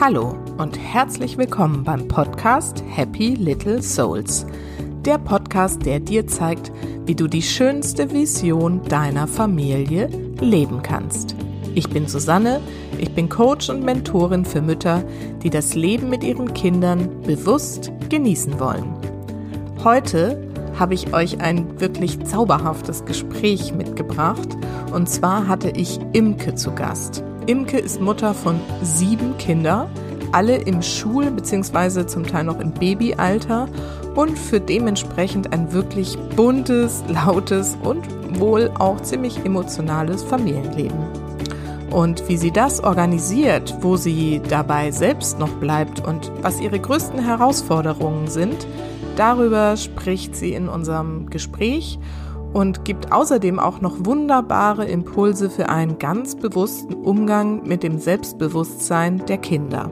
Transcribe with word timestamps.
Hallo 0.00 0.34
und 0.56 0.78
herzlich 0.78 1.36
willkommen 1.36 1.84
beim 1.84 2.08
Podcast 2.08 2.82
Happy 2.88 3.34
Little 3.34 3.82
Souls. 3.82 4.46
Der 5.04 5.18
Podcast, 5.18 5.84
der 5.84 6.00
dir 6.00 6.26
zeigt, 6.26 6.72
wie 7.04 7.14
du 7.14 7.26
die 7.26 7.42
schönste 7.42 8.10
Vision 8.10 8.80
deiner 8.84 9.28
Familie 9.28 10.06
leben 10.40 10.80
kannst. 10.80 11.36
Ich 11.74 11.90
bin 11.90 12.08
Susanne, 12.08 12.62
ich 12.96 13.14
bin 13.14 13.28
Coach 13.28 13.68
und 13.68 13.84
Mentorin 13.84 14.46
für 14.46 14.62
Mütter, 14.62 15.04
die 15.42 15.50
das 15.50 15.74
Leben 15.74 16.08
mit 16.08 16.24
ihren 16.24 16.54
Kindern 16.54 17.20
bewusst 17.20 17.92
genießen 18.08 18.58
wollen. 18.58 18.94
Heute 19.84 20.50
habe 20.78 20.94
ich 20.94 21.12
euch 21.12 21.42
ein 21.42 21.78
wirklich 21.78 22.24
zauberhaftes 22.24 23.04
Gespräch 23.04 23.74
mitgebracht 23.74 24.56
und 24.94 25.10
zwar 25.10 25.46
hatte 25.46 25.68
ich 25.68 26.00
Imke 26.14 26.54
zu 26.54 26.72
Gast. 26.72 27.22
Imke 27.46 27.78
ist 27.78 28.00
Mutter 28.00 28.34
von 28.34 28.60
sieben 28.82 29.36
Kindern, 29.38 29.88
alle 30.32 30.56
im 30.56 30.82
Schul- 30.82 31.30
bzw. 31.30 32.06
zum 32.06 32.26
Teil 32.26 32.44
noch 32.44 32.60
im 32.60 32.72
Babyalter 32.72 33.68
und 34.14 34.38
für 34.38 34.60
dementsprechend 34.60 35.52
ein 35.52 35.72
wirklich 35.72 36.18
buntes, 36.36 37.02
lautes 37.08 37.76
und 37.82 38.06
wohl 38.38 38.70
auch 38.78 39.00
ziemlich 39.00 39.44
emotionales 39.44 40.22
Familienleben. 40.22 40.98
Und 41.90 42.28
wie 42.28 42.36
sie 42.36 42.52
das 42.52 42.82
organisiert, 42.84 43.74
wo 43.80 43.96
sie 43.96 44.40
dabei 44.48 44.92
selbst 44.92 45.40
noch 45.40 45.50
bleibt 45.54 46.06
und 46.06 46.30
was 46.40 46.60
ihre 46.60 46.78
größten 46.78 47.24
Herausforderungen 47.24 48.28
sind, 48.28 48.66
darüber 49.16 49.76
spricht 49.76 50.36
sie 50.36 50.52
in 50.52 50.68
unserem 50.68 51.28
Gespräch 51.30 51.98
und 52.52 52.84
gibt 52.84 53.12
außerdem 53.12 53.58
auch 53.58 53.80
noch 53.80 54.04
wunderbare 54.04 54.84
Impulse 54.84 55.50
für 55.50 55.68
einen 55.68 55.98
ganz 55.98 56.34
bewussten 56.34 56.94
Umgang 56.94 57.66
mit 57.66 57.82
dem 57.82 57.98
Selbstbewusstsein 57.98 59.24
der 59.26 59.38
Kinder. 59.38 59.90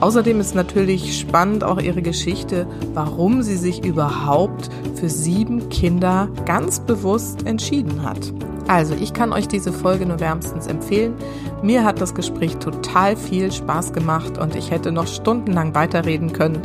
Außerdem 0.00 0.40
ist 0.40 0.54
natürlich 0.54 1.18
spannend 1.18 1.64
auch 1.64 1.80
ihre 1.80 2.02
Geschichte, 2.02 2.66
warum 2.92 3.42
sie 3.42 3.56
sich 3.56 3.84
überhaupt 3.84 4.68
für 4.96 5.08
sieben 5.08 5.68
Kinder 5.68 6.28
ganz 6.44 6.80
bewusst 6.80 7.46
entschieden 7.46 8.02
hat. 8.02 8.32
Also 8.66 8.94
ich 8.94 9.12
kann 9.12 9.32
euch 9.32 9.46
diese 9.46 9.72
Folge 9.72 10.06
nur 10.06 10.20
wärmstens 10.20 10.66
empfehlen. 10.66 11.14
Mir 11.62 11.84
hat 11.84 12.00
das 12.00 12.14
Gespräch 12.14 12.56
total 12.56 13.16
viel 13.16 13.52
Spaß 13.52 13.92
gemacht 13.92 14.38
und 14.38 14.56
ich 14.56 14.70
hätte 14.70 14.90
noch 14.90 15.06
stundenlang 15.06 15.74
weiterreden 15.74 16.32
können, 16.32 16.62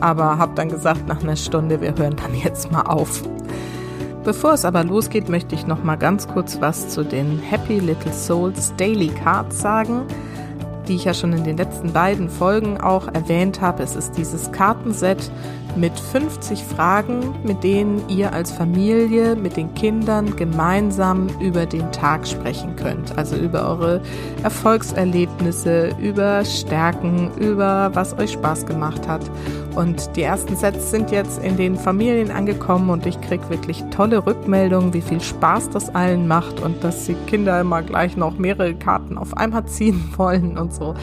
aber 0.00 0.38
habe 0.38 0.54
dann 0.54 0.68
gesagt 0.68 1.06
nach 1.06 1.22
einer 1.22 1.36
Stunde, 1.36 1.80
wir 1.80 1.96
hören 1.96 2.16
dann 2.16 2.34
jetzt 2.42 2.72
mal 2.72 2.82
auf. 2.82 3.22
Bevor 4.24 4.52
es 4.52 4.64
aber 4.64 4.84
losgeht, 4.84 5.28
möchte 5.28 5.56
ich 5.56 5.66
noch 5.66 5.82
mal 5.82 5.96
ganz 5.96 6.28
kurz 6.28 6.60
was 6.60 6.88
zu 6.88 7.02
den 7.02 7.40
Happy 7.40 7.80
Little 7.80 8.12
Souls 8.12 8.72
Daily 8.76 9.08
Cards 9.08 9.60
sagen, 9.60 10.02
die 10.86 10.94
ich 10.94 11.04
ja 11.04 11.12
schon 11.12 11.32
in 11.32 11.42
den 11.42 11.56
letzten 11.56 11.92
beiden 11.92 12.28
Folgen 12.28 12.80
auch 12.80 13.08
erwähnt 13.08 13.60
habe. 13.60 13.82
Es 13.82 13.96
ist 13.96 14.16
dieses 14.16 14.52
Kartenset 14.52 15.28
mit 15.76 15.98
50 15.98 16.62
Fragen, 16.62 17.34
mit 17.44 17.62
denen 17.64 18.02
ihr 18.08 18.32
als 18.32 18.52
Familie 18.52 19.36
mit 19.36 19.56
den 19.56 19.72
Kindern 19.74 20.36
gemeinsam 20.36 21.28
über 21.40 21.66
den 21.66 21.90
Tag 21.92 22.26
sprechen 22.26 22.76
könnt. 22.76 23.16
Also 23.16 23.36
über 23.36 23.68
eure 23.68 24.00
Erfolgserlebnisse, 24.42 25.90
über 26.00 26.44
Stärken, 26.44 27.30
über 27.38 27.90
was 27.94 28.18
euch 28.18 28.32
Spaß 28.32 28.66
gemacht 28.66 29.08
hat. 29.08 29.22
Und 29.74 30.16
die 30.16 30.22
ersten 30.22 30.54
Sets 30.54 30.90
sind 30.90 31.10
jetzt 31.10 31.42
in 31.42 31.56
den 31.56 31.76
Familien 31.76 32.30
angekommen 32.30 32.90
und 32.90 33.06
ich 33.06 33.18
kriege 33.22 33.48
wirklich 33.48 33.82
tolle 33.90 34.26
Rückmeldungen, 34.26 34.92
wie 34.92 35.00
viel 35.00 35.20
Spaß 35.20 35.70
das 35.70 35.94
allen 35.94 36.28
macht 36.28 36.60
und 36.60 36.84
dass 36.84 37.06
die 37.06 37.14
Kinder 37.26 37.60
immer 37.60 37.80
gleich 37.82 38.16
noch 38.16 38.36
mehrere 38.36 38.74
Karten 38.74 39.16
auf 39.16 39.36
einmal 39.36 39.64
ziehen 39.66 40.12
wollen 40.16 40.58
und 40.58 40.74
so. 40.74 40.94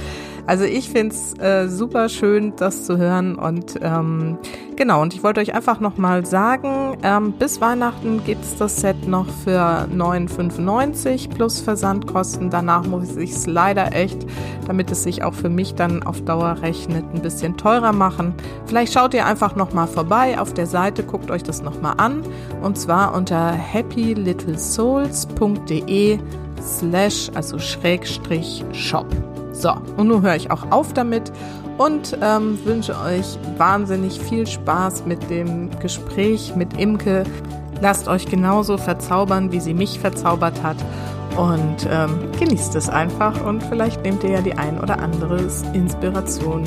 Also 0.49 0.63
ich 0.63 0.89
finde 0.89 1.13
es 1.13 1.37
äh, 1.37 1.69
super 1.69 2.09
schön, 2.09 2.53
das 2.55 2.83
zu 2.83 2.97
hören 2.97 3.35
und 3.35 3.75
ähm, 3.83 4.39
genau, 4.75 5.03
und 5.03 5.13
ich 5.13 5.21
wollte 5.21 5.41
euch 5.41 5.53
einfach 5.53 5.79
nochmal 5.79 6.25
sagen, 6.25 6.97
ähm, 7.03 7.33
bis 7.33 7.61
Weihnachten 7.61 8.23
gibt 8.25 8.43
es 8.43 8.55
das 8.55 8.77
Set 8.77 9.07
noch 9.07 9.27
für 9.43 9.87
9,95 9.95 11.29
plus 11.29 11.59
Versandkosten. 11.59 12.49
Danach 12.49 12.87
muss 12.87 13.15
ich 13.15 13.29
es 13.29 13.45
leider 13.45 13.93
echt, 13.93 14.25
damit 14.65 14.89
es 14.89 15.03
sich 15.03 15.23
auch 15.23 15.35
für 15.35 15.49
mich 15.49 15.75
dann 15.75 16.01
auf 16.01 16.21
Dauer 16.21 16.63
rechnet, 16.63 17.05
ein 17.13 17.21
bisschen 17.21 17.55
teurer 17.55 17.93
machen. 17.93 18.33
Vielleicht 18.65 18.91
schaut 18.91 19.13
ihr 19.13 19.27
einfach 19.27 19.55
nochmal 19.55 19.85
vorbei 19.85 20.39
auf 20.39 20.55
der 20.55 20.65
Seite, 20.65 21.03
guckt 21.03 21.29
euch 21.29 21.43
das 21.43 21.61
nochmal 21.61 21.93
an 21.97 22.23
und 22.63 22.75
zwar 22.75 23.13
unter 23.13 23.55
happylittlesouls.de 23.55 26.17
slash, 26.59 27.29
also 27.35 27.59
Schrägstrich 27.59 28.65
Shop. 28.71 29.05
So, 29.59 29.73
und 29.97 30.07
nun 30.07 30.21
höre 30.21 30.35
ich 30.35 30.51
auch 30.51 30.71
auf 30.71 30.93
damit 30.93 31.33
und 31.77 32.17
ähm, 32.21 32.57
wünsche 32.63 32.97
euch 32.97 33.37
wahnsinnig 33.57 34.17
viel 34.17 34.47
Spaß 34.47 35.05
mit 35.05 35.29
dem 35.29 35.69
Gespräch 35.81 36.55
mit 36.55 36.79
Imke. 36.79 37.25
Lasst 37.81 38.07
euch 38.07 38.25
genauso 38.25 38.77
verzaubern, 38.77 39.51
wie 39.51 39.59
sie 39.59 39.73
mich 39.73 39.99
verzaubert 39.99 40.63
hat. 40.63 40.77
Und 41.37 41.87
ähm, 41.91 42.31
genießt 42.39 42.75
es 42.75 42.87
einfach 42.87 43.45
und 43.45 43.61
vielleicht 43.63 44.01
nehmt 44.03 44.23
ihr 44.23 44.31
ja 44.31 44.41
die 44.41 44.53
ein 44.53 44.79
oder 44.79 44.99
andere 44.99 45.39
Inspiration 45.73 46.63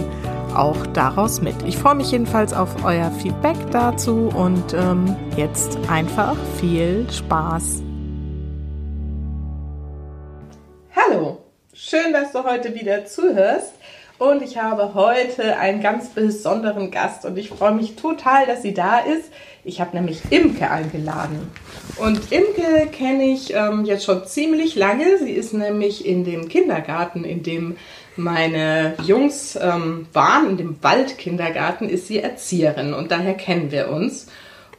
auch 0.54 0.86
daraus 0.88 1.40
mit. 1.40 1.56
Ich 1.66 1.78
freue 1.78 1.94
mich 1.94 2.10
jedenfalls 2.10 2.52
auf 2.52 2.84
euer 2.84 3.10
Feedback 3.10 3.56
dazu 3.70 4.30
und 4.34 4.74
ähm, 4.74 5.16
jetzt 5.36 5.78
einfach 5.88 6.36
viel 6.58 7.10
Spaß. 7.10 7.82
Hallo! 10.94 11.41
Schön, 11.84 12.12
dass 12.12 12.30
du 12.30 12.44
heute 12.44 12.76
wieder 12.76 13.06
zuhörst. 13.06 13.72
Und 14.16 14.40
ich 14.40 14.56
habe 14.56 14.94
heute 14.94 15.56
einen 15.56 15.82
ganz 15.82 16.10
besonderen 16.10 16.92
Gast 16.92 17.24
und 17.24 17.36
ich 17.36 17.48
freue 17.48 17.74
mich 17.74 17.96
total, 17.96 18.46
dass 18.46 18.62
sie 18.62 18.72
da 18.72 19.00
ist. 19.00 19.32
Ich 19.64 19.80
habe 19.80 19.96
nämlich 19.96 20.20
Imke 20.30 20.70
eingeladen. 20.70 21.50
Und 21.96 22.30
Imke 22.30 22.86
kenne 22.92 23.24
ich 23.24 23.52
ähm, 23.52 23.84
jetzt 23.84 24.04
schon 24.04 24.24
ziemlich 24.24 24.76
lange. 24.76 25.18
Sie 25.18 25.32
ist 25.32 25.54
nämlich 25.54 26.06
in 26.06 26.22
dem 26.22 26.48
Kindergarten, 26.48 27.24
in 27.24 27.42
dem 27.42 27.76
meine 28.14 28.94
Jungs 29.02 29.58
ähm, 29.60 30.06
waren, 30.12 30.50
in 30.50 30.56
dem 30.58 30.82
Waldkindergarten, 30.82 31.88
ist 31.88 32.06
sie 32.06 32.20
Erzieherin 32.20 32.94
und 32.94 33.10
daher 33.10 33.34
kennen 33.34 33.72
wir 33.72 33.90
uns. 33.90 34.28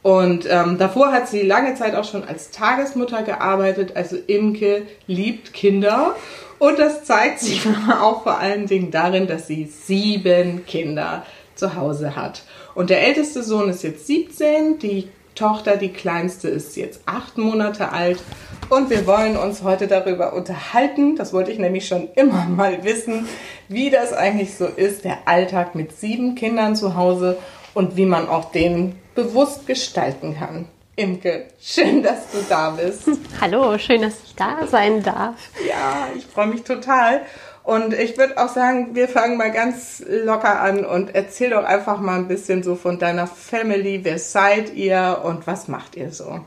Und 0.00 0.46
ähm, 0.50 0.78
davor 0.78 1.12
hat 1.12 1.28
sie 1.28 1.42
lange 1.42 1.74
Zeit 1.74 1.94
auch 1.94 2.04
schon 2.04 2.24
als 2.24 2.50
Tagesmutter 2.50 3.22
gearbeitet. 3.22 3.92
Also 3.94 4.16
Imke 4.26 4.86
liebt 5.06 5.52
Kinder 5.52 6.14
und 6.64 6.78
das 6.78 7.04
zeigt 7.04 7.40
sich 7.40 7.60
auch 8.00 8.22
vor 8.22 8.38
allen 8.38 8.66
Dingen 8.66 8.90
darin, 8.90 9.26
dass 9.26 9.46
sie 9.46 9.66
sieben 9.66 10.64
Kinder 10.64 11.26
zu 11.54 11.76
Hause 11.76 12.16
hat. 12.16 12.42
Und 12.74 12.88
der 12.88 13.06
älteste 13.06 13.42
Sohn 13.42 13.68
ist 13.68 13.82
jetzt 13.82 14.06
17, 14.06 14.78
die 14.78 15.08
Tochter, 15.34 15.76
die 15.76 15.90
kleinste, 15.90 16.48
ist 16.48 16.76
jetzt 16.76 17.02
acht 17.04 17.36
Monate 17.36 17.92
alt. 17.92 18.22
Und 18.70 18.88
wir 18.88 19.06
wollen 19.06 19.36
uns 19.36 19.62
heute 19.62 19.88
darüber 19.88 20.32
unterhalten, 20.32 21.16
das 21.16 21.34
wollte 21.34 21.50
ich 21.50 21.58
nämlich 21.58 21.86
schon 21.86 22.08
immer 22.14 22.44
mal 22.48 22.82
wissen, 22.82 23.28
wie 23.68 23.90
das 23.90 24.14
eigentlich 24.14 24.54
so 24.54 24.64
ist, 24.64 25.04
der 25.04 25.18
Alltag 25.26 25.74
mit 25.74 25.92
sieben 25.92 26.34
Kindern 26.34 26.76
zu 26.76 26.96
Hause 26.96 27.36
und 27.74 27.96
wie 27.96 28.06
man 28.06 28.26
auch 28.26 28.52
den 28.52 28.94
bewusst 29.14 29.66
gestalten 29.66 30.34
kann. 30.38 30.66
Imke, 30.96 31.46
schön, 31.60 32.02
dass 32.04 32.30
du 32.30 32.38
da 32.48 32.70
bist. 32.70 33.08
Hallo, 33.40 33.76
schön, 33.78 34.02
dass 34.02 34.14
ich 34.24 34.36
da 34.36 34.64
sein 34.66 35.02
darf. 35.02 35.34
Ja, 35.68 36.08
ich 36.16 36.24
freue 36.24 36.46
mich 36.46 36.62
total. 36.62 37.22
Und 37.64 37.94
ich 37.94 38.16
würde 38.16 38.38
auch 38.38 38.48
sagen, 38.48 38.94
wir 38.94 39.08
fangen 39.08 39.36
mal 39.36 39.50
ganz 39.50 40.04
locker 40.06 40.60
an 40.60 40.84
und 40.84 41.14
erzähl 41.14 41.50
doch 41.50 41.64
einfach 41.64 41.98
mal 41.98 42.18
ein 42.18 42.28
bisschen 42.28 42.62
so 42.62 42.76
von 42.76 42.98
deiner 42.98 43.26
Family. 43.26 44.00
Wer 44.04 44.18
seid 44.18 44.74
ihr 44.74 45.22
und 45.24 45.46
was 45.46 45.66
macht 45.66 45.96
ihr 45.96 46.12
so? 46.12 46.40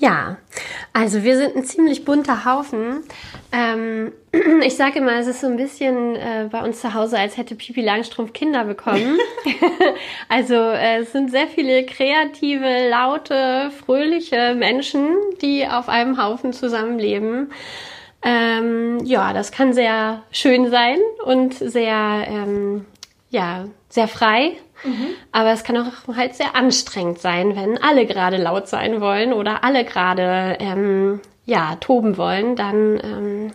Ja, 0.00 0.36
also 0.92 1.24
wir 1.24 1.36
sind 1.36 1.56
ein 1.56 1.64
ziemlich 1.64 2.04
bunter 2.04 2.44
Haufen. 2.44 3.02
Ähm, 3.50 4.12
ich 4.62 4.76
sage 4.76 5.00
immer, 5.00 5.18
es 5.18 5.26
ist 5.26 5.40
so 5.40 5.48
ein 5.48 5.56
bisschen 5.56 6.14
äh, 6.14 6.48
bei 6.50 6.62
uns 6.62 6.80
zu 6.80 6.94
Hause, 6.94 7.18
als 7.18 7.36
hätte 7.36 7.56
Pipi 7.56 7.80
Langstrumpf 7.80 8.32
Kinder 8.32 8.64
bekommen. 8.64 9.18
also 10.28 10.54
äh, 10.54 10.98
es 10.98 11.10
sind 11.10 11.32
sehr 11.32 11.48
viele 11.48 11.84
kreative, 11.84 12.88
laute, 12.88 13.72
fröhliche 13.84 14.54
Menschen, 14.54 15.16
die 15.42 15.66
auf 15.66 15.88
einem 15.88 16.22
Haufen 16.22 16.52
zusammenleben. 16.52 17.50
Ähm, 18.22 19.04
ja, 19.04 19.32
das 19.32 19.50
kann 19.50 19.72
sehr 19.72 20.22
schön 20.30 20.70
sein 20.70 20.98
und 21.24 21.54
sehr, 21.54 22.24
ähm, 22.28 22.84
ja, 23.30 23.66
sehr 23.88 24.08
frei. 24.08 24.56
Mhm. 24.84 25.08
Aber 25.32 25.50
es 25.52 25.64
kann 25.64 25.76
auch 25.76 26.16
halt 26.16 26.34
sehr 26.34 26.54
anstrengend 26.54 27.20
sein, 27.20 27.56
wenn 27.56 27.82
alle 27.82 28.06
gerade 28.06 28.36
laut 28.36 28.68
sein 28.68 29.00
wollen 29.00 29.32
oder 29.32 29.64
alle 29.64 29.84
gerade 29.84 30.56
ähm, 30.60 31.20
ja 31.46 31.76
toben 31.76 32.16
wollen, 32.16 32.56
dann 32.56 33.00
ähm, 33.02 33.52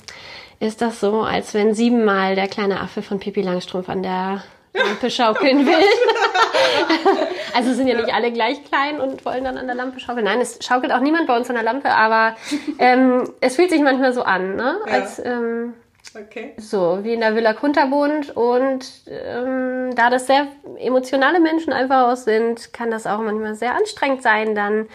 ist 0.59 0.81
das 0.81 0.99
so, 0.99 1.21
als 1.21 1.53
wenn 1.53 1.73
siebenmal 1.73 2.35
der 2.35 2.47
kleine 2.47 2.79
Affe 2.79 3.01
von 3.01 3.19
Pippi 3.19 3.41
Langstrumpf 3.41 3.89
an 3.89 4.03
der 4.03 4.43
Lampe 4.73 5.09
schaukeln 5.09 5.65
will. 5.65 5.73
also 7.53 7.73
sind 7.73 7.87
ja 7.87 7.95
nicht 7.95 8.13
alle 8.13 8.31
gleich 8.31 8.63
klein 8.65 8.99
und 8.99 9.23
wollen 9.25 9.43
dann 9.43 9.57
an 9.57 9.67
der 9.67 9.75
Lampe 9.75 9.99
schaukeln. 9.99 10.25
Nein, 10.25 10.41
es 10.41 10.59
schaukelt 10.61 10.91
auch 10.91 10.99
niemand 10.99 11.27
bei 11.27 11.35
uns 11.35 11.49
an 11.49 11.55
der 11.55 11.63
Lampe, 11.63 11.89
aber 11.89 12.35
ähm, 12.79 13.29
es 13.41 13.55
fühlt 13.55 13.69
sich 13.69 13.81
manchmal 13.81 14.13
so 14.13 14.23
an, 14.23 14.55
ne? 14.55 14.77
Ja. 14.87 14.93
als 14.93 15.19
ähm, 15.19 15.73
Okay. 16.15 16.53
So, 16.57 16.99
wie 17.01 17.13
in 17.13 17.21
der 17.21 17.35
Villa 17.35 17.53
Kunterbund. 17.53 18.35
Und 18.35 18.85
ähm, 19.07 19.95
da 19.95 20.09
das 20.09 20.27
sehr 20.27 20.47
emotionale 20.77 21.39
Menschen 21.39 21.73
einfach 21.73 22.07
aus 22.07 22.25
sind, 22.25 22.73
kann 22.73 22.91
das 22.91 23.07
auch 23.07 23.19
manchmal 23.19 23.55
sehr 23.55 23.75
anstrengend 23.75 24.21
sein. 24.21 24.55
Dann, 24.55 24.87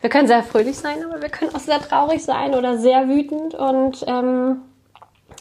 wir 0.00 0.10
können 0.10 0.28
sehr 0.28 0.42
fröhlich 0.42 0.76
sein, 0.76 1.04
aber 1.04 1.22
wir 1.22 1.28
können 1.28 1.54
auch 1.54 1.60
sehr 1.60 1.80
traurig 1.80 2.22
sein 2.22 2.54
oder 2.54 2.78
sehr 2.78 3.08
wütend. 3.08 3.54
Und 3.54 4.04
ähm, 4.06 4.62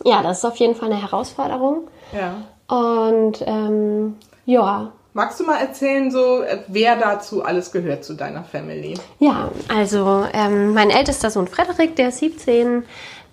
ja, 0.04 0.24
das 0.24 0.40
ist 0.40 0.46
auf 0.46 0.58
jeden 0.58 0.76
Fall 0.76 0.92
eine 0.92 1.02
Herausforderung. 1.02 1.88
Ja. 2.14 2.44
Und 2.76 3.44
ähm, 3.46 4.18
ja, 4.46 4.92
Magst 5.18 5.40
du 5.40 5.46
mal 5.46 5.58
erzählen, 5.58 6.12
so 6.12 6.44
wer 6.68 6.96
dazu 6.96 7.44
alles 7.44 7.72
gehört 7.72 8.06
zu 8.06 8.14
deiner 8.14 8.44
Family? 8.44 8.94
Ja, 9.18 9.50
also 9.68 10.28
ähm, 10.32 10.76
mein 10.76 10.92
ältester 10.92 11.32
Sohn 11.32 11.48
Frederik, 11.48 11.96
der 11.96 12.10
ist 12.10 12.20
17, 12.20 12.84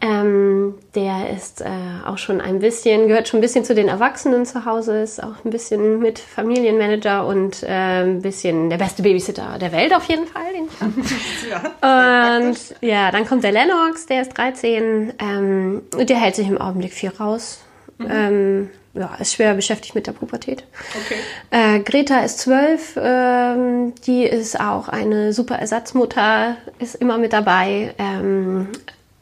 ähm, 0.05 0.75
der 0.95 1.31
ist 1.31 1.63
äh, 1.63 1.67
auch 2.05 2.19
schon 2.19 2.43
ein 2.43 2.59
bisschen, 2.59 3.09
gehört 3.09 3.27
schon 3.27 3.39
ein 3.39 3.41
bisschen 3.41 3.65
zu 3.65 3.75
den 3.75 3.89
Erwachsenen 3.89 4.45
zu 4.45 4.67
Hause, 4.67 5.01
ist 5.01 5.23
auch 5.23 5.43
ein 5.45 5.51
bisschen 5.51 5.99
mit 5.99 6.19
Familienmanager 6.19 7.27
und 7.27 7.63
äh, 7.63 8.03
ein 8.03 8.21
bisschen 8.21 8.69
der 8.69 8.77
beste 8.77 9.03
Babysitter 9.03 9.57
der 9.59 9.73
Welt 9.73 9.95
auf 9.95 10.05
jeden 10.05 10.27
Fall. 10.27 10.43
ja, 11.51 12.37
und 12.37 12.59
ja, 12.83 13.11
dann 13.11 13.27
kommt 13.27 13.45
der 13.45 13.53
Lennox, 13.53 14.05
der 14.05 14.23
ist 14.23 14.37
13, 14.37 15.15
ähm, 15.19 15.83
der 15.99 16.17
hält 16.21 16.37
sich 16.37 16.49
im 16.49 16.61
Augenblick 16.61 16.93
viel 16.93 17.11
raus. 17.11 17.61
Mhm. 17.97 18.07
Ähm, 18.11 18.71
ja, 18.93 19.15
ist 19.19 19.35
schwer 19.35 19.55
beschäftigt 19.55 19.95
mit 19.95 20.07
der 20.07 20.13
Pubertät. 20.13 20.65
Okay. 20.95 21.17
Äh, 21.51 21.81
Greta 21.81 22.21
ist 22.21 22.41
zwölf, 22.41 22.99
ähm, 23.01 23.95
die 24.07 24.25
ist 24.25 24.61
auch 24.61 24.89
eine 24.89 25.33
super 25.33 25.57
Ersatzmutter, 25.57 26.57
ist 26.79 26.95
immer 26.97 27.17
mit 27.17 27.33
dabei, 27.33 27.95
ähm, 27.99 28.69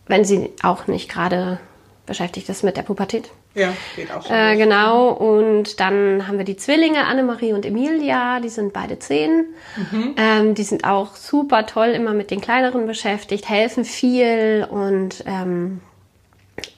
wenn 0.07 0.25
sie 0.25 0.51
auch 0.63 0.87
nicht 0.87 1.11
gerade 1.11 1.59
beschäftigt 2.07 2.49
ist 2.49 2.65
mit 2.65 2.77
der 2.77 2.83
Pubertät. 2.83 3.31
Ja, 3.55 3.73
geht 3.97 4.11
auch 4.11 4.27
schon. 4.27 4.35
Äh, 4.35 4.57
genau, 4.57 5.11
und 5.11 5.79
dann 5.79 6.27
haben 6.27 6.39
wir 6.39 6.45
die 6.45 6.57
Zwillinge, 6.57 7.05
Annemarie 7.05 7.53
und 7.53 7.67
Emilia, 7.67 8.41
die 8.41 8.49
sind 8.49 8.73
beide 8.73 8.99
zehn. 8.99 9.47
Mhm. 9.77 10.15
Ähm, 10.17 10.55
die 10.55 10.63
sind 10.63 10.85
auch 10.85 11.17
super 11.17 11.67
toll, 11.67 11.89
immer 11.89 12.15
mit 12.15 12.31
den 12.31 12.41
Kleineren 12.41 12.87
beschäftigt, 12.87 13.49
helfen 13.49 13.85
viel 13.85 14.67
und 14.71 15.23
ähm, 15.27 15.81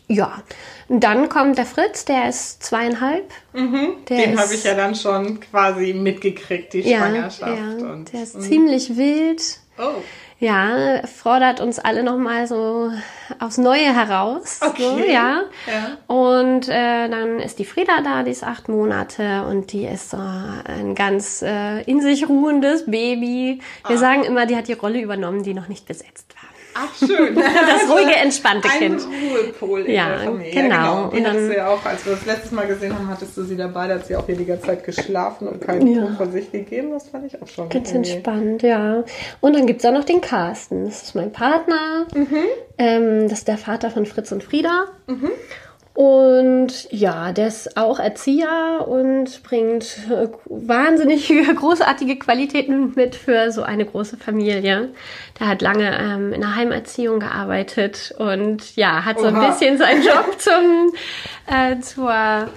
ja, 0.09 0.43
dann 0.88 1.29
kommt 1.29 1.56
der 1.59 1.65
Fritz, 1.65 2.05
der 2.05 2.29
ist 2.29 2.62
zweieinhalb. 2.62 3.31
Mhm, 3.53 4.05
den 4.09 4.38
habe 4.38 4.55
ich 4.55 4.65
ja 4.65 4.75
dann 4.75 4.94
schon 4.94 5.41
quasi 5.41 5.94
mitgekriegt, 5.94 6.73
die 6.75 6.81
ja, 6.81 6.99
Schwangerschaft. 6.99 7.59
Ja, 7.59 7.87
und, 7.87 8.12
der 8.12 8.23
ist 8.23 8.37
mh. 8.37 8.43
ziemlich 8.43 8.97
wild. 8.97 9.43
Oh. 9.79 10.03
Ja, 10.41 11.07
fordert 11.07 11.61
uns 11.61 11.79
alle 11.79 12.03
nochmal 12.03 12.47
so 12.47 12.91
aufs 13.39 13.59
Neue 13.59 13.95
heraus. 13.95 14.61
Okay. 14.63 14.83
So, 14.83 14.99
ja. 14.99 15.43
ja. 15.67 15.97
Und 16.07 16.69
äh, 16.69 17.09
dann 17.09 17.39
ist 17.39 17.59
die 17.59 17.65
Frieda 17.65 18.01
da, 18.03 18.23
die 18.23 18.33
ist 18.33 18.45
acht 18.45 18.69
Monate 18.69 19.45
und 19.45 19.73
die 19.73 19.87
ist 19.87 20.11
so 20.11 20.19
ein 20.19 20.95
ganz 20.95 21.43
äh, 21.43 21.83
in 21.83 22.01
sich 22.01 22.29
ruhendes 22.29 22.87
Baby. 22.87 23.61
Wir 23.87 23.97
ah. 23.97 23.99
sagen 23.99 24.25
immer, 24.25 24.47
die 24.47 24.57
hat 24.57 24.69
die 24.69 24.73
Rolle 24.73 25.01
übernommen, 25.01 25.43
die 25.43 25.55
noch 25.55 25.69
nicht 25.69 25.87
besetzt 25.87 26.35
war. 26.35 26.54
Ach, 26.75 26.94
schön. 26.97 27.35
Das 27.44 27.91
ruhige, 27.91 28.15
entspannte 28.17 28.69
ein 28.69 28.79
Kind. 28.79 29.03
Ruhepol 29.03 29.82
in 29.82 29.94
ja, 29.94 30.09
der 30.09 30.19
Familie. 30.21 30.50
Genau. 30.53 30.75
Ja, 30.75 30.82
genau. 30.82 31.11
Die 31.11 31.17
und 31.17 31.25
dann, 31.25 31.49
du 31.49 31.56
ja 31.56 31.69
auch, 31.69 31.85
als 31.85 32.05
wir 32.05 32.15
das 32.15 32.26
letztes 32.26 32.53
Mal 32.53 32.67
gesehen 32.67 32.94
haben, 32.94 33.09
hattest 33.09 33.37
du 33.37 33.44
sie 33.44 33.56
dabei, 33.56 33.88
da 33.88 33.94
hat 33.94 34.06
sie 34.06 34.17
auch 34.17 34.26
hier 34.26 34.37
die 34.37 34.44
ganze 34.44 34.67
Zeit 34.67 34.85
geschlafen 34.85 35.49
und 35.49 35.61
keinen 35.61 35.87
ja. 35.87 36.15
Von 36.17 36.32
sich 36.32 36.50
gegeben. 36.50 36.91
Das 36.91 37.09
fand 37.09 37.26
ich 37.26 37.41
auch 37.41 37.49
schon. 37.49 37.69
Ganz 37.69 37.93
irgendwie. 37.93 38.11
entspannt, 38.12 38.62
ja. 38.62 39.05
Und 39.41 39.56
dann 39.56 39.67
gibt 39.67 39.81
es 39.81 39.87
auch 39.87 39.93
noch 39.93 40.05
den 40.05 40.21
Carsten. 40.21 40.85
Das 40.87 41.03
ist 41.03 41.15
mein 41.15 41.32
Partner. 41.32 42.06
Mhm. 42.15 42.44
Ähm, 42.79 43.29
das 43.29 43.41
ist 43.41 43.49
der 43.49 43.59
Vater 43.59 43.91
von 43.91 44.06
Fritz 44.06 44.32
und 44.32 44.43
Frieda. 44.43 44.87
Mhm. 45.06 45.31
Und 45.94 46.91
ja, 46.91 47.31
der 47.31 47.46
ist 47.46 47.76
auch 47.76 48.00
Erzieher 48.00 48.85
und 48.88 49.44
bringt 49.44 49.96
äh, 50.11 50.26
wahnsinnig 50.46 51.32
großartige 51.56 52.19
Qualitäten 52.19 52.94
mit 52.96 53.14
für 53.14 53.52
so 53.52 53.62
eine 53.62 53.87
große 53.87 54.17
Familie. 54.17 54.88
Der 55.38 55.49
hat 55.49 55.62
lange 55.62 55.96
ähm, 55.96 56.32
in 56.32 56.41
der 56.41 56.56
Heimerziehung 56.56 57.20
gearbeitet 57.20 58.12
und 58.19 58.75
ja, 58.75 59.05
hat 59.05 59.20
so 59.20 59.29
Oha. 59.29 59.41
ein 59.41 59.50
bisschen 59.52 59.79
seinen 59.79 60.02
Job 60.05 60.35
zum 60.38 60.93
äh, 61.46 61.79
zur 61.79 62.49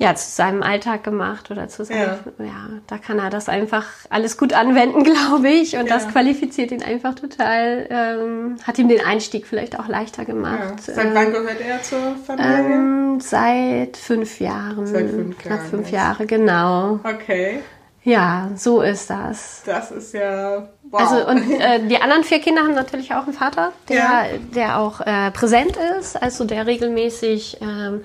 ja, 0.00 0.14
zu 0.14 0.30
seinem 0.30 0.62
Alltag 0.62 1.04
gemacht 1.04 1.50
oder 1.50 1.68
zu 1.68 1.84
seinem, 1.84 2.00
ja. 2.38 2.44
ja. 2.46 2.68
da 2.86 2.96
kann 2.96 3.18
er 3.18 3.28
das 3.28 3.50
einfach 3.50 3.84
alles 4.08 4.38
gut 4.38 4.54
anwenden, 4.54 5.04
glaube 5.04 5.50
ich. 5.50 5.76
Und 5.76 5.86
ja. 5.86 5.94
das 5.94 6.08
qualifiziert 6.08 6.72
ihn 6.72 6.82
einfach 6.82 7.14
total, 7.14 7.86
ähm, 7.90 8.56
hat 8.66 8.78
ihm 8.78 8.88
den 8.88 9.04
Einstieg 9.04 9.46
vielleicht 9.46 9.78
auch 9.78 9.88
leichter 9.88 10.24
gemacht. 10.24 10.86
Ja. 10.88 10.94
Seit 10.94 11.04
ähm, 11.04 11.10
wann 11.14 11.32
gehört 11.32 11.60
er 11.60 11.82
zur 11.82 12.16
Familie? 12.26 12.74
Ähm, 12.74 13.20
seit 13.20 13.98
fünf 13.98 14.40
Jahren. 14.40 14.86
Seit 14.86 15.10
fünf 15.10 15.44
Jahren. 15.44 15.58
Nach 15.58 15.66
fünf 15.66 15.90
Jahren, 15.90 16.26
genau. 16.26 17.00
Okay. 17.04 17.60
Ja, 18.02 18.48
so 18.56 18.80
ist 18.80 19.10
das. 19.10 19.62
Das 19.66 19.90
ist 19.90 20.14
ja 20.14 20.66
Wow. 20.90 21.00
Also 21.02 21.28
und 21.28 21.60
äh, 21.60 21.86
die 21.86 21.98
anderen 21.98 22.24
vier 22.24 22.40
Kinder 22.40 22.62
haben 22.62 22.74
natürlich 22.74 23.14
auch 23.14 23.22
einen 23.22 23.32
Vater, 23.32 23.72
der, 23.88 23.96
ja. 23.96 24.24
der 24.56 24.78
auch 24.80 25.00
äh, 25.00 25.30
präsent 25.30 25.76
ist, 26.00 26.20
also 26.20 26.44
der 26.44 26.66
regelmäßig 26.66 27.58
ähm, 27.60 28.02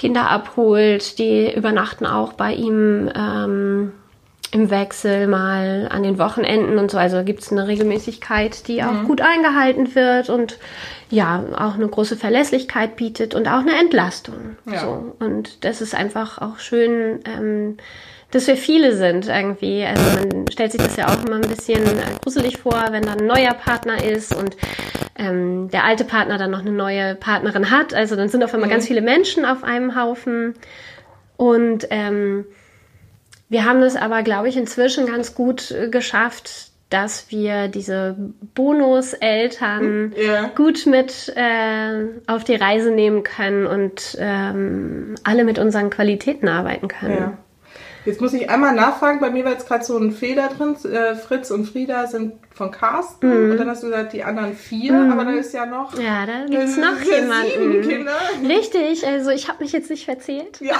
Kinder 0.00 0.30
abholt. 0.30 1.18
Die 1.18 1.54
übernachten 1.54 2.06
auch 2.06 2.32
bei 2.32 2.54
ihm 2.54 3.10
ähm, 3.14 3.92
im 4.50 4.70
Wechsel 4.70 5.26
mal 5.26 5.88
an 5.90 6.02
den 6.02 6.18
Wochenenden 6.18 6.78
und 6.78 6.90
so. 6.90 6.96
Also 6.96 7.22
gibt 7.22 7.42
es 7.42 7.52
eine 7.52 7.68
Regelmäßigkeit, 7.68 8.66
die 8.66 8.82
auch 8.82 8.92
mhm. 8.92 9.04
gut 9.04 9.20
eingehalten 9.20 9.94
wird 9.94 10.30
und 10.30 10.58
ja, 11.10 11.44
auch 11.54 11.74
eine 11.74 11.86
große 11.86 12.16
Verlässlichkeit 12.16 12.96
bietet 12.96 13.34
und 13.34 13.46
auch 13.46 13.60
eine 13.60 13.78
Entlastung. 13.78 14.56
Ja. 14.64 14.80
So. 14.80 15.16
Und 15.18 15.66
das 15.66 15.82
ist 15.82 15.94
einfach 15.94 16.38
auch 16.38 16.58
schön. 16.58 17.20
Ähm, 17.26 17.76
dass 18.30 18.46
wir 18.46 18.56
viele 18.56 18.96
sind 18.96 19.28
irgendwie. 19.28 19.84
Also 19.84 20.02
man 20.18 20.46
stellt 20.50 20.72
sich 20.72 20.80
das 20.80 20.96
ja 20.96 21.08
auch 21.08 21.24
immer 21.24 21.36
ein 21.36 21.48
bisschen 21.48 21.82
gruselig 22.22 22.58
vor, 22.58 22.88
wenn 22.90 23.02
dann 23.02 23.20
ein 23.20 23.26
neuer 23.26 23.54
Partner 23.54 24.02
ist 24.02 24.34
und 24.34 24.56
ähm, 25.16 25.68
der 25.70 25.84
alte 25.84 26.04
Partner 26.04 26.38
dann 26.38 26.50
noch 26.50 26.60
eine 26.60 26.72
neue 26.72 27.14
Partnerin 27.14 27.70
hat. 27.70 27.94
Also 27.94 28.16
dann 28.16 28.28
sind 28.28 28.42
auf 28.44 28.54
einmal 28.54 28.68
mhm. 28.68 28.72
ganz 28.72 28.86
viele 28.86 29.02
Menschen 29.02 29.44
auf 29.44 29.64
einem 29.64 30.00
Haufen. 30.00 30.54
Und 31.36 31.86
ähm, 31.90 32.44
wir 33.48 33.64
haben 33.64 33.82
es 33.82 33.96
aber, 33.96 34.22
glaube 34.22 34.48
ich, 34.48 34.56
inzwischen 34.56 35.06
ganz 35.06 35.34
gut 35.34 35.70
äh, 35.72 35.88
geschafft, 35.88 36.70
dass 36.90 37.30
wir 37.30 37.68
diese 37.68 38.16
Bonuseltern 38.54 40.12
yeah. 40.16 40.50
gut 40.56 40.86
mit 40.86 41.32
äh, 41.36 42.04
auf 42.26 42.42
die 42.44 42.56
Reise 42.56 42.90
nehmen 42.90 43.22
können 43.22 43.66
und 43.66 44.16
ähm, 44.18 45.14
alle 45.22 45.44
mit 45.44 45.58
unseren 45.58 45.88
Qualitäten 45.90 46.48
arbeiten 46.48 46.88
können. 46.88 47.16
Ja. 47.16 47.38
Jetzt 48.04 48.20
muss 48.20 48.32
ich 48.32 48.48
einmal 48.48 48.74
nachfragen, 48.74 49.20
bei 49.20 49.30
mir 49.30 49.44
war 49.44 49.52
jetzt 49.52 49.68
gerade 49.68 49.84
so 49.84 49.96
ein 49.98 50.12
Fehler 50.12 50.48
drin. 50.48 50.76
Äh, 50.90 51.14
Fritz 51.16 51.50
und 51.50 51.66
Frieda 51.66 52.06
sind 52.06 52.34
von 52.54 52.70
Carsten 52.70 53.28
mhm. 53.28 53.50
und 53.52 53.58
dann 53.58 53.68
hast 53.68 53.82
du 53.82 53.88
gesagt, 53.88 54.12
die 54.12 54.22
anderen 54.24 54.54
vier, 54.54 54.92
mhm. 54.92 55.12
aber 55.12 55.24
da 55.24 55.32
ist 55.32 55.52
ja 55.52 55.66
noch. 55.66 55.98
Ja, 55.98 56.26
da 56.26 56.46
gibt 56.46 56.62
es 56.62 56.76
noch 56.76 57.00
jemanden. 57.00 57.88
Kinder. 57.88 58.12
Richtig, 58.46 59.06
also 59.06 59.30
ich 59.30 59.48
habe 59.48 59.62
mich 59.62 59.72
jetzt 59.72 59.90
nicht 59.90 60.04
verzählt. 60.04 60.60
Ja. 60.60 60.76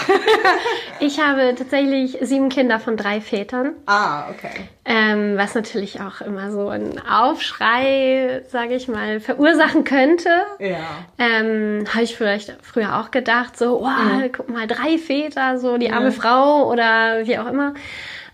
ich 1.01 1.21
habe 1.21 1.55
tatsächlich 1.57 2.19
sieben 2.23 2.49
Kinder 2.49 2.81
von 2.81 2.97
drei 2.97 3.21
Vätern. 3.21 3.75
Ah, 3.87 4.31
okay. 4.31 4.69
Ähm, 4.93 5.37
was 5.37 5.55
natürlich 5.55 6.01
auch 6.01 6.21
immer 6.21 6.51
so 6.51 6.69
einen 6.69 7.01
Aufschrei, 7.07 8.43
sage 8.49 8.75
ich 8.75 8.89
mal, 8.89 9.21
verursachen 9.21 9.85
könnte. 9.85 10.31
Ja. 10.59 10.79
Ähm, 11.17 11.85
habe 11.95 12.03
ich 12.03 12.17
vielleicht 12.17 12.57
früher 12.61 12.99
auch 12.99 13.13
gedacht, 13.13 13.57
so, 13.57 13.85
oh, 13.85 13.89
mhm. 13.89 14.33
guck 14.33 14.49
mal, 14.49 14.67
drei 14.67 14.99
Väter, 14.99 15.61
so 15.61 15.79
die 15.79 15.93
arme 15.93 16.11
Frau 16.11 16.69
oder 16.69 17.25
wie 17.25 17.39
auch 17.39 17.47
immer. 17.47 17.75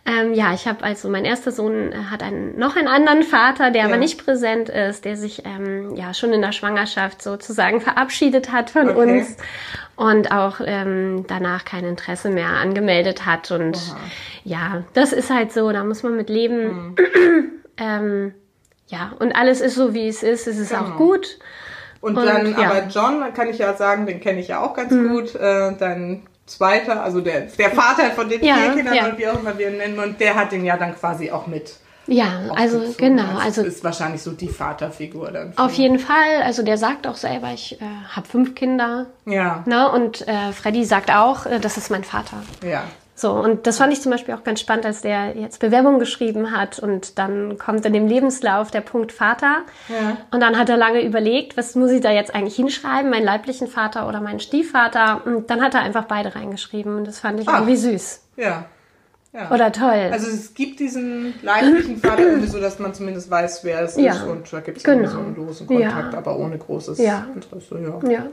Ähm, 0.07 0.35
ja, 0.35 0.55
ich 0.55 0.69
habe 0.69 0.85
also 0.85 1.09
mein 1.09 1.25
erster 1.25 1.51
Sohn 1.51 1.93
äh, 1.93 1.97
hat 2.11 2.23
einen 2.23 2.57
noch 2.57 2.77
einen 2.77 2.87
anderen 2.87 3.25
Vater, 3.25 3.73
der 3.73 3.83
ja. 3.83 3.89
aber 3.89 3.97
nicht 3.97 4.25
präsent 4.25 4.69
ist, 4.69 5.05
der 5.05 5.17
sich 5.17 5.43
ähm, 5.45 5.97
ja 5.97 6.15
schon 6.15 6.33
in 6.33 6.43
der 6.43 6.53
Schwangerschaft 6.53 7.21
sozusagen 7.23 7.81
verabschiedet 7.81 8.53
hat 8.53 8.71
von 8.71 8.89
okay. 8.89 9.01
uns 9.01 9.37
und 9.97 10.31
auch 10.31 10.61
ähm, 10.65 11.25
danach 11.27 11.65
kein 11.65 11.85
Interesse 11.85 12.31
mehr 12.31 12.51
angemeldet 12.51 13.27
hat 13.27 13.51
und 13.51 13.77
Aha. 13.77 13.97
ja, 14.45 14.85
das 14.95 15.13
ist 15.13 15.31
halt 15.31 15.53
so, 15.53 15.73
da 15.73 15.83
muss 15.83 16.05
man 16.05 16.17
mit 16.17 16.29
leben. 16.29 16.95
Mhm. 16.97 16.97
ähm, 17.77 18.35
ja, 18.87 19.13
und 19.19 19.35
alles 19.35 19.61
ist 19.61 19.75
so 19.75 19.93
wie 19.93 20.07
es 20.07 20.23
ist, 20.23 20.47
es 20.47 20.59
ist 20.59 20.71
genau. 20.71 20.83
auch 20.83 20.97
gut. 20.97 21.39
Und, 22.01 22.17
und 22.17 22.27
dann, 22.27 22.53
ja. 22.53 22.71
aber 22.71 22.87
John, 22.87 23.35
kann 23.35 23.49
ich 23.49 23.59
ja 23.59 23.75
sagen, 23.75 24.07
den 24.07 24.21
kenne 24.21 24.39
ich 24.39 24.49
ja 24.49 24.61
auch 24.61 24.75
ganz 24.75 24.93
mhm. 24.93 25.09
gut. 25.09 25.35
Äh, 25.35 25.75
dann 25.77 26.23
zweiter, 26.47 27.03
also 27.03 27.21
der, 27.21 27.43
der 27.43 27.71
Vater 27.71 28.11
von 28.13 28.29
den 28.29 28.43
ja, 28.45 28.57
vier 28.57 28.75
Kindern 28.75 28.95
ja. 28.95 29.07
und 29.07 29.19
wie 29.19 29.29
auch 29.29 29.39
immer 29.39 29.59
wir 29.59 29.71
ihn 29.71 29.79
nennen, 29.79 29.99
und 29.99 30.21
der 30.21 30.35
hat 30.35 30.53
den 30.53 30.65
ja 30.65 30.77
dann 30.77 30.95
quasi 30.97 31.31
auch 31.31 31.47
mit. 31.47 31.75
Ja, 32.09 32.41
also 32.55 32.95
genau. 32.97 33.35
Das 33.35 33.45
also 33.45 33.63
ist 33.63 33.83
wahrscheinlich 33.83 34.23
so 34.23 34.31
die 34.31 34.49
Vaterfigur 34.49 35.33
dann. 35.33 35.53
Auf 35.57 35.73
jeden 35.75 35.99
Fall. 35.99 36.43
Also 36.45 36.63
der 36.63 36.79
sagt 36.79 37.07
auch 37.07 37.17
selber, 37.17 37.53
ich 37.53 37.81
äh, 37.81 37.85
habe 38.11 38.29
fünf 38.29 38.55
Kinder. 38.55 39.07
Ja. 39.25 39.65
Ne? 39.67 39.91
Und 39.91 40.27
äh, 40.29 40.53
Freddy 40.53 40.85
sagt 40.85 41.11
auch, 41.11 41.47
äh, 41.47 41.59
das 41.59 41.77
ist 41.77 41.91
mein 41.91 42.05
Vater. 42.05 42.37
Ja. 42.65 42.85
So, 43.19 43.33
und 43.33 43.67
das 43.67 43.79
fand 43.79 43.95
ich 43.95 44.03
zum 44.03 44.13
Beispiel 44.13 44.35
auch 44.35 44.45
ganz 44.45 44.61
spannend, 44.61 44.85
als 44.85 45.01
der 45.01 45.35
jetzt 45.39 45.59
Bewerbung 45.61 45.99
geschrieben 45.99 46.51
hat 46.55 46.79
und 46.79 47.19
dann 47.19 47.57
kommt 47.57 47.87
in 47.87 47.95
dem 47.95 48.07
Lebenslauf 48.07 48.71
der 48.71 48.83
Punkt 48.83 49.11
Vater. 49.11 49.63
Ja. 49.89 50.19
Und 50.31 50.41
dann 50.41 50.59
hat 50.59 50.69
er 50.69 50.77
lange 50.77 51.03
überlegt, 51.03 51.57
was 51.57 51.75
muss 51.77 51.91
ich 51.93 52.03
da 52.03 52.11
jetzt 52.11 52.35
eigentlich 52.35 52.57
hinschreiben, 52.57 53.11
meinen 53.11 53.25
leiblichen 53.25 53.69
Vater 53.69 54.07
oder 54.07 54.21
meinen 54.21 54.39
Stiefvater. 54.39 55.23
Und 55.25 55.49
dann 55.49 55.63
hat 55.63 55.73
er 55.75 55.81
einfach 55.81 56.05
beide 56.05 56.35
reingeschrieben 56.37 56.95
und 56.95 57.07
das 57.09 57.19
fand 57.21 57.41
ich 57.41 57.49
Ah. 57.49 57.55
irgendwie 57.61 57.77
süß. 57.77 58.21
Ja. 58.37 58.67
ja. 59.33 59.51
Oder 59.51 59.73
toll. 59.73 60.11
Also 60.13 60.29
es 60.29 60.53
gibt 60.53 60.79
diesen 60.79 61.33
leiblichen 61.43 61.97
Vater 61.97 62.21
irgendwie 62.21 62.49
so, 62.49 62.61
dass 62.61 62.79
man 62.79 62.93
zumindest 62.93 63.31
weiß, 63.31 63.65
wer 63.65 63.81
es 63.81 63.97
Ja. 63.97 64.13
ist 64.13 64.25
und 64.25 64.53
da 64.53 64.61
gibt 64.61 64.77
es 64.77 64.85
Genau. 64.85 65.09
so 65.09 65.19
einen 65.21 65.35
losen 65.37 65.67
Kontakt, 65.67 66.15
aber 66.15 66.39
ohne 66.39 66.59
großes. 66.59 66.99
Interesse. 66.99 67.79
Ja. 68.11 68.27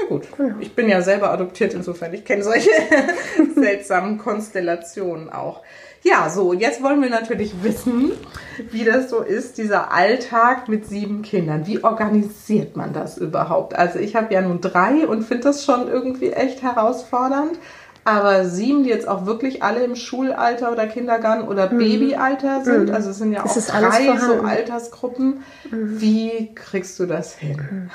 Na 0.00 0.08
gut, 0.08 0.28
ich 0.60 0.74
bin 0.74 0.88
ja 0.88 1.02
selber 1.02 1.30
adoptiert, 1.30 1.74
insofern 1.74 2.12
ich 2.14 2.24
kenne 2.24 2.44
solche 2.44 2.70
seltsamen 3.54 4.18
Konstellationen 4.18 5.30
auch. 5.30 5.62
Ja, 6.04 6.30
so, 6.30 6.52
jetzt 6.52 6.82
wollen 6.82 7.02
wir 7.02 7.10
natürlich 7.10 7.62
wissen, 7.64 8.12
wie 8.70 8.84
das 8.84 9.10
so 9.10 9.20
ist, 9.20 9.58
dieser 9.58 9.92
Alltag 9.92 10.68
mit 10.68 10.86
sieben 10.86 11.22
Kindern. 11.22 11.66
Wie 11.66 11.82
organisiert 11.82 12.76
man 12.76 12.92
das 12.92 13.18
überhaupt? 13.18 13.74
Also 13.74 13.98
ich 13.98 14.14
habe 14.14 14.32
ja 14.32 14.40
nun 14.40 14.60
drei 14.60 15.08
und 15.08 15.24
finde 15.24 15.44
das 15.44 15.64
schon 15.64 15.88
irgendwie 15.88 16.30
echt 16.30 16.62
herausfordernd. 16.62 17.58
Aber 18.08 18.46
sieben, 18.46 18.84
die 18.84 18.88
jetzt 18.88 19.06
auch 19.06 19.26
wirklich 19.26 19.62
alle 19.62 19.84
im 19.84 19.94
Schulalter 19.94 20.72
oder 20.72 20.86
Kindergarten 20.86 21.46
oder 21.46 21.66
Babyalter 21.66 22.64
sind, 22.64 22.90
also 22.90 23.10
es 23.10 23.18
sind 23.18 23.32
ja 23.32 23.42
Mhm. 23.42 23.50
Auch 23.50 23.54
drei 23.54 24.06
so 24.06 24.12
vorhanden. 24.14 24.38
Mhm. 24.42 24.48
Altersgruppen. 24.48 25.44
Wie 25.70 26.54
kriegst 26.54 26.98
du 26.98 27.04
das 27.06 27.34
hin? 27.34 27.90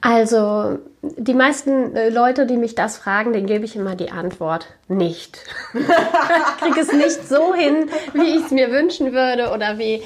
Also, 0.00 0.78
die 1.02 1.34
meisten 1.34 1.94
äh, 1.94 2.08
Leute, 2.08 2.46
die 2.46 2.56
mich 2.56 2.74
das 2.74 2.96
fragen, 2.96 3.34
denen 3.34 3.46
gebe 3.46 3.66
ich 3.66 3.76
immer 3.76 3.96
die 3.96 4.10
Antwort 4.10 4.66
nicht. 4.88 5.44
ich 5.74 6.62
kriege 6.62 6.80
es 6.80 6.92
nicht 6.92 7.28
so 7.28 7.54
hin, 7.54 7.90
wie 8.14 8.36
ich 8.38 8.46
es 8.46 8.50
mir 8.50 8.70
wünschen 8.70 9.12
würde 9.12 9.50
oder 9.52 9.78
wie 9.78 10.02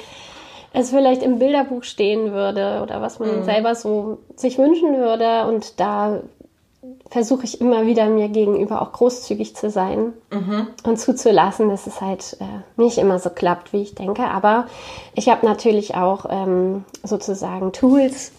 es 0.73 0.89
vielleicht 0.89 1.23
im 1.23 1.39
Bilderbuch 1.39 1.83
stehen 1.83 2.33
würde 2.33 2.81
oder 2.83 3.01
was 3.01 3.19
man 3.19 3.45
selber 3.45 3.73
so 3.75 4.17
sich 4.35 4.57
wünschen 4.57 4.97
würde. 4.97 5.45
Und 5.47 5.79
da 5.79 6.19
versuche 7.15 7.45
ich 7.45 7.61
immer 7.61 7.85
wieder 7.85 8.07
mir 8.09 8.27
gegenüber 8.27 8.81
auch 8.81 8.91
großzügig 8.91 9.55
zu 9.55 9.69
sein 9.69 10.11
und 10.83 10.99
zuzulassen, 10.99 11.69
dass 11.69 11.87
es 11.87 12.01
halt 12.01 12.35
äh, 12.41 12.43
nicht 12.81 12.97
immer 12.97 13.19
so 13.19 13.29
klappt, 13.29 13.71
wie 13.71 13.81
ich 13.83 13.95
denke. 13.95 14.23
Aber 14.25 14.67
ich 15.13 15.29
habe 15.29 15.45
natürlich 15.45 15.95
auch 15.95 16.25
ähm, 16.29 16.83
sozusagen 17.03 17.71
Tools, 17.71 18.33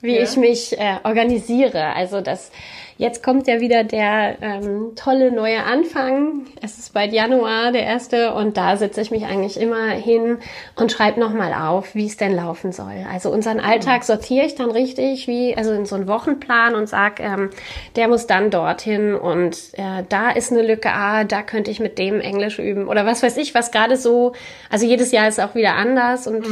wie 0.00 0.16
Ja. 0.16 0.22
ich 0.22 0.38
mich 0.38 0.78
äh, 0.78 0.96
organisiere. 1.04 1.94
Also 1.94 2.22
das 2.22 2.50
jetzt 2.98 3.22
kommt 3.22 3.46
ja 3.46 3.60
wieder 3.60 3.84
der 3.84 4.36
ähm, 4.40 4.92
tolle 4.96 5.32
neue 5.32 5.62
Anfang. 5.64 6.46
Es 6.60 6.78
ist 6.78 6.94
bald 6.94 7.12
Januar 7.12 7.72
der 7.72 7.84
erste 7.84 8.34
und 8.34 8.56
da 8.56 8.76
setze 8.76 9.00
ich 9.00 9.10
mich 9.10 9.24
eigentlich 9.24 9.60
immer 9.60 9.90
hin 9.90 10.38
und 10.76 10.92
schreibe 10.92 11.20
nochmal 11.20 11.52
auf, 11.54 11.94
wie 11.94 12.06
es 12.06 12.16
denn 12.16 12.34
laufen 12.34 12.72
soll. 12.72 13.06
Also 13.10 13.30
unseren 13.30 13.60
Alltag 13.60 14.04
sortiere 14.04 14.46
ich 14.46 14.54
dann 14.54 14.70
richtig, 14.70 15.26
wie 15.28 15.56
also 15.56 15.72
in 15.72 15.86
so 15.86 15.96
einen 15.96 16.08
Wochenplan 16.08 16.74
und 16.74 16.88
sag, 16.88 17.20
ähm, 17.20 17.50
der 17.96 18.08
muss 18.08 18.26
dann 18.26 18.50
dorthin 18.50 19.14
und 19.14 19.56
äh, 19.74 20.04
da 20.08 20.30
ist 20.30 20.52
eine 20.52 20.62
Lücke, 20.62 20.90
ah, 20.92 21.24
da 21.24 21.42
könnte 21.42 21.70
ich 21.70 21.80
mit 21.80 21.98
dem 21.98 22.20
Englisch 22.20 22.58
üben 22.58 22.88
oder 22.88 23.06
was 23.06 23.22
weiß 23.22 23.36
ich, 23.36 23.54
was 23.54 23.70
gerade 23.70 23.96
so. 23.96 24.32
Also 24.70 24.86
jedes 24.86 25.12
Jahr 25.12 25.28
ist 25.28 25.40
auch 25.40 25.54
wieder 25.54 25.74
anders 25.74 26.26
und 26.26 26.46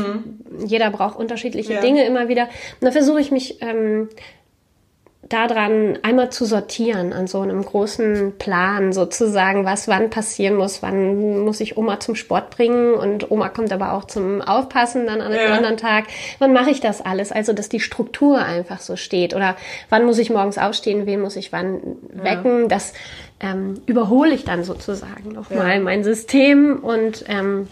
jeder 0.66 0.90
braucht 0.90 1.18
unterschiedliche 1.18 1.74
Ja. 1.74 1.80
Dinge 1.80 2.04
immer 2.04 2.28
wieder. 2.28 2.44
Und 2.80 2.86
da 2.86 2.90
versuche 2.90 3.20
ich 3.20 3.30
mich 3.30 3.60
ähm, 3.62 4.08
daran 5.30 5.98
einmal 6.02 6.30
zu 6.30 6.44
sortieren 6.44 7.12
an 7.12 7.26
so 7.28 7.40
einem 7.40 7.64
großen 7.64 8.36
Plan 8.36 8.92
sozusagen, 8.92 9.64
was 9.64 9.86
wann 9.88 10.10
passieren 10.10 10.56
muss, 10.56 10.82
wann 10.82 11.44
muss 11.44 11.60
ich 11.60 11.76
Oma 11.78 12.00
zum 12.00 12.16
Sport 12.16 12.50
bringen 12.50 12.94
und 12.94 13.30
Oma 13.30 13.48
kommt 13.48 13.72
aber 13.72 13.92
auch 13.94 14.04
zum 14.04 14.42
Aufpassen 14.42 15.06
dann 15.06 15.20
an 15.20 15.32
einem 15.32 15.46
Ja. 15.48 15.54
anderen 15.54 15.76
Tag. 15.76 16.04
Wann 16.40 16.52
mache 16.52 16.70
ich 16.70 16.80
das 16.80 17.00
alles? 17.00 17.30
Also, 17.32 17.52
dass 17.52 17.68
die 17.68 17.80
Struktur 17.80 18.38
einfach 18.44 18.80
so 18.80 18.96
steht 18.96 19.32
oder 19.34 19.56
wann 19.88 20.04
muss 20.04 20.18
ich 20.18 20.30
morgens 20.30 20.58
aufstehen, 20.58 21.06
wen 21.06 21.20
muss 21.20 21.36
ich 21.36 21.52
wann 21.52 21.80
wecken, 22.12 22.68
das 22.68 22.92
ähm, 23.40 23.80
überhole 23.86 24.34
ich 24.34 24.44
dann 24.44 24.64
sozusagen 24.64 25.32
nochmal 25.32 25.74
Ja. 25.76 25.80
mein 25.80 26.04
System 26.04 26.80
und 26.82 27.24
ähm, 27.28 27.68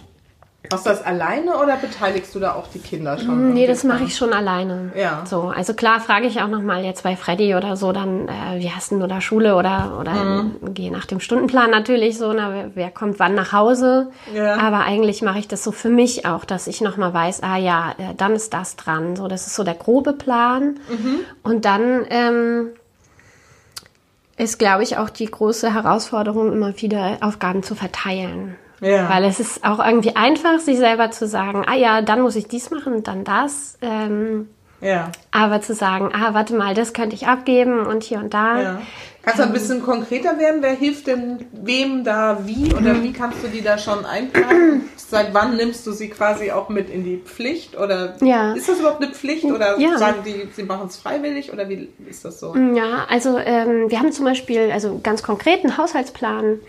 Machst 0.71 0.85
du 0.87 0.91
das 0.91 1.07
alleine 1.07 1.57
oder 1.63 1.77
beteiligst 1.77 2.35
du 2.35 2.41
da 2.41 2.53
auch 2.55 2.67
die 2.67 2.81
Kinder 2.81 3.17
schon? 3.17 3.55
Nee, 3.55 3.67
das 3.69 3.85
mache 3.85 4.03
ich 4.05 4.17
schon 4.17 4.33
alleine. 4.33 4.91
Ja. 4.97 5.25
So, 5.25 5.43
also 5.55 5.73
klar 5.73 6.01
frage 6.01 6.27
ich 6.27 6.43
auch 6.43 6.49
noch 6.49 6.61
mal 6.63 6.85
jetzt 6.85 7.05
bei 7.05 7.17
Freddy 7.17 7.55
oder 7.55 7.77
so 7.77 7.93
dann, 7.93 8.29
äh, 8.29 8.59
wie 8.59 8.71
hast 8.71 8.91
du 8.91 8.97
oder 9.03 9.21
Schule 9.21 9.55
oder 9.55 9.97
oder 10.01 10.13
Mhm. 10.13 10.75
gehe 10.75 10.91
nach 10.93 11.07
dem 11.07 11.21
Stundenplan 11.21 11.71
natürlich 11.71 12.19
so, 12.19 12.33
na, 12.33 12.53
wer, 12.53 12.71
wer 12.75 12.91
kommt 12.91 13.19
wann 13.21 13.35
nach 13.35 13.53
Hause. 13.53 14.11
Ja. 14.35 14.57
Aber 14.59 14.81
eigentlich 14.81 15.23
mache 15.23 15.39
ich 15.39 15.47
das 15.49 15.63
so 15.63 15.71
für 15.73 15.91
mich 15.91 16.27
auch, 16.27 16.45
dass 16.45 16.67
ich 16.67 16.81
noch 16.81 16.97
mal 16.97 17.15
weiß, 17.15 17.43
ah 17.45 17.57
ja, 17.57 17.93
äh, 17.97 18.15
dann 18.17 18.33
ist 18.33 18.53
das 18.53 18.75
dran. 18.77 19.15
So, 19.17 19.29
das 19.29 19.47
ist 19.47 19.55
so 19.55 19.63
der 19.65 19.75
grobe 19.75 20.13
Plan. 20.13 20.81
Mhm. 20.91 21.21
Und 21.45 21.65
dann 21.65 22.05
ähm, 22.11 22.71
ist, 24.37 24.59
glaube 24.59 24.83
ich, 24.83 24.99
auch 24.99 25.09
die 25.09 25.27
große 25.31 25.73
Herausforderung, 25.73 26.53
immer 26.53 26.79
wieder 26.83 27.19
Aufgaben 27.21 27.63
zu 27.63 27.75
verteilen. 27.77 28.57
Ja. 28.81 29.09
Weil 29.11 29.25
es 29.25 29.41
ist 29.41 29.65
auch 29.65 29.85
irgendwie 29.85 30.15
einfach, 30.17 30.59
sich 30.61 30.79
selber 30.79 31.11
zu 31.11 31.27
sagen, 31.27 31.65
ah 31.67 31.75
ja, 31.75 32.01
dann 32.03 32.21
muss 32.21 32.37
ich 32.37 32.47
dies 32.49 32.71
machen 32.71 32.93
und 32.95 33.09
dann 33.09 33.25
das. 33.25 33.77
Ähm, 33.83 34.49
Ja. 34.81 35.11
aber 35.33 35.61
zu 35.61 35.75
sagen, 35.75 36.11
ah, 36.15 36.35
warte 36.35 36.55
mal, 36.55 36.75
das 36.75 36.93
könnte 36.93 37.17
ich 37.17 37.27
abgeben 37.27 37.81
und 37.87 38.05
hier 38.05 38.19
und 38.19 38.33
da. 38.35 38.63
ja. 38.63 38.83
Kannst 39.23 39.41
du 39.41 39.43
ein 39.47 39.53
bisschen 39.53 39.83
konkreter 39.83 40.39
werden? 40.39 40.63
Wer 40.63 40.73
hilft 40.73 41.07
denn 41.09 41.45
wem 41.53 42.03
da 42.03 42.39
wie? 42.47 42.73
Oder 42.73 43.03
wie 43.03 43.13
kannst 43.13 43.43
du 43.43 43.49
die 43.49 43.61
da 43.61 43.77
schon 43.77 44.07
einplanen? 44.07 44.89
Seit 44.97 45.35
wann 45.35 45.57
nimmst 45.57 45.87
du 45.87 45.93
sie 45.93 46.09
quasi 46.09 46.51
auch 46.51 46.71
mit 46.71 46.89
in 46.89 47.05
die 47.05 47.19
Pflicht? 47.19 47.77
Oder 47.77 48.15
Ja. 48.23 48.53
ist 48.53 48.71
das 48.71 48.79
überhaupt 48.79 49.03
eine 49.03 49.13
Pflicht? 49.13 49.45
Oder 49.45 49.79
Ja. 49.79 49.99
sagen 49.99 50.21
die, 50.25 50.49
sie 50.55 50.63
machen 50.63 50.87
es 50.87 50.97
freiwillig? 50.97 51.53
Oder 51.53 51.69
wie 51.69 51.91
ist 52.09 52.25
das 52.25 52.41
so? 52.41 52.55
Ja, 52.57 53.05
also 53.11 53.37
ähm, 53.37 53.91
wir 53.91 53.99
haben 53.99 54.13
zum 54.13 54.25
Beispiel 54.25 54.71
also 54.73 54.99
ganz 55.03 55.23
konkret 55.23 55.63
einen 55.63 55.77
Haushaltsplan. 55.77 56.61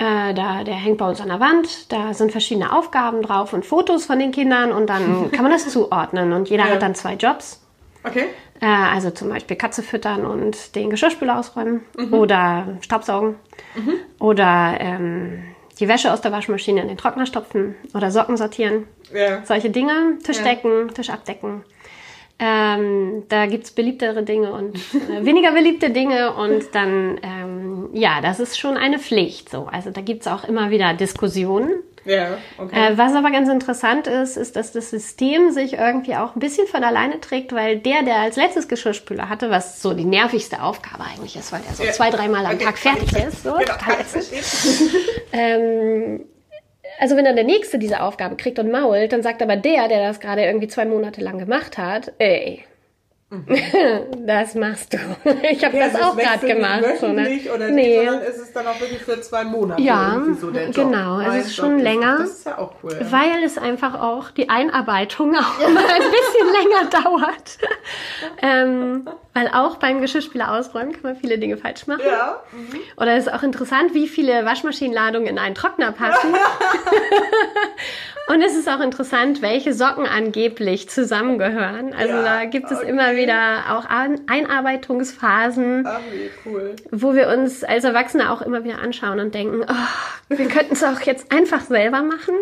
Äh, 0.00 0.32
da, 0.32 0.64
der 0.64 0.74
hängt 0.74 0.96
bei 0.96 1.06
uns 1.06 1.20
an 1.20 1.28
der 1.28 1.40
Wand. 1.40 1.92
Da 1.92 2.14
sind 2.14 2.32
verschiedene 2.32 2.72
Aufgaben 2.72 3.20
drauf 3.22 3.52
und 3.52 3.66
Fotos 3.66 4.06
von 4.06 4.18
den 4.18 4.32
Kindern 4.32 4.72
und 4.72 4.86
dann 4.88 5.30
kann 5.32 5.42
man 5.42 5.52
das 5.52 5.68
zuordnen. 5.68 6.32
Und 6.32 6.48
jeder 6.48 6.64
Ja. 6.66 6.70
hat 6.70 6.82
dann 6.82 6.94
zwei 6.94 7.14
Jobs. 7.14 7.62
Okay. 8.02 8.24
Äh, 8.62 8.66
also 8.66 9.10
zum 9.10 9.28
Beispiel 9.28 9.56
Katze 9.58 9.82
füttern 9.82 10.24
und 10.24 10.74
den 10.74 10.88
Geschirrspüler 10.88 11.38
ausräumen 11.38 11.82
oder 12.12 12.78
Staubsaugen 12.80 13.34
oder 14.18 14.74
ähm, 14.80 15.42
die 15.78 15.86
Wäsche 15.88 16.12
aus 16.12 16.22
der 16.22 16.32
Waschmaschine 16.32 16.80
in 16.80 16.88
den 16.88 16.96
Trockner 16.96 17.26
stopfen 17.26 17.74
oder 17.94 18.10
Socken 18.10 18.36
sortieren. 18.38 18.86
Ja. 19.14 19.44
Solche 19.44 19.68
Dinge, 19.70 20.18
Tisch 20.24 20.38
Ja. 20.38 20.44
decken, 20.44 20.92
Tisch 20.94 21.10
abdecken. 21.10 21.62
Ähm, 22.38 23.24
da 23.28 23.44
gibt's 23.44 23.70
beliebtere 23.70 24.22
Dinge 24.22 24.50
und 24.52 24.76
äh, 24.94 25.26
weniger 25.26 25.52
beliebte 25.52 25.90
Dinge 25.90 26.32
und 26.32 26.74
dann, 26.74 27.18
ähm, 27.22 27.69
ja, 27.92 28.20
das 28.20 28.40
ist 28.40 28.58
schon 28.58 28.76
eine 28.76 28.98
Pflicht. 28.98 29.48
So. 29.50 29.66
Also 29.70 29.90
da 29.90 30.00
gibt's 30.00 30.26
auch 30.26 30.44
immer 30.44 30.70
wieder 30.70 30.94
Diskussionen. 30.94 31.70
Ja, 32.06 32.38
okay. 32.56 32.92
Äh, 32.92 32.96
was 32.98 33.14
aber 33.14 33.30
ganz 33.30 33.50
interessant 33.50 34.06
ist, 34.06 34.38
ist, 34.38 34.56
dass 34.56 34.72
das 34.72 34.88
System 34.88 35.50
sich 35.50 35.74
irgendwie 35.74 36.16
auch 36.16 36.34
ein 36.34 36.40
bisschen 36.40 36.66
von 36.66 36.82
alleine 36.82 37.20
trägt, 37.20 37.52
weil 37.52 37.76
der, 37.78 38.02
der 38.02 38.16
als 38.20 38.36
letztes 38.36 38.68
Geschirrspüler 38.68 39.28
hatte, 39.28 39.50
was 39.50 39.82
so 39.82 39.92
die 39.92 40.06
nervigste 40.06 40.62
Aufgabe 40.62 41.04
eigentlich 41.04 41.36
ist, 41.36 41.52
weil 41.52 41.60
der 41.60 41.74
so 41.74 41.84
Ja. 41.84 41.92
zwei, 41.92 42.08
dreimal 42.08 42.46
am 42.46 42.54
Okay. 42.54 42.64
Tag 42.64 42.78
fertig 42.78 43.12
ist, 43.12 43.42
so, 43.42 43.52
Genau. 43.52 43.74
Ähm, 45.32 46.24
also 46.98 47.16
wenn 47.16 47.24
dann 47.24 47.36
der 47.36 47.44
Nächste 47.44 47.78
diese 47.78 48.00
Aufgabe 48.02 48.36
kriegt 48.36 48.58
und 48.58 48.70
mault, 48.70 49.12
dann 49.12 49.22
sagt 49.22 49.42
aber 49.42 49.56
der, 49.56 49.88
der 49.88 50.06
das 50.08 50.20
gerade 50.20 50.42
irgendwie 50.44 50.68
zwei 50.68 50.84
Monate 50.86 51.20
lang 51.20 51.38
gemacht 51.38 51.78
hat, 51.78 52.12
ey, 52.18 52.64
das 54.26 54.54
machst 54.56 54.92
du. 54.92 54.98
Ich 55.50 55.64
habe 55.64 55.70
Mhm. 55.70 55.78
Ja, 55.80 55.86
das 55.86 55.94
es 55.94 56.02
auch 56.02 56.16
wechselt 56.16 56.40
gerade 56.40 56.54
gemacht. 56.54 56.80
Nicht 56.80 57.00
So, 57.00 57.06
ne? 57.06 57.54
oder 57.54 57.70
nee. 57.70 57.96
sondern 58.04 58.22
es 58.22 58.36
ist 58.38 58.56
dann 58.56 58.66
auch 58.66 58.80
wirklich 58.80 59.02
für 59.02 59.20
zwei 59.20 59.44
Monate 59.44 59.80
Ja, 59.80 60.20
so 60.38 60.50
genau, 60.50 61.20
es 61.20 61.46
ist 61.46 61.56
schon 61.56 61.78
länger. 61.78 62.18
Das 62.18 62.30
ist 62.30 62.46
ja 62.46 62.58
auch 62.58 62.74
cool. 62.82 62.96
Ja. 63.00 63.12
Weil 63.12 63.44
es 63.44 63.56
einfach 63.56 64.00
auch 64.00 64.30
die 64.30 64.48
Einarbeitung 64.48 65.34
auch 65.36 65.60
immer 65.60 65.80
ein 65.80 66.02
bisschen 66.02 66.46
länger 66.60 66.90
dauert. 66.90 67.58
ähm, 68.42 69.08
weil 69.32 69.48
auch 69.48 69.76
beim 69.76 70.00
Geschirrspüler 70.00 70.52
ausräumen 70.52 70.92
kann 70.92 71.02
man 71.02 71.16
viele 71.16 71.38
Dinge 71.38 71.56
falsch 71.56 71.86
machen. 71.86 72.02
Ja. 72.04 72.42
Oder 72.96 73.16
es 73.16 73.26
ist 73.26 73.32
auch 73.32 73.44
interessant, 73.44 73.94
wie 73.94 74.08
viele 74.08 74.44
Waschmaschinenladungen 74.44 75.28
in 75.28 75.38
einen 75.38 75.54
Trockner 75.54 75.92
passen. 75.92 76.34
Und 78.32 78.42
es 78.42 78.54
ist 78.56 78.68
auch 78.68 78.78
interessant, 78.80 79.42
welche 79.42 79.72
Socken 79.72 80.06
angeblich 80.06 80.88
zusammengehören. 80.88 81.92
Also 81.92 82.14
Ja, 82.14 82.22
da 82.22 82.44
gibt 82.44 82.70
es 82.70 82.78
okay. 82.78 82.88
immer 82.88 83.16
wieder 83.16 83.64
auch 83.70 83.86
Einarbeitungsphasen, 84.28 85.84
wie 86.12 86.30
cool. 86.48 86.76
wo 86.92 87.14
wir 87.14 87.28
uns 87.28 87.64
als 87.64 87.82
Erwachsene 87.82 88.30
auch 88.30 88.40
immer 88.40 88.62
wieder 88.62 88.78
anschauen 88.80 89.18
und 89.18 89.34
denken, 89.34 89.62
oh, 89.68 90.36
wir 90.36 90.46
könnten 90.46 90.74
es 90.74 90.84
auch 90.84 91.00
jetzt 91.00 91.32
einfach 91.32 91.62
selber 91.62 92.02
machen. 92.02 92.34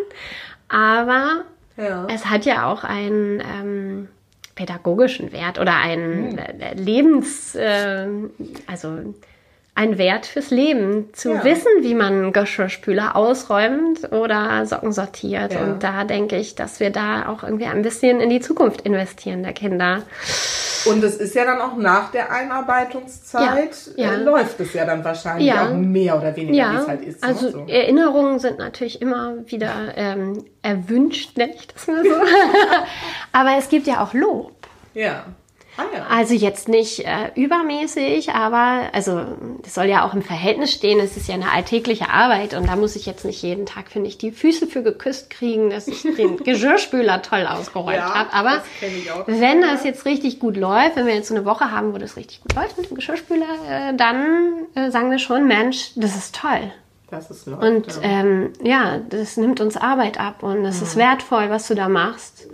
Aber 0.68 1.45
Ja. 1.78 2.07
es 2.12 2.26
hat 2.26 2.45
ja 2.45 2.71
auch 2.71 2.85
einen 2.85 3.40
ähm, 3.40 4.09
pädagogischen 4.57 5.33
Wert 5.33 5.59
oder 5.59 5.75
einen 5.76 6.37
äh, 6.37 6.75
Lebens, 6.75 7.54
äh, 7.54 8.09
also 8.66 9.14
ein 9.78 9.97
Wert 9.97 10.26
fürs 10.26 10.50
Leben, 10.50 11.11
zu 11.12 11.35
Ja. 11.35 11.44
wissen, 11.44 11.68
wie 11.82 11.94
man 11.94 12.32
Geschirrspüler 12.32 13.14
ausräumt 13.14 14.11
oder 14.12 14.66
Socken 14.66 14.90
sortiert. 14.90 15.54
Ja. 15.54 15.61
Und 15.61 15.85
da 15.85 16.02
denke 16.02 16.37
ich, 16.37 16.56
dass 16.56 16.80
wir 16.80 16.90
da 16.90 17.28
auch 17.28 17.44
irgendwie 17.44 17.66
ein 17.66 17.82
bisschen 17.82 18.20
in 18.20 18.28
die 18.28 18.40
Zukunft 18.40 18.80
investieren 18.80 19.44
der 19.44 19.52
Kinder. 19.52 20.02
Und 20.87 21.04
es 21.04 21.16
ist 21.16 21.35
ja 21.37 21.44
dann 21.44 21.61
auch 21.61 21.76
nach 21.76 22.11
der 22.11 22.32
Einarbeitungszeit, 22.32 23.70
Ja, 23.97 24.06
ja. 24.06 24.14
Äh, 24.14 24.16
läuft 24.23 24.58
es 24.58 24.73
ja 24.75 24.85
dann 24.85 25.04
wahrscheinlich 25.04 25.47
Ja. 25.47 25.68
auch 25.68 25.75
mehr 25.75 26.16
oder 26.16 26.35
weniger, 26.35 26.73
wie 26.73 26.76
es 26.76 26.88
halt 26.88 27.02
ist. 27.04 27.23
also 27.23 27.47
ne? 27.47 27.52
so. 27.52 27.64
Erinnerungen 27.68 28.38
sind 28.40 28.58
natürlich 28.58 29.00
immer 29.00 29.35
wieder 29.47 29.70
ähm, 29.97 30.44
erwünscht, 30.62 31.37
nenne 31.37 31.54
ich 31.54 31.68
das 31.68 31.87
mal 31.87 32.02
so. 32.02 32.11
Aber 33.32 33.50
es 33.58 33.68
gibt 33.68 33.87
ja 33.87 34.02
auch 34.02 34.12
Lob. 34.12 34.52
Ja. 34.94 35.25
Ah 35.78 35.85
ja. 35.97 36.06
Also 36.11 36.35
jetzt 36.35 36.68
nicht 36.68 37.06
äh, 37.06 37.30
übermäßig, 37.37 38.32
aber 38.32 38.90
also 38.92 39.25
das 39.62 39.75
soll 39.75 39.87
ja 39.87 40.04
auch 40.04 40.12
im 40.12 40.23
Verhältnis 40.23 40.73
stehen. 40.73 40.99
Es 40.99 41.16
ist 41.16 41.28
ja 41.28 41.35
eine 41.35 41.52
alltägliche 41.52 42.11
Arbeit 42.11 42.54
und 42.54 42.66
da 42.68 42.75
muss 42.75 42.97
ich 42.97 43.06
jetzt 43.06 43.25
nicht 43.25 43.42
jeden 43.42 43.64
Tag, 43.64 43.88
finde 43.88 44.08
ich, 44.08 44.18
die 44.18 44.32
Füße 44.32 44.66
für 44.66 44.82
geküsst 44.82 45.30
kriegen, 45.30 45.70
dass 45.70 45.87
ich 45.87 46.02
den 46.02 46.37
Geschirrspüler 46.44 47.23
toll 47.23 47.47
ausgeräumt 47.47 47.97
Ja, 47.97 48.12
habe. 48.12 48.32
Aber 48.32 48.62
wenn 49.26 49.62
das 49.62 49.85
jetzt 49.85 50.04
richtig 50.04 50.40
gut 50.40 50.56
läuft, 50.56 50.97
wenn 50.97 51.06
wir 51.06 51.14
jetzt 51.14 51.28
so 51.28 51.35
eine 51.37 51.44
Woche 51.44 51.70
haben, 51.70 51.94
wo 51.94 51.99
das 51.99 52.16
richtig 52.16 52.40
gut 52.42 52.54
läuft 52.54 52.76
mit 52.76 52.90
dem 52.90 52.97
Geschirrspüler, 52.97 53.47
äh, 53.68 53.94
dann 53.94 54.66
äh, 54.75 54.90
sagen 54.90 55.11
wir 55.12 55.18
schon, 55.20 55.47
Mensch, 55.47 55.92
das 55.94 56.16
ist 56.16 56.35
toll. 56.35 56.73
Das 57.11 57.30
ist 57.30 57.47
läuft, 57.47 57.62
Und 57.62 57.87
ja. 58.02 58.02
ähm, 58.02 58.52
ja, 58.62 58.99
das 59.08 59.37
nimmt 59.37 59.61
uns 59.61 59.76
Arbeit 59.76 60.20
ab 60.20 60.42
und 60.42 60.64
es 60.66 60.82
ist 60.82 60.97
wertvoll, 60.97 61.49
was 61.50 61.66
du 61.68 61.75
da 61.75 61.88
machst. 61.88 62.49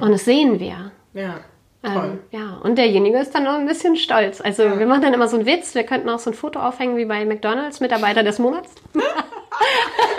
Und 0.00 0.10
das 0.10 0.24
sehen 0.24 0.58
wir. 0.58 0.90
ja. 1.12 1.40
Ähm, 1.84 2.18
ja, 2.30 2.58
und 2.62 2.76
derjenige 2.78 3.18
ist 3.18 3.34
dann 3.34 3.44
noch 3.44 3.54
ein 3.54 3.66
bisschen 3.66 3.96
stolz. 3.96 4.40
Also 4.40 4.78
wir 4.78 4.86
machen 4.86 5.02
dann 5.02 5.14
immer 5.14 5.28
so 5.28 5.36
einen 5.36 5.46
Witz, 5.46 5.74
wir 5.74 5.84
könnten 5.84 6.08
auch 6.08 6.18
so 6.18 6.30
ein 6.30 6.34
Foto 6.34 6.60
aufhängen 6.60 6.96
wie 6.96 7.04
bei 7.04 7.24
McDonalds, 7.24 7.80
Mitarbeiter 7.80 8.22
des 8.22 8.38
Monats. 8.38 8.74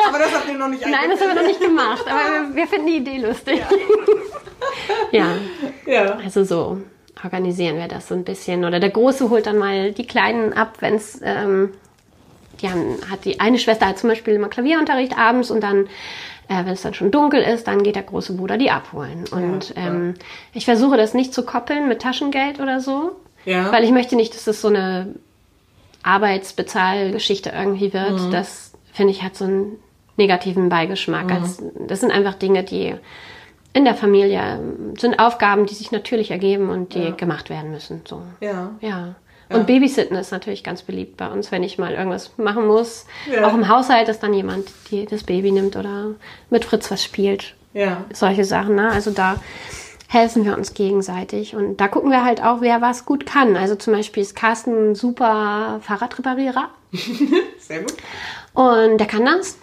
Aber 0.07 0.19
das 0.19 0.33
habt 0.33 0.47
ihr 0.47 0.57
noch 0.57 0.67
nicht 0.67 0.85
Nein, 0.85 1.09
das 1.09 1.19
haben 1.19 1.29
wir 1.29 1.41
noch 1.41 1.47
nicht 1.47 1.59
gemacht, 1.59 2.05
aber 2.07 2.19
wir, 2.19 2.55
wir 2.55 2.67
finden 2.67 2.87
die 2.87 2.97
Idee 2.97 3.17
lustig. 3.17 3.61
Ja. 5.11 5.35
Ja. 5.85 6.17
also 6.23 6.43
so 6.43 6.81
organisieren 7.23 7.77
wir 7.77 7.87
das 7.87 8.07
so 8.07 8.15
ein 8.15 8.23
bisschen. 8.23 8.65
Oder 8.65 8.79
der 8.79 8.89
Große 8.89 9.29
holt 9.29 9.45
dann 9.45 9.57
mal 9.57 9.91
die 9.91 10.05
Kleinen 10.05 10.53
ab, 10.53 10.77
wenn 10.79 10.95
es, 10.95 11.21
ähm, 11.23 11.73
die 12.61 12.69
haben, 12.69 12.97
hat 13.09 13.25
die 13.25 13.39
eine 13.39 13.57
Schwester 13.57 13.87
hat 13.87 13.99
zum 13.99 14.09
Beispiel 14.09 14.33
immer 14.33 14.49
Klavierunterricht 14.49 15.17
abends 15.17 15.51
und 15.51 15.61
dann, 15.61 15.87
äh, 16.47 16.65
wenn 16.65 16.73
es 16.73 16.81
dann 16.81 16.93
schon 16.93 17.11
dunkel 17.11 17.41
ist, 17.41 17.67
dann 17.67 17.83
geht 17.83 17.95
der 17.95 18.03
große 18.03 18.33
Bruder 18.33 18.57
die 18.57 18.71
abholen. 18.71 19.25
Und 19.31 19.73
Ja, 19.75 19.87
ähm, 19.87 20.13
ich 20.53 20.65
versuche 20.65 20.97
das 20.97 21.13
nicht 21.13 21.33
zu 21.33 21.45
koppeln 21.45 21.87
mit 21.87 22.01
Taschengeld 22.01 22.59
oder 22.59 22.79
so, 22.79 23.11
Ja. 23.45 23.71
weil 23.71 23.83
ich 23.83 23.91
möchte 23.91 24.15
nicht, 24.15 24.33
dass 24.35 24.45
das 24.45 24.61
so 24.61 24.67
eine 24.67 25.15
Arbeitsbezahlgeschichte 26.03 27.49
irgendwie 27.49 27.93
wird. 27.93 28.19
Mhm. 28.19 28.31
Das 28.31 28.73
finde 28.93 29.11
ich 29.11 29.23
hat 29.23 29.35
so 29.35 29.45
einen 29.45 29.77
negativen 30.17 30.69
Beigeschmack. 30.69 31.31
Als, 31.31 31.61
das 31.87 31.99
sind 32.01 32.11
einfach 32.11 32.35
Dinge, 32.35 32.63
die 32.63 32.95
in 33.73 33.83
der 33.83 33.95
Familie 33.95 34.59
sind 34.97 35.19
Aufgaben, 35.19 35.65
die 35.65 35.73
sich 35.73 35.91
natürlich 35.91 36.31
ergeben 36.31 36.69
und 36.69 36.93
die 36.95 37.11
gemacht 37.17 37.49
werden 37.49 37.71
müssen. 37.71 38.01
So. 38.07 38.21
ja. 38.39 38.71
Ja. 38.79 39.15
Und 39.49 39.67
Babysitten 39.67 40.17
ist 40.17 40.31
natürlich 40.31 40.63
ganz 40.63 40.81
beliebt 40.81 41.17
bei 41.17 41.27
uns, 41.27 41.51
wenn 41.51 41.63
ich 41.63 41.77
mal 41.77 41.93
irgendwas 41.93 42.31
machen 42.37 42.67
muss. 42.67 43.05
Ja. 43.31 43.47
Auch 43.47 43.53
im 43.53 43.67
Haushalt, 43.67 44.07
dass 44.07 44.19
dann 44.19 44.33
jemand 44.33 44.67
die, 44.89 45.05
das 45.05 45.23
Baby 45.23 45.51
nimmt 45.51 45.75
oder 45.75 46.15
mit 46.49 46.65
Fritz 46.65 46.89
was 46.89 47.03
spielt. 47.03 47.53
Ja. 47.73 48.05
Solche 48.13 48.43
Sachen. 48.43 48.75
Ne? 48.75 48.89
Also 48.89 49.11
da 49.11 49.39
helfen 50.07 50.45
wir 50.45 50.57
uns 50.57 50.73
gegenseitig. 50.73 51.55
Und 51.55 51.77
da 51.77 51.87
gucken 51.87 52.09
wir 52.09 52.23
halt 52.23 52.41
auch, 52.41 52.61
wer 52.61 52.81
was 52.81 53.05
gut 53.05 53.25
kann. 53.25 53.55
Also 53.55 53.75
zum 53.75 53.93
Beispiel 53.93 54.23
ist 54.23 54.35
Carsten 54.35 54.91
ein 54.91 54.95
super 54.95 55.79
Fahrradreparierer. 55.81 56.69
Sehr 57.59 57.81
gut. 57.81 57.93
Und 58.53 58.97
der 58.97 59.07
kann 59.07 59.25
das. 59.25 59.57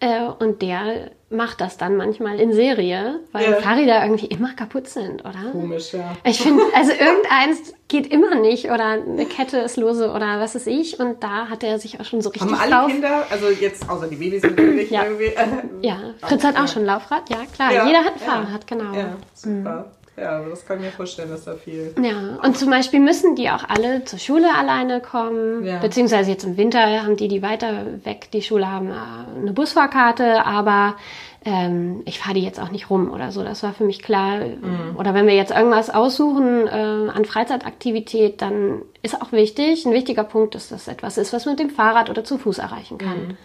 Äh, 0.00 0.28
und 0.38 0.62
der 0.62 1.10
macht 1.28 1.60
das 1.60 1.76
dann 1.76 1.96
manchmal 1.96 2.38
in 2.38 2.52
Serie, 2.52 3.18
weil 3.32 3.50
Ja. 3.50 3.56
Fahrräder 3.60 4.02
irgendwie 4.04 4.26
immer 4.26 4.52
kaputt 4.54 4.88
sind, 4.88 5.22
oder? 5.24 5.50
Komisch, 5.50 5.92
ja. 5.92 6.12
Ich 6.22 6.40
finde, 6.40 6.62
also 6.74 6.92
irgendeins 6.92 7.74
geht 7.88 8.06
immer 8.12 8.36
nicht 8.36 8.66
oder 8.66 8.84
eine 8.84 9.26
Kette 9.26 9.58
ist 9.58 9.76
lose 9.76 10.10
oder 10.12 10.38
was 10.38 10.54
ist 10.54 10.68
ich. 10.68 11.00
Und 11.00 11.22
da 11.24 11.48
hat 11.48 11.64
er 11.64 11.80
sich 11.80 11.98
auch 12.00 12.04
schon 12.04 12.20
so 12.20 12.30
richtig 12.30 12.52
Haben 12.52 12.60
alle 12.60 12.70
drauf. 12.70 12.86
Kinder, 12.92 13.26
also 13.28 13.48
jetzt 13.48 13.88
außer 13.88 14.06
die 14.06 14.16
Babys 14.16 14.42
natürlich 14.44 14.90
Ja. 14.90 15.04
irgendwie. 15.04 15.24
Äh, 15.26 15.46
Ja, 15.82 15.98
Fritz 16.20 16.44
hat 16.44 16.56
auch 16.58 16.68
schon 16.68 16.84
Laufrad, 16.84 17.28
ja 17.28 17.38
klar. 17.52 17.70
Jeder 17.86 18.04
hat 18.04 18.14
ein. 18.14 18.18
Fahrrad, 18.20 18.66
genau. 18.68 18.94
Ja, 18.94 19.16
super. 19.34 19.86
Ja, 20.16 20.38
aber 20.38 20.48
das 20.50 20.64
kann 20.66 20.78
ich 20.78 20.86
mir 20.86 20.90
vorstellen, 20.92 21.28
dass 21.30 21.44
da 21.44 21.54
viel. 21.54 21.94
Ja, 22.02 22.38
und 22.42 22.56
zum 22.56 22.70
Beispiel 22.70 23.00
müssen 23.00 23.36
die 23.36 23.50
auch 23.50 23.64
alle 23.68 24.04
zur 24.04 24.18
Schule 24.18 24.48
alleine 24.56 25.00
kommen, 25.00 25.64
Ja. 25.64 25.78
beziehungsweise 25.78 26.30
jetzt 26.30 26.44
im 26.44 26.56
Winter 26.56 27.02
haben 27.02 27.16
die, 27.16 27.28
die 27.28 27.42
weiter 27.42 27.86
weg 28.04 28.30
die 28.32 28.40
Schule 28.42 28.70
haben, 28.70 28.88
äh, 28.90 29.40
eine 29.40 29.52
Busfahrkarte, 29.52 30.46
aber 30.46 30.96
ähm, 31.44 32.02
ich 32.06 32.18
fahre 32.18 32.34
die 32.34 32.42
jetzt 32.42 32.58
auch 32.58 32.70
nicht 32.70 32.88
rum 32.90 33.10
oder 33.12 33.30
so, 33.30 33.44
das 33.44 33.62
war 33.62 33.72
für 33.74 33.84
mich 33.84 34.02
klar. 34.02 34.38
Mhm. 34.38 34.96
Oder 34.98 35.12
wenn 35.14 35.26
wir 35.26 35.34
jetzt 35.34 35.52
irgendwas 35.52 35.90
aussuchen 35.90 36.66
äh, 36.66 36.70
an 36.70 37.24
Freizeitaktivität, 37.24 38.42
dann 38.42 38.82
ist 39.02 39.20
auch 39.20 39.32
wichtig, 39.32 39.84
ein 39.86 39.92
wichtiger 39.92 40.24
Punkt, 40.24 40.54
dass 40.54 40.68
das 40.70 40.88
etwas 40.88 41.18
ist, 41.18 41.32
was 41.32 41.44
man 41.44 41.52
mit 41.54 41.60
dem 41.60 41.70
Fahrrad 41.70 42.10
oder 42.10 42.24
zu 42.24 42.38
Fuß 42.38 42.58
erreichen 42.58 42.98
kann. 42.98 43.28
Mhm. 43.28 43.36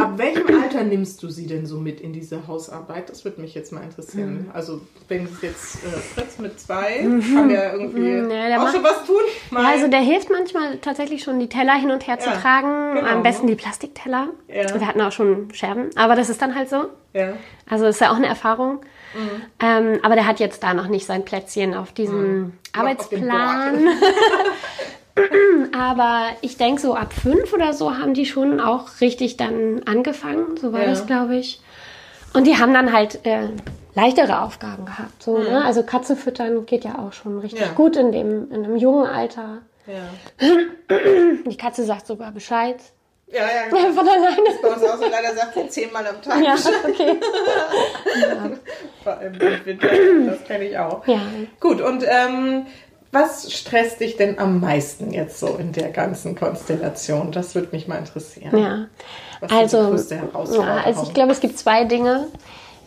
Ab 0.00 0.12
welchem 0.18 0.62
Alter 0.62 0.82
nimmst 0.84 1.22
du 1.22 1.28
sie 1.28 1.46
denn 1.46 1.66
so 1.66 1.78
mit 1.78 2.00
in 2.00 2.12
diese 2.12 2.46
Hausarbeit? 2.46 3.08
Das 3.10 3.24
würde 3.24 3.40
mich 3.40 3.54
jetzt 3.54 3.72
mal 3.72 3.82
interessieren. 3.82 4.44
Mhm. 4.46 4.50
Also, 4.52 4.80
wenn 5.08 5.24
es 5.24 5.42
jetzt 5.42 5.76
äh, 5.84 5.88
Fritz 5.88 6.38
mit 6.38 6.58
zwei, 6.58 6.98
kann 7.34 7.48
der 7.48 7.72
irgendwie 7.74 8.00
Mhm, 8.00 8.30
ja, 8.30 8.48
der 8.48 8.58
auch 8.58 8.64
macht- 8.64 8.74
schon 8.74 8.84
was 8.84 9.04
tun? 9.06 9.16
Mal. 9.50 9.62
Ja, 9.62 9.68
also 9.70 9.88
der 9.88 10.00
hilft 10.00 10.30
manchmal 10.30 10.78
tatsächlich 10.78 11.22
schon, 11.22 11.38
die 11.40 11.48
Teller 11.48 11.74
hin 11.74 11.90
und 11.90 12.06
her 12.06 12.18
zu 12.18 12.30
Ja, 12.30 12.36
tragen. 12.36 12.94
genau. 12.96 13.08
Am 13.08 13.22
besten 13.22 13.46
die 13.46 13.54
Plastikteller. 13.56 14.28
Wir 14.48 14.86
hatten 14.86 15.00
auch 15.00 15.12
schon 15.12 15.52
Scherben, 15.52 15.90
aber 15.96 16.14
das 16.16 16.28
ist 16.30 16.40
dann 16.42 16.54
halt 16.54 16.68
so. 16.68 16.86
ja. 17.12 17.34
Also 17.68 17.86
ist 17.86 18.00
ja 18.00 18.10
auch 18.10 18.16
eine 18.16 18.26
Erfahrung. 18.26 18.80
Mhm. 19.14 19.42
Ähm, 19.60 19.98
aber 20.02 20.14
der 20.14 20.26
hat 20.26 20.38
jetzt 20.40 20.62
da 20.62 20.72
noch 20.74 20.86
nicht 20.88 21.04
sein 21.06 21.24
Plätzchen 21.24 21.74
auf 21.74 21.92
diesem 21.92 22.52
auf 22.72 22.72
dem 22.74 22.80
Arbeitsplan. 22.80 23.88
aber 25.76 26.28
ich 26.40 26.56
denke, 26.56 26.80
so 26.80 26.94
ab 26.94 27.12
fünf 27.12 27.52
oder 27.52 27.72
so 27.72 27.96
haben 27.98 28.14
die 28.14 28.26
schon 28.26 28.60
auch 28.60 29.00
richtig 29.00 29.36
dann 29.36 29.82
angefangen. 29.86 30.56
So 30.56 30.72
war 30.72 30.80
Ja. 30.82 30.86
das, 30.90 31.06
glaube 31.06 31.36
ich. 31.36 31.60
Und 32.34 32.46
die 32.46 32.56
haben 32.58 32.72
dann 32.72 32.92
halt 32.92 33.26
äh, 33.26 33.48
leichtere 33.94 34.40
Aufgaben 34.42 34.84
gehabt. 34.84 35.22
So, 35.22 35.38
ne? 35.38 35.64
Also 35.64 35.82
Katze 35.82 36.14
füttern 36.16 36.64
geht 36.66 36.84
ja 36.84 36.98
auch 36.98 37.12
schon 37.12 37.38
richtig 37.40 37.60
Mhm. 37.60 37.66
Ja. 37.66 37.72
gut 37.74 37.96
in 37.96 38.12
dem 38.12 38.50
in 38.52 38.64
einem 38.64 38.76
jungen 38.76 39.06
Alter. 39.06 39.58
Ja. 39.86 40.48
Die 41.46 41.56
Katze 41.56 41.84
sagt 41.84 42.06
sogar 42.06 42.30
Bescheid. 42.30 42.76
Ja, 43.26 43.40
ja. 43.42 43.70
Von 43.92 44.08
alleine. 44.08 44.36
Bei 44.62 44.68
uns 44.68 44.82
auch 44.84 44.96
so 44.96 45.04
leider 45.10 45.34
sagt 45.34 45.54
sie 45.54 45.68
zehnmal 45.68 46.06
am 46.06 46.20
Tag. 46.22 46.40
Ja, 46.44 46.54
okay. 46.88 47.18
Vor 49.02 49.12
allem 49.16 49.34
im 49.34 49.64
Winter. 49.66 49.88
Das 50.26 50.44
kenne 50.44 50.64
ich 50.68 50.78
auch. 50.78 51.06
Ja. 51.06 51.20
Gut, 51.58 51.80
und 51.80 52.04
ähm, 52.06 52.66
was 53.12 53.52
stresst 53.52 54.00
dich 54.00 54.16
denn 54.16 54.38
am 54.38 54.60
meisten 54.60 55.12
jetzt 55.12 55.40
so 55.40 55.56
in 55.56 55.72
der 55.72 55.90
ganzen 55.90 56.36
Konstellation? 56.36 57.32
Das 57.32 57.54
würde 57.54 57.68
mich 57.72 57.88
mal 57.88 57.96
interessieren. 57.96 58.56
Ja. 58.56 58.86
Was 59.40 59.50
ist 59.50 59.72
die 59.72 59.76
Also, 59.78 60.16
Herausforderung? 60.16 60.66
ja, 60.66 60.82
also 60.84 61.02
ich 61.04 61.14
glaube, 61.14 61.32
es 61.32 61.40
gibt 61.40 61.58
zwei 61.58 61.84
Dinge. 61.84 62.28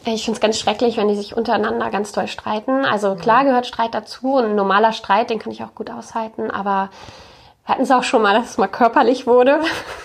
Ich 0.06 0.26
finde 0.26 0.38
es 0.38 0.42
ganz 0.42 0.60
schrecklich, 0.60 0.98
wenn 0.98 1.08
die 1.08 1.16
sich 1.16 1.36
untereinander 1.36 1.90
ganz 1.90 2.12
toll 2.12 2.28
streiten. 2.28 2.84
Also 2.86 3.16
klar 3.16 3.46
gehört 3.46 3.66
Streit 3.66 3.94
dazu. 3.94 4.38
Ein 4.38 4.56
normaler 4.56 4.92
Streit, 4.94 5.30
den 5.30 5.40
kann 5.40 5.52
ich 5.54 5.64
auch 5.64 5.74
gut 5.76 5.90
aushalten. 5.90 6.52
Aber 6.52 6.90
wir 7.66 7.74
hatten 7.76 7.84
es 7.84 7.92
auch 7.92 8.04
schon 8.04 8.22
mal, 8.22 8.34
dass 8.34 8.52
es 8.52 8.58
mal 8.58 8.68
körperlich 8.68 9.26
wurde. 9.28 9.62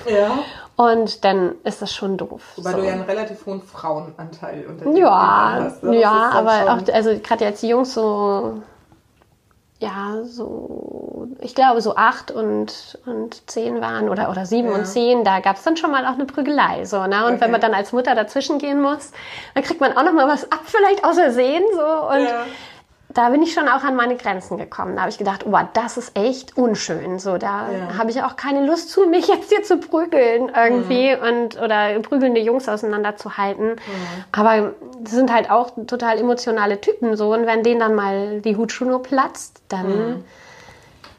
Ja, 0.09 0.39
Und 0.77 1.25
dann 1.25 1.57
ist 1.65 1.83
das 1.83 1.93
schon 1.93 2.17
doof. 2.17 2.41
wobei 2.57 2.71
so. 2.71 2.77
du 2.79 2.87
ja 2.87 2.93
einen 2.93 3.03
relativ 3.03 3.45
hohen 3.45 3.61
Frauenanteil 3.63 4.65
unter 4.69 4.89
Ja, 4.97 5.53
hast, 5.65 5.83
ne? 5.83 5.99
Ja, 6.01 6.31
aber 6.33 6.53
schon- 6.53 6.69
auch, 6.91 6.95
also 6.95 7.19
gerade 7.19 7.45
jetzt 7.45 7.63
die 7.65 7.69
Jungs 7.69 7.93
so, 7.93 8.63
ja, 9.81 10.23
so, 10.25 11.29
ich 11.41 11.55
glaube 11.55 11.81
so 11.81 11.95
acht 11.95 12.31
und, 12.33 12.99
und 13.07 13.49
zehn 13.49 13.81
waren 13.81 14.09
oder, 14.09 14.29
oder 14.31 14.45
sieben 14.45 14.69
Ja. 14.71 14.75
und 14.75 14.87
zehn, 14.87 15.23
da 15.25 15.39
gab 15.41 15.57
es 15.57 15.63
dann 15.63 15.77
schon 15.77 15.91
mal 15.93 16.05
auch 16.05 16.15
eine 16.15 16.25
Prügelei, 16.25 16.85
so, 16.85 17.07
ne? 17.07 17.27
Und 17.27 17.35
Okay. 17.35 17.41
wenn 17.43 17.51
man 17.53 17.61
dann 17.61 17.75
als 17.75 17.93
Mutter 17.93 18.15
dazwischen 18.17 18.59
gehen 18.59 18.81
muss, 18.83 19.13
dann 19.55 19.63
kriegt 19.63 19.81
man 19.81 19.97
auch 19.97 20.03
noch 20.03 20.13
mal 20.13 20.27
was 20.27 20.51
ab, 20.51 20.63
vielleicht 20.65 21.05
aus 21.05 21.17
Versehen, 21.17 21.63
so, 21.75 22.09
und 22.09 22.25
Ja. 22.25 22.47
Da 23.19 23.31
bin 23.31 23.43
ich 23.43 23.53
schon 23.53 23.69
auch 23.69 23.83
an 23.83 23.97
meine 23.97 24.17
Grenzen 24.17 24.59
gekommen. 24.59 24.95
Da 24.95 25.01
habe 25.03 25.11
ich 25.11 25.19
gedacht, 25.19 25.45
oh, 25.45 25.59
das 25.73 25.97
ist 25.97 26.17
echt 26.17 26.57
unschön. 26.57 27.19
So, 27.19 27.37
da 27.37 27.69
Ja. 27.73 27.99
habe 27.99 28.11
ich 28.11 28.23
auch 28.23 28.37
keine 28.37 28.65
Lust 28.65 28.91
zu, 28.91 29.07
mich 29.07 29.27
jetzt 29.35 29.49
hier 29.51 29.65
zu 29.65 29.79
prügeln 29.79 30.53
irgendwie 30.55 31.17
Mhm. 31.17 31.23
und 31.29 31.61
oder 31.61 31.99
prügelnde 32.01 32.41
Jungs 32.41 32.69
auseinanderzuhalten. 32.69 33.75
Aber 34.31 34.75
das 35.01 35.13
sind 35.13 35.33
halt 35.33 35.51
auch 35.51 35.71
total 35.89 36.19
emotionale 36.19 36.81
Typen 36.81 37.17
so 37.17 37.33
und 37.35 37.45
wenn 37.47 37.65
denen 37.65 37.81
dann 37.81 37.95
mal 37.97 38.41
die 38.41 38.57
Hutschnur 38.57 39.03
platzt, 39.03 39.63
dann 39.69 39.89
Mhm. 39.89 40.25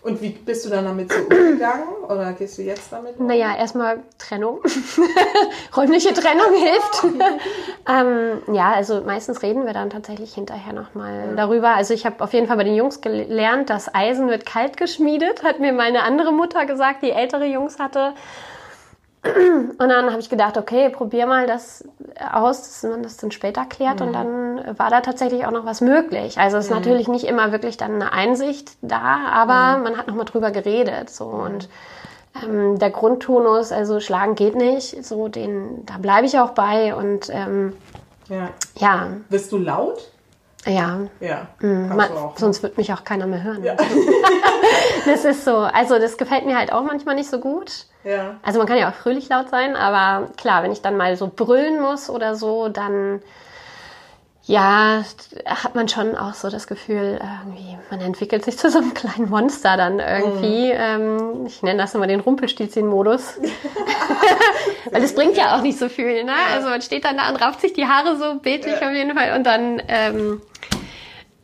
Und 0.01 0.21
wie 0.21 0.29
bist 0.29 0.65
du 0.65 0.69
dann 0.69 0.85
damit 0.85 1.12
so 1.12 1.19
umgegangen? 1.19 1.89
Oder 2.07 2.31
gehst 2.31 2.57
du 2.57 2.62
jetzt 2.62 2.91
damit 2.91 3.19
um? 3.19 3.27
Naja, 3.27 3.57
erstmal 3.57 3.99
Trennung. 4.17 4.62
Räumliche 5.75 6.13
Trennung 6.13 6.53
hilft. 6.53 7.03
ähm, 7.89 8.55
ja, 8.55 8.71
also 8.71 9.01
meistens 9.01 9.43
reden 9.43 9.65
wir 9.65 9.73
dann 9.73 9.89
tatsächlich 9.89 10.33
hinterher 10.33 10.71
nochmal 10.71 11.27
ja. 11.31 11.35
darüber. 11.35 11.75
Also 11.75 11.93
ich 11.93 12.05
habe 12.05 12.23
auf 12.23 12.31
jeden 12.31 12.47
Fall 12.47 12.55
bei 12.55 12.63
den 12.63 12.75
Jungs 12.75 13.01
gelernt, 13.01 13.69
das 13.69 13.93
Eisen 13.93 14.29
wird 14.29 14.45
kalt 14.45 14.77
geschmiedet, 14.77 15.43
hat 15.43 15.59
mir 15.59 15.73
meine 15.73 16.03
andere 16.03 16.31
Mutter 16.31 16.65
gesagt, 16.65 17.03
die 17.03 17.12
ältere 17.12 17.45
Jungs 17.45 17.77
hatte. 17.77 18.13
Und 19.21 19.89
dann 19.89 20.10
habe 20.10 20.19
ich 20.19 20.29
gedacht, 20.29 20.58
okay, 20.58 20.89
probier 20.89 21.25
mal 21.25 21.45
das 21.45 21.84
aus, 22.32 22.62
dass 22.62 22.84
man 22.84 23.03
das 23.03 23.17
dann 23.17 23.32
später 23.32 23.65
klärt. 23.65 23.99
Mhm. 23.99 24.08
Und 24.08 24.13
dann 24.13 24.77
war 24.77 24.89
da 24.89 25.01
tatsächlich 25.01 25.45
auch 25.45 25.51
noch 25.51 25.65
was 25.65 25.82
möglich. 25.82 26.38
Also 26.38 26.58
es 26.58 26.65
ist 26.65 26.71
mhm. 26.71 26.77
natürlich 26.77 27.08
nicht 27.08 27.25
immer 27.25 27.51
wirklich 27.51 27.75
dann 27.77 27.95
eine 27.95 28.13
Einsicht 28.13 28.71
da, 28.82 29.19
aber 29.32 29.77
mhm. 29.77 29.84
man 29.84 29.97
hat 29.97 30.08
nochmal 30.08 30.25
drüber 30.25 30.51
geredet. 30.51 31.10
So 31.10 31.25
und 31.25 31.67
ähm, 32.43 32.79
der 32.79 32.91
Grundtonus, 32.91 33.71
also 33.71 33.99
schlagen 33.99 34.36
geht 34.36 34.55
nicht, 34.55 35.03
so 35.03 35.27
den, 35.27 35.86
da 35.86 35.97
bleibe 35.97 36.25
ich 36.25 36.39
auch 36.39 36.51
bei. 36.51 36.95
Und 36.95 37.29
ähm, 37.29 37.73
ja. 38.29 38.49
ja. 38.77 39.08
Bist 39.29 39.51
du 39.51 39.58
laut? 39.58 40.12
Ja. 40.65 40.99
Ja. 41.19 41.47
Mhm. 41.59 41.95
Man, 41.95 42.09
sonst 42.35 42.63
wird 42.63 42.77
mich 42.77 42.91
auch 42.93 43.03
keiner 43.03 43.27
mehr 43.27 43.43
hören. 43.43 43.63
Ja. 43.63 43.75
das 45.05 45.25
ist 45.25 45.45
so. 45.45 45.57
Also 45.57 45.99
das 45.99 46.17
gefällt 46.17 46.45
mir 46.45 46.57
halt 46.57 46.71
auch 46.71 46.83
manchmal 46.83 47.15
nicht 47.15 47.29
so 47.29 47.39
gut. 47.39 47.85
Ja. 48.03 48.35
Also 48.43 48.59
man 48.59 48.67
kann 48.67 48.77
ja 48.77 48.89
auch 48.89 48.93
fröhlich 48.93 49.29
laut 49.29 49.49
sein, 49.49 49.75
aber 49.75 50.29
klar, 50.37 50.63
wenn 50.63 50.71
ich 50.71 50.81
dann 50.81 50.97
mal 50.97 51.15
so 51.15 51.31
brüllen 51.33 51.81
muss 51.81 52.09
oder 52.09 52.35
so, 52.35 52.69
dann 52.69 53.21
ja, 54.49 55.05
hat 55.45 55.75
man 55.75 55.88
schon 55.88 56.15
auch 56.15 56.33
so 56.33 56.49
das 56.49 56.65
Gefühl, 56.65 57.19
irgendwie, 57.21 57.77
man 57.91 58.01
entwickelt 58.01 58.43
sich 58.43 58.57
zu 58.57 58.71
so 58.71 58.79
einem 58.79 58.95
kleinen 58.95 59.29
Monster 59.29 59.77
dann 59.77 59.99
irgendwie. 59.99 60.73
Mhm. 60.73 60.75
Ähm, 60.75 61.45
ich 61.45 61.62
nenne 61.62 61.77
das 61.77 61.93
immer 61.93 62.07
den 62.07 62.19
Rumpelstilzchen-Modus. 62.19 63.39
Weil 64.91 65.01
das 65.03 65.13
bringt 65.13 65.38
ja 65.38 65.55
auch 65.55 65.62
nicht 65.62 65.77
so 65.77 65.88
viel, 65.88 66.23
ne? 66.23 66.33
Also 66.51 66.67
man 66.67 66.81
steht 66.81 67.05
dann 67.05 67.17
da 67.17 67.29
und 67.29 67.35
rauft 67.35 67.62
sich 67.62 67.73
die 67.73 67.85
Haare 67.85 68.17
so 68.17 68.39
bildlich 68.39 68.81
ja. 68.81 68.88
auf 68.88 68.93
jeden 68.95 69.15
Fall 69.15 69.38
und 69.38 69.43
dann 69.43 69.83
ähm, 69.88 70.41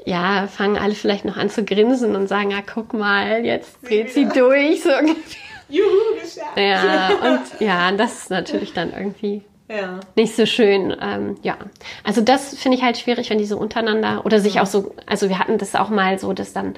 ja, 0.04 0.48
fangen 0.48 0.80
alle 0.80 0.96
vielleicht 0.96 1.26
noch 1.26 1.38
an 1.38 1.52
zu 1.52 1.64
grinsen 1.64 2.16
und 2.16 2.28
sagen, 2.28 2.50
ja, 2.50 2.64
guck 2.66 2.94
mal, 2.94 3.46
jetzt 3.46 3.88
dreht 3.88 4.14
sie 4.14 4.26
durch, 4.26 4.82
so 4.82 4.90
ungefähr. 4.90 5.42
Juhu, 5.70 6.16
geschafft. 6.16 6.58
Ja, 6.58 7.10
und 7.22 7.62
ja, 7.62 7.92
das 7.92 8.14
ist 8.24 8.30
natürlich 8.32 8.74
dann 8.74 8.92
irgendwie 8.94 9.44
ja. 9.68 10.00
nicht 10.16 10.36
so 10.36 10.46
schön. 10.46 10.96
Ähm, 11.02 11.38
ja, 11.42 11.58
also 12.04 12.22
das 12.22 12.58
finde 12.58 12.78
ich 12.78 12.84
halt 12.84 12.98
schwierig, 12.98 13.30
wenn 13.30 13.38
die 13.38 13.46
so 13.46 13.58
untereinander 13.58 14.26
oder 14.26 14.40
sich 14.40 14.60
auch 14.60 14.66
so, 14.66 14.96
also 15.06 15.30
wir 15.30 15.40
hatten 15.40 15.58
das 15.58 15.76
auch 15.76 15.90
mal 15.90 16.20
so, 16.20 16.34
dass 16.34 16.54
dann 16.54 16.76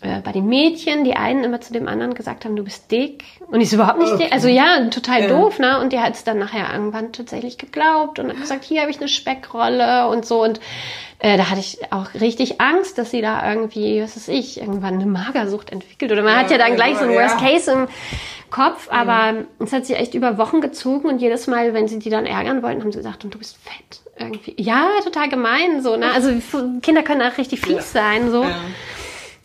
äh, 0.00 0.20
bei 0.20 0.32
den 0.32 0.46
Mädchen 0.46 1.04
die 1.04 1.14
einen 1.14 1.44
immer 1.44 1.60
zu 1.60 1.72
dem 1.72 1.88
anderen 1.88 2.14
gesagt 2.14 2.44
haben, 2.44 2.56
du 2.56 2.64
bist 2.64 2.90
dick 2.90 3.24
und 3.48 3.60
ich 3.60 3.68
ist 3.68 3.72
überhaupt 3.72 3.98
nicht 3.98 4.12
okay. 4.12 4.24
dick. 4.24 4.32
Also 4.32 4.48
ja, 4.48 4.84
total 4.90 5.22
ja. 5.22 5.28
doof, 5.28 5.58
ne? 5.58 5.80
Und 5.80 5.92
der 5.92 6.02
hat 6.02 6.14
es 6.14 6.24
dann 6.24 6.38
nachher 6.38 6.72
irgendwann 6.72 7.12
tatsächlich 7.12 7.58
geglaubt 7.58 8.18
und 8.18 8.28
hat 8.28 8.40
gesagt, 8.40 8.64
hier 8.64 8.80
habe 8.82 8.90
ich 8.90 8.98
eine 8.98 9.08
Speckrolle 9.08 10.08
und 10.08 10.24
so 10.24 10.42
und 10.42 10.60
äh, 11.20 11.36
da 11.36 11.50
hatte 11.50 11.60
ich 11.60 11.78
auch 11.90 12.14
richtig 12.14 12.60
Angst, 12.60 12.96
dass 12.98 13.10
sie 13.10 13.20
da 13.20 13.50
irgendwie, 13.50 14.02
was 14.02 14.16
weiß 14.16 14.28
ich, 14.28 14.60
irgendwann 14.60 14.94
eine 14.94 15.06
Magersucht 15.06 15.70
entwickelt. 15.70 16.12
Oder 16.12 16.22
man 16.22 16.34
ja, 16.34 16.38
hat 16.40 16.50
ja 16.50 16.58
dann 16.58 16.76
gleich 16.76 16.96
so 16.96 17.04
ein 17.04 17.10
Worst 17.10 17.38
Case 17.38 17.70
im 17.72 17.88
Kopf, 18.50 18.88
aber 18.90 19.44
es 19.58 19.72
hat 19.72 19.84
sich 19.84 19.96
echt 19.96 20.14
über 20.14 20.38
Wochen 20.38 20.60
gezogen 20.60 21.08
und 21.08 21.20
jedes 21.20 21.48
Mal, 21.48 21.74
wenn 21.74 21.88
sie 21.88 21.98
die 21.98 22.10
dann 22.10 22.24
ärgern 22.24 22.62
wollten, 22.62 22.82
haben 22.82 22.92
sie 22.92 22.98
gesagt, 22.98 23.24
und 23.24 23.34
du 23.34 23.38
bist 23.38 23.58
fett. 23.62 24.00
Irgendwie. 24.16 24.54
Ja, 24.58 24.88
total 25.04 25.28
gemein, 25.28 25.82
so, 25.82 25.96
ne? 25.96 26.10
Also 26.12 26.30
Kinder 26.82 27.02
können 27.02 27.22
auch 27.22 27.38
richtig 27.38 27.60
fies 27.60 27.92
ja. 27.94 28.02
sein, 28.02 28.30
so. 28.30 28.44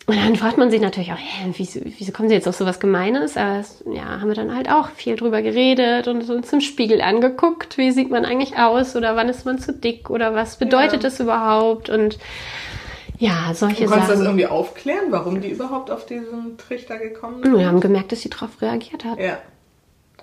Und 0.06 0.16
dann 0.16 0.36
fragt 0.36 0.58
man 0.58 0.70
sich 0.70 0.82
natürlich 0.82 1.12
auch, 1.12 1.18
hä, 1.18 1.50
wieso, 1.56 1.80
wieso 1.82 2.12
kommen 2.12 2.28
sie 2.28 2.34
jetzt 2.34 2.46
auf 2.46 2.54
sowas 2.54 2.78
Gemeines? 2.78 3.38
Aber 3.38 3.64
ja, 3.90 4.20
haben 4.20 4.28
wir 4.28 4.34
dann 4.34 4.54
halt 4.54 4.70
auch 4.70 4.90
viel 4.90 5.16
drüber 5.16 5.40
geredet 5.40 6.08
und 6.08 6.28
uns 6.28 6.52
im 6.52 6.60
Spiegel 6.60 7.00
angeguckt. 7.00 7.78
Wie 7.78 7.90
sieht 7.90 8.10
man 8.10 8.26
eigentlich 8.26 8.58
aus? 8.58 8.96
Oder 8.96 9.16
wann 9.16 9.30
ist 9.30 9.46
man 9.46 9.58
zu 9.58 9.72
dick? 9.72 10.10
Oder 10.10 10.34
was 10.34 10.56
bedeutet 10.58 11.02
ja. 11.02 11.08
das 11.08 11.20
überhaupt? 11.20 11.88
Und 11.88 12.18
ja, 13.18 13.52
solche 13.54 13.84
du 13.84 13.88
Sachen. 13.88 14.00
Kannst 14.00 14.12
du 14.12 14.18
das 14.18 14.24
irgendwie 14.24 14.46
aufklären, 14.46 15.06
warum 15.08 15.40
die 15.40 15.50
überhaupt 15.50 15.90
auf 15.90 16.04
diesen 16.04 16.58
Trichter 16.58 16.98
gekommen 16.98 17.42
sind? 17.42 17.56
Wir 17.56 17.66
haben 17.66 17.80
gemerkt, 17.80 18.12
dass 18.12 18.20
sie 18.20 18.30
darauf 18.30 18.60
reagiert 18.60 19.04
hat. 19.04 19.18
Ja. 19.18 19.38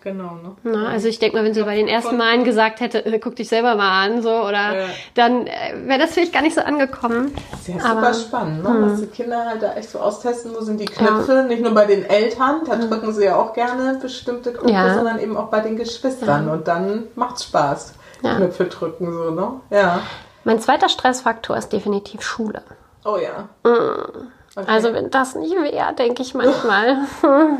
Genau, 0.04 0.32
ne? 0.42 0.56
Na, 0.64 0.88
also 0.88 1.08
ich 1.08 1.20
denke 1.20 1.38
mal, 1.38 1.46
wenn 1.46 1.54
sie 1.54 1.62
bei 1.62 1.76
den 1.76 1.88
ersten 1.88 2.18
Malen 2.18 2.44
gesagt 2.44 2.80
hätte, 2.80 3.06
äh, 3.06 3.20
guck 3.20 3.36
dich 3.36 3.50
selber 3.50 3.76
mal 3.76 4.04
an, 4.04 4.24
so, 4.24 4.32
oder 4.32 4.76
ja. 4.76 4.86
dann 5.14 5.46
äh, 5.46 5.76
wäre 5.86 6.00
das 6.00 6.14
vielleicht 6.14 6.34
gar 6.34 6.42
nicht 6.42 6.56
so 6.56 6.62
angekommen. 6.62 7.32
Das 7.52 7.60
ist 7.62 7.68
ja 7.68 7.80
super 7.80 8.14
spannend, 8.16 8.64
ne? 8.64 8.70
Hm. 8.70 8.90
dass 8.90 9.00
die 9.00 9.08
Kinder 9.08 9.46
halt 9.46 9.62
da 9.62 9.76
echt 9.76 9.92
so 9.92 10.00
austesten, 10.00 10.54
wo 10.58 10.62
sind 10.62 10.80
die 10.80 10.86
Knöpfe, 10.86 11.34
ja. 11.34 11.44
nicht 11.44 11.62
nur 11.62 11.76
bei 11.76 11.86
den 11.86 12.04
Eltern, 12.04 12.62
da 12.66 12.74
hm. 12.74 12.90
drücken 12.90 13.14
sie 13.14 13.26
ja 13.26 13.36
auch 13.36 13.54
gerne 13.54 14.00
bestimmte 14.02 14.54
Knöpfe, 14.54 14.72
ja. 14.72 14.96
sondern 14.96 15.20
eben 15.20 15.38
auch 15.38 15.50
bei 15.50 15.60
den 15.60 15.76
Geschwistern 15.78 16.50
und 16.50 16.68
dann 16.68 17.04
macht's 17.16 17.44
Spaß. 17.44 17.94
Knöpfe 18.22 18.66
drücken, 18.66 19.12
so, 19.12 19.32
ne? 19.32 19.62
Ja. 19.70 20.02
Mein 20.44 20.60
zweiter 20.60 20.90
Stressfaktor 20.90 21.58
ist 21.58 21.72
definitiv 21.72 22.22
Schule. 22.24 22.64
Oh 23.06 23.18
ja. 23.18 23.50
Mhm. 23.64 24.32
Okay. 24.56 24.66
Also 24.68 24.94
wenn 24.94 25.10
das 25.10 25.36
nicht 25.36 25.56
wäre, 25.56 25.94
denke 25.94 26.22
ich 26.22 26.34
manchmal. 26.34 26.98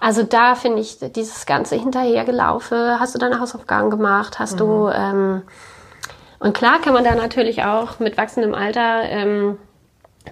Also 0.00 0.22
da 0.22 0.54
finde 0.54 0.80
ich 0.80 0.98
dieses 0.98 1.46
ganze 1.46 1.76
Hinterhergelaufe, 1.76 2.96
hast 3.00 3.14
du 3.14 3.18
deine 3.18 3.40
Hausaufgaben 3.40 3.90
gemacht, 3.90 4.38
hast 4.38 4.54
mhm. 4.54 4.58
du 4.58 4.88
ähm, 4.88 5.42
und 6.38 6.54
klar 6.54 6.80
kann 6.80 6.92
man 6.92 7.04
da 7.04 7.14
natürlich 7.14 7.64
auch 7.64 7.98
mit 7.98 8.16
wachsendem 8.16 8.54
Alter 8.54 9.02
ähm, 9.04 9.58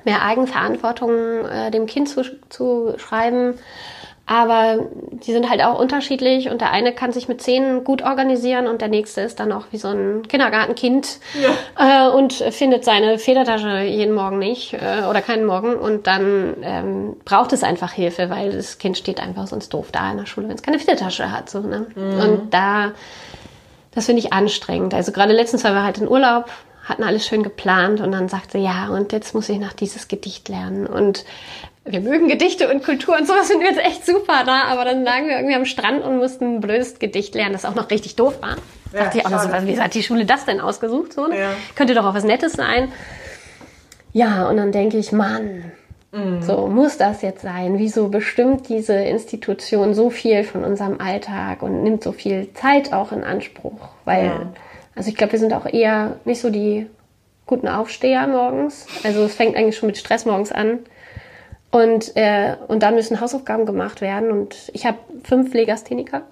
mehr 0.04 0.22
Eigenverantwortung 0.22 1.10
äh, 1.46 1.70
dem 1.70 1.86
Kind 1.86 2.08
zu, 2.08 2.22
zu 2.48 2.94
schreiben. 2.98 3.54
Aber 4.26 4.78
die 5.10 5.32
sind 5.32 5.50
halt 5.50 5.62
auch 5.62 5.78
unterschiedlich 5.78 6.48
und 6.48 6.62
der 6.62 6.70
eine 6.70 6.92
kann 6.92 7.12
sich 7.12 7.28
mit 7.28 7.42
zehn 7.42 7.84
gut 7.84 8.00
organisieren 8.00 8.66
und 8.66 8.80
der 8.80 8.88
nächste 8.88 9.20
ist 9.20 9.38
dann 9.38 9.52
auch 9.52 9.66
wie 9.70 9.76
so 9.76 9.88
ein 9.88 10.26
Kindergartenkind 10.26 11.18
ja. 11.42 12.06
äh, 12.06 12.10
und 12.10 12.32
findet 12.32 12.86
seine 12.86 13.18
Federtasche 13.18 13.82
jeden 13.82 14.14
Morgen 14.14 14.38
nicht 14.38 14.72
äh, 14.72 15.04
oder 15.10 15.20
keinen 15.20 15.44
Morgen 15.44 15.74
und 15.74 16.06
dann 16.06 16.56
ähm, 16.62 17.16
braucht 17.26 17.52
es 17.52 17.62
einfach 17.62 17.92
Hilfe, 17.92 18.30
weil 18.30 18.52
das 18.52 18.78
Kind 18.78 18.96
steht 18.96 19.20
einfach 19.20 19.46
sonst 19.46 19.74
doof 19.74 19.88
da 19.92 20.10
in 20.10 20.16
der 20.16 20.26
Schule, 20.26 20.48
wenn 20.48 20.56
es 20.56 20.62
keine 20.62 20.78
Federtasche 20.78 21.30
hat. 21.30 21.50
So, 21.50 21.60
ne? 21.60 21.86
Mhm. 21.94 22.20
Und 22.20 22.54
da, 22.54 22.92
das 23.94 24.06
finde 24.06 24.20
ich 24.20 24.32
anstrengend. 24.32 24.94
Also 24.94 25.12
gerade 25.12 25.34
letztens 25.34 25.64
waren 25.64 25.74
wir 25.74 25.84
halt 25.84 25.98
in 25.98 26.08
Urlaub, 26.08 26.46
hatten 26.82 27.02
alles 27.02 27.26
schön 27.26 27.42
geplant 27.42 28.00
und 28.00 28.12
dann 28.12 28.30
sagte 28.30 28.56
ja 28.56 28.88
und 28.88 29.12
jetzt 29.12 29.34
muss 29.34 29.50
ich 29.50 29.58
noch 29.58 29.74
dieses 29.74 30.08
Gedicht 30.08 30.48
lernen 30.48 30.86
und 30.86 31.26
wir 31.84 32.00
mögen 32.00 32.28
Gedichte 32.28 32.72
und 32.72 32.82
Kultur 32.82 33.16
und 33.16 33.26
sowas 33.26 33.46
finden 33.48 33.62
wir 33.62 33.70
jetzt 33.70 33.84
echt 33.84 34.06
super 34.06 34.44
da, 34.44 34.64
aber 34.64 34.84
dann 34.84 35.04
lagen 35.04 35.28
wir 35.28 35.36
irgendwie 35.36 35.54
am 35.54 35.66
Strand 35.66 36.02
und 36.02 36.18
mussten 36.18 36.56
ein 36.56 36.60
blödes 36.60 36.98
Gedicht 36.98 37.34
lernen, 37.34 37.52
das 37.52 37.64
auch 37.64 37.74
noch 37.74 37.90
richtig 37.90 38.16
doof 38.16 38.38
war. 38.40 38.56
Ja, 38.92 39.04
dachte 39.04 39.18
ich 39.18 39.26
auch 39.26 39.30
noch 39.30 39.42
so, 39.42 39.66
wie 39.66 39.78
hat 39.78 39.94
die 39.94 40.02
Schule 40.02 40.24
das 40.24 40.44
denn 40.44 40.60
ausgesucht? 40.60 41.12
So, 41.12 41.26
ne? 41.26 41.38
ja. 41.38 41.50
Könnte 41.74 41.94
doch 41.94 42.04
auch 42.04 42.14
was 42.14 42.24
Nettes 42.24 42.52
sein. 42.52 42.92
Ja, 44.12 44.48
und 44.48 44.56
dann 44.56 44.70
denke 44.70 44.96
ich, 44.96 45.10
Mann, 45.10 45.72
mhm. 46.12 46.40
so 46.40 46.68
muss 46.68 46.96
das 46.96 47.20
jetzt 47.20 47.42
sein. 47.42 47.78
Wieso 47.78 48.08
bestimmt 48.08 48.68
diese 48.68 48.94
Institution 48.94 49.94
so 49.94 50.10
viel 50.10 50.44
von 50.44 50.62
unserem 50.62 51.00
Alltag 51.00 51.62
und 51.62 51.82
nimmt 51.82 52.04
so 52.04 52.12
viel 52.12 52.52
Zeit 52.54 52.92
auch 52.92 53.10
in 53.10 53.24
Anspruch? 53.24 53.88
Weil, 54.04 54.26
ja. 54.26 54.52
also 54.94 55.08
ich 55.08 55.16
glaube, 55.16 55.32
wir 55.32 55.40
sind 55.40 55.52
auch 55.52 55.66
eher 55.66 56.16
nicht 56.24 56.40
so 56.40 56.50
die 56.50 56.86
guten 57.46 57.66
Aufsteher 57.66 58.28
morgens. 58.28 58.86
Also 59.02 59.24
es 59.24 59.34
fängt 59.34 59.56
eigentlich 59.56 59.76
schon 59.76 59.88
mit 59.88 59.98
Stress 59.98 60.24
morgens 60.24 60.52
an. 60.52 60.78
Und, 61.74 62.12
äh, 62.14 62.54
und 62.68 62.84
dann 62.84 62.94
müssen 62.94 63.20
Hausaufgaben 63.20 63.66
gemacht 63.66 64.00
werden. 64.00 64.30
Und 64.30 64.70
ich 64.72 64.86
habe 64.86 64.98
fünf 65.24 65.52
Legastheniker. 65.52 66.22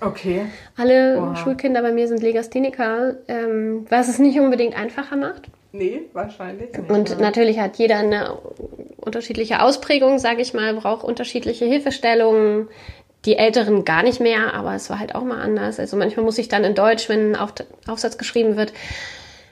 Okay. 0.00 0.46
Alle 0.76 1.20
wow. 1.20 1.38
Schulkinder 1.38 1.82
bei 1.82 1.92
mir 1.92 2.08
sind 2.08 2.20
Legastheniker, 2.20 3.14
ähm, 3.28 3.86
was 3.90 4.08
es 4.08 4.18
nicht 4.18 4.40
unbedingt 4.40 4.76
einfacher 4.76 5.14
macht. 5.14 5.42
Nee, 5.70 6.02
wahrscheinlich 6.14 6.72
nicht. 6.76 6.90
Und 6.90 7.10
ja. 7.10 7.16
natürlich 7.16 7.60
hat 7.60 7.76
jeder 7.76 7.98
eine 7.98 8.38
unterschiedliche 8.96 9.62
Ausprägung, 9.62 10.18
sage 10.18 10.42
ich 10.42 10.52
mal, 10.52 10.74
braucht 10.74 11.04
unterschiedliche 11.04 11.64
Hilfestellungen. 11.64 12.66
Die 13.24 13.36
Älteren 13.36 13.84
gar 13.84 14.02
nicht 14.02 14.18
mehr, 14.18 14.52
aber 14.52 14.74
es 14.74 14.90
war 14.90 14.98
halt 14.98 15.14
auch 15.14 15.22
mal 15.22 15.40
anders. 15.40 15.78
Also 15.78 15.96
manchmal 15.96 16.24
muss 16.24 16.38
ich 16.38 16.48
dann 16.48 16.64
in 16.64 16.74
Deutsch, 16.74 17.08
wenn 17.08 17.36
ein 17.36 17.50
Aufsatz 17.86 18.18
geschrieben 18.18 18.56
wird, 18.56 18.72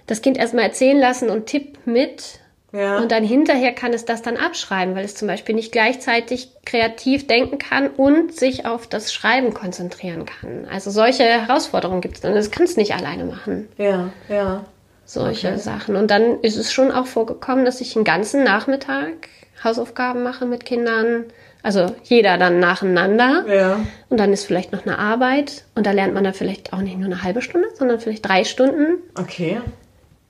das 0.08 0.22
Kind 0.22 0.38
erstmal 0.38 0.64
erzählen 0.64 0.98
lassen 0.98 1.30
und 1.30 1.46
Tipp 1.46 1.78
mit 1.84 2.40
ja. 2.76 2.98
Und 2.98 3.10
dann 3.10 3.24
hinterher 3.24 3.72
kann 3.72 3.94
es 3.94 4.04
das 4.04 4.20
dann 4.20 4.36
abschreiben, 4.36 4.94
weil 4.94 5.04
es 5.04 5.14
zum 5.14 5.28
Beispiel 5.28 5.54
nicht 5.54 5.72
gleichzeitig 5.72 6.50
kreativ 6.66 7.26
denken 7.26 7.58
kann 7.58 7.88
und 7.88 8.34
sich 8.34 8.66
auf 8.66 8.86
das 8.86 9.14
Schreiben 9.14 9.54
konzentrieren 9.54 10.26
kann. 10.26 10.66
Also 10.70 10.90
solche 10.90 11.24
Herausforderungen 11.24 12.02
gibt 12.02 12.16
es 12.16 12.20
dann. 12.20 12.34
Das 12.34 12.50
kannst 12.50 12.76
du 12.76 12.80
nicht 12.80 12.94
alleine 12.94 13.24
machen. 13.24 13.68
Ja, 13.78 14.10
ja. 14.28 14.64
Solche 15.06 15.48
okay. 15.48 15.58
Sachen. 15.58 15.96
Und 15.96 16.10
dann 16.10 16.40
ist 16.40 16.56
es 16.56 16.72
schon 16.72 16.90
auch 16.90 17.06
vorgekommen, 17.06 17.64
dass 17.64 17.80
ich 17.80 17.96
einen 17.96 18.04
ganzen 18.04 18.44
Nachmittag 18.44 19.28
Hausaufgaben 19.64 20.22
mache 20.22 20.44
mit 20.44 20.66
Kindern. 20.66 21.24
Also 21.62 21.94
jeder 22.04 22.36
dann 22.36 22.60
nacheinander. 22.60 23.44
Ja. 23.48 23.80
Und 24.08 24.18
dann 24.18 24.32
ist 24.32 24.44
vielleicht 24.44 24.72
noch 24.72 24.84
eine 24.84 24.98
Arbeit. 24.98 25.64
Und 25.74 25.86
da 25.86 25.92
lernt 25.92 26.12
man 26.12 26.24
dann 26.24 26.34
vielleicht 26.34 26.72
auch 26.72 26.80
nicht 26.80 26.98
nur 26.98 27.06
eine 27.06 27.22
halbe 27.22 27.40
Stunde, 27.40 27.68
sondern 27.74 28.00
vielleicht 28.00 28.28
drei 28.28 28.44
Stunden. 28.44 28.98
Okay. 29.18 29.60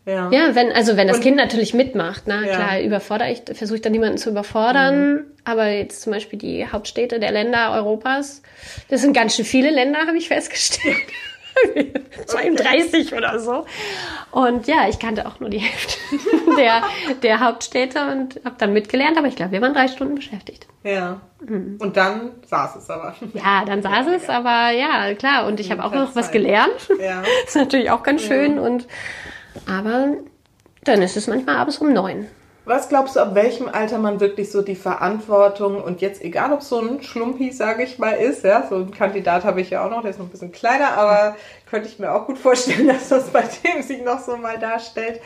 Ja. 0.06 0.30
ja, 0.30 0.54
wenn, 0.54 0.72
also 0.72 0.96
wenn 0.96 1.08
das 1.08 1.16
und, 1.16 1.22
Kind 1.24 1.36
natürlich 1.36 1.74
mitmacht, 1.74 2.22
na 2.26 2.46
ja. 2.46 2.54
klar, 2.54 2.80
überfordere 2.80 3.32
ich, 3.32 3.42
versuche 3.52 3.76
ich 3.76 3.82
dann 3.82 3.92
niemanden 3.92 4.18
zu 4.18 4.30
überfordern, 4.30 5.14
mhm. 5.14 5.24
Aber 5.46 5.68
jetzt 5.68 6.02
zum 6.02 6.12
Beispiel 6.12 6.40
die 6.40 6.66
Hauptstädte 6.66 7.20
der 7.20 7.30
Länder 7.30 7.72
Europas, 7.72 8.42
das 8.88 9.00
sind 9.00 9.12
ganz 9.12 9.36
schön 9.36 9.44
viele 9.44 9.70
Länder, 9.70 10.00
habe 10.00 10.18
ich 10.18 10.26
festgestellt. 10.26 10.96
32 12.26 13.14
oder 13.14 13.38
so. 13.38 13.64
Und 14.32 14.66
ja, 14.66 14.88
ich 14.88 14.98
kannte 14.98 15.24
auch 15.24 15.38
nur 15.38 15.48
die 15.48 15.58
Hälfte 15.58 15.98
der, 16.58 16.82
der 17.22 17.40
Hauptstädte 17.40 18.10
und 18.10 18.40
habe 18.44 18.56
dann 18.58 18.72
mitgelernt, 18.72 19.16
aber 19.16 19.28
ich 19.28 19.36
glaube, 19.36 19.52
wir 19.52 19.62
waren 19.62 19.72
drei 19.72 19.86
Stunden 19.86 20.16
beschäftigt. 20.16 20.66
Ja. 20.82 21.20
Mhm. 21.40 21.76
Und 21.78 21.96
dann 21.96 22.32
saß 22.44 22.76
es 22.76 22.90
aber. 22.90 23.14
Ja, 23.32 23.64
dann 23.64 23.82
saß 23.82 24.06
ja, 24.06 24.12
es, 24.14 24.26
ja. 24.26 24.36
aber 24.36 24.70
ja, 24.70 25.14
klar. 25.14 25.46
Und 25.46 25.60
ich 25.60 25.70
habe 25.70 25.84
auch 25.84 25.92
noch 25.92 26.16
was 26.16 26.32
gelernt. 26.32 26.88
Ja. 27.00 27.22
Das 27.22 27.30
ist 27.48 27.56
natürlich 27.56 27.90
auch 27.90 28.02
ganz 28.02 28.22
schön. 28.22 28.58
Und 28.58 28.86
aber 29.66 30.14
dann 30.84 31.02
ist 31.02 31.16
es 31.16 31.26
manchmal 31.26 31.56
abends 31.56 31.78
um 31.78 31.92
neun. 31.92 32.26
Was 32.66 32.88
glaubst 32.88 33.14
du, 33.14 33.20
ab 33.20 33.36
welchem 33.36 33.68
Alter 33.68 33.98
man 33.98 34.18
wirklich 34.18 34.50
so 34.50 34.60
die 34.60 34.74
Verantwortung 34.74 35.80
und 35.80 36.00
jetzt 36.00 36.20
egal, 36.20 36.52
ob 36.52 36.62
so 36.62 36.80
ein 36.80 37.00
Schlumpi, 37.00 37.52
sage 37.52 37.84
ich 37.84 38.00
mal, 38.00 38.10
ist, 38.10 38.42
ja, 38.42 38.66
so 38.68 38.74
ein 38.74 38.90
Kandidat 38.90 39.44
habe 39.44 39.60
ich 39.60 39.70
ja 39.70 39.86
auch 39.86 39.90
noch, 39.90 40.02
der 40.02 40.10
ist 40.10 40.18
noch 40.18 40.26
ein 40.26 40.30
bisschen 40.30 40.50
kleiner, 40.50 40.98
aber 40.98 41.36
könnte 41.70 41.88
ich 41.88 42.00
mir 42.00 42.12
auch 42.12 42.26
gut 42.26 42.38
vorstellen, 42.38 42.88
dass 42.88 43.08
das 43.08 43.30
bei 43.30 43.44
dem 43.64 43.82
sich 43.82 44.02
noch 44.02 44.18
so 44.18 44.36
mal 44.36 44.58
darstellt. 44.58 45.20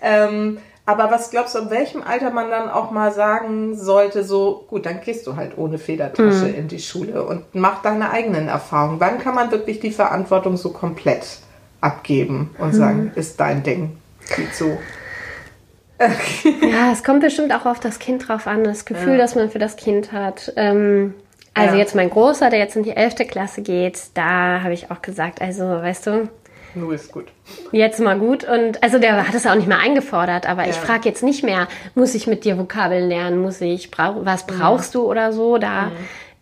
Ähm, 0.00 0.58
aber 0.86 1.10
was 1.10 1.30
glaubst 1.30 1.54
du, 1.54 1.58
ab 1.58 1.70
welchem 1.70 2.02
Alter 2.02 2.30
man 2.30 2.48
dann 2.48 2.70
auch 2.70 2.90
mal 2.90 3.12
sagen 3.12 3.76
sollte, 3.76 4.24
so, 4.24 4.64
gut, 4.68 4.86
dann 4.86 5.02
gehst 5.02 5.26
du 5.26 5.36
halt 5.36 5.58
ohne 5.58 5.76
Federtasche 5.76 6.46
mhm. 6.46 6.54
in 6.54 6.68
die 6.68 6.78
Schule 6.78 7.22
und 7.22 7.44
mach 7.52 7.82
deine 7.82 8.10
eigenen 8.10 8.48
Erfahrungen. 8.48 8.98
Wann 8.98 9.18
kann 9.18 9.34
man 9.34 9.50
wirklich 9.50 9.80
die 9.80 9.90
Verantwortung 9.90 10.56
so 10.56 10.70
komplett 10.70 11.40
abgeben 11.80 12.50
und 12.58 12.72
mhm. 12.72 12.78
sagen, 12.78 13.12
ist 13.14 13.38
dein 13.40 13.62
Ding, 13.62 13.96
geht 14.36 14.54
so? 14.54 14.78
ja, 15.98 16.92
es 16.92 17.02
kommt 17.02 17.20
bestimmt 17.20 17.52
auch 17.52 17.66
auf 17.66 17.80
das 17.80 17.98
Kind 17.98 18.28
drauf 18.28 18.46
an, 18.46 18.62
das 18.62 18.84
Gefühl, 18.84 19.12
ja. 19.12 19.18
das 19.18 19.34
man 19.34 19.50
für 19.50 19.58
das 19.58 19.76
Kind 19.76 20.12
hat. 20.12 20.52
Ähm, 20.56 21.14
also 21.54 21.74
ja. 21.74 21.80
jetzt 21.80 21.96
mein 21.96 22.08
Großer, 22.08 22.50
der 22.50 22.60
jetzt 22.60 22.76
in 22.76 22.84
die 22.84 22.96
11. 22.96 23.16
Klasse 23.28 23.62
geht, 23.62 24.00
da 24.14 24.62
habe 24.62 24.74
ich 24.74 24.92
auch 24.92 25.02
gesagt, 25.02 25.40
also 25.40 25.64
weißt 25.64 26.06
du, 26.06 26.28
nur 26.74 26.92
ist 26.92 27.10
gut. 27.10 27.26
Jetzt 27.72 27.98
mal 27.98 28.18
gut. 28.18 28.44
Und 28.44 28.82
also 28.82 28.98
der 28.98 29.26
hat 29.26 29.34
es 29.34 29.46
auch 29.46 29.54
nicht 29.54 29.68
mehr 29.68 29.78
eingefordert, 29.78 30.48
aber 30.48 30.64
ja. 30.64 30.70
ich 30.70 30.76
frage 30.76 31.08
jetzt 31.08 31.22
nicht 31.22 31.42
mehr, 31.42 31.66
muss 31.94 32.14
ich 32.14 32.26
mit 32.26 32.44
dir 32.44 32.58
Vokabeln 32.58 33.08
lernen, 33.08 33.40
muss 33.40 33.60
ich, 33.60 33.90
brauch, 33.90 34.24
was 34.24 34.46
brauchst 34.46 34.94
ja. 34.94 35.00
du 35.00 35.06
oder 35.06 35.32
so. 35.32 35.58
Da 35.58 35.86
mhm. 35.86 35.92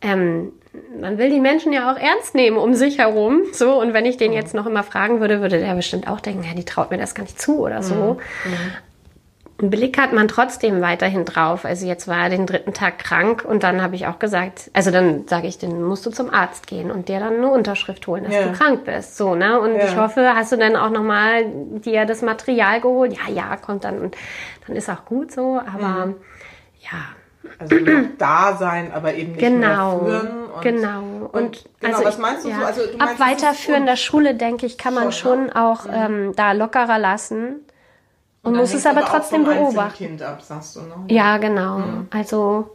ähm, 0.03 0.53
man 1.01 1.19
will 1.19 1.31
die 1.31 1.41
Menschen 1.41 1.73
ja 1.73 1.93
auch 1.93 1.97
ernst 1.97 2.35
nehmen 2.35 2.57
um 2.57 2.75
sich 2.75 2.99
herum. 2.99 3.43
So, 3.53 3.81
und 3.81 3.95
wenn 3.95 4.07
ich 4.07 4.17
den 4.17 4.33
jetzt 4.33 4.55
noch 4.55 4.67
immer 4.67 4.83
fragen 4.83 5.21
würde, 5.21 5.41
würde 5.41 5.59
der 5.59 5.75
bestimmt 5.75 6.09
auch 6.09 6.21
denken, 6.21 6.45
ja, 6.45 6.55
die 6.55 6.65
traut 6.65 6.91
mir 6.91 6.99
das 6.99 7.15
gar 7.15 7.25
nicht 7.25 7.41
zu 7.41 7.61
oder 7.61 7.83
so. 7.83 8.19
Mhm. 8.45 8.51
einen 9.59 9.71
Blick 9.71 9.99
hat 9.99 10.13
man 10.13 10.29
trotzdem 10.29 10.83
weiterhin 10.83 11.25
drauf. 11.25 11.65
Also 11.65 11.87
jetzt 11.87 12.09
war 12.09 12.25
er 12.25 12.29
den 12.29 12.47
dritten 12.47 12.75
Tag 12.75 12.99
krank 12.99 13.45
und 13.45 13.63
dann 13.63 13.81
habe 13.81 13.95
ich 13.95 14.07
auch 14.07 14.19
gesagt, 14.19 14.71
also 14.75 14.91
dann 14.91 15.27
sage 15.29 15.47
ich, 15.47 15.59
dann 15.59 15.83
musst 15.83 16.05
du 16.05 16.11
zum 16.11 16.29
Arzt 16.29 16.67
gehen 16.67 16.91
und 16.91 17.09
dir 17.09 17.21
dann 17.21 17.37
eine 17.37 17.49
Unterschrift 17.49 18.07
holen, 18.07 18.25
dass 18.25 18.35
ja. 18.35 18.43
du 18.49 18.53
krank 18.53 18.85
bist. 18.85 19.17
So, 19.17 19.35
ne? 19.35 19.59
Und 19.61 19.77
ja. 19.77 19.85
ich 19.87 19.97
hoffe, 19.97 20.35
hast 20.35 20.53
du 20.53 20.57
dann 20.57 20.77
auch 20.77 20.91
nochmal 20.91 21.47
dir 21.47 22.05
das 22.05 22.21
Material 22.21 22.81
geholt? 22.81 23.15
Ja, 23.15 23.33
ja, 23.33 23.57
kommt 23.57 23.85
dann 23.85 23.99
und 23.99 24.17
dann 24.67 24.77
ist 24.77 24.91
auch 24.91 25.05
gut 25.07 25.33
so, 25.33 25.59
aber 25.59 26.07
mhm. 26.07 26.15
ja. 26.81 26.99
Also 27.59 27.77
da 28.19 28.57
sein, 28.57 28.93
aber 28.93 29.15
eben 29.15 29.33
nicht 29.33 29.41
genau, 29.41 30.03
mehr 30.03 30.21
führen. 30.21 30.45
Und, 30.45 30.63
genau. 30.63 31.01
Und, 31.01 31.33
und 31.33 31.65
genau, 31.81 31.95
also 31.95 32.09
was 32.09 32.19
meinst 32.19 32.45
du 32.45 32.49
ja, 32.51 32.59
so? 32.59 32.65
Also, 32.65 32.81
du 32.87 32.99
ab 32.99 33.19
weiterführender 33.19 33.97
Schule, 33.97 34.35
denke 34.35 34.67
ich, 34.67 34.79
kann 34.79 34.95
man 34.95 35.13
schon, 35.13 35.51
schon 35.51 35.53
auch 35.53 35.85
mhm. 35.87 35.93
ähm, 35.95 36.33
da 36.37 36.53
lockerer 36.53 36.99
lassen 36.99 37.67
und, 38.43 38.57
muss 38.57 38.75
es 38.75 38.87
aber, 38.87 39.01
aber 39.01 39.09
trotzdem 39.09 39.45
beobachten. 39.45 39.97
Kind 39.97 40.23
ab, 40.23 40.41
sagst 40.43 40.77
du, 40.77 40.83
ne? 40.83 40.95
Ja, 41.09 41.37
genau. 41.39 41.79
Mhm. 41.79 42.09
Also, 42.11 42.71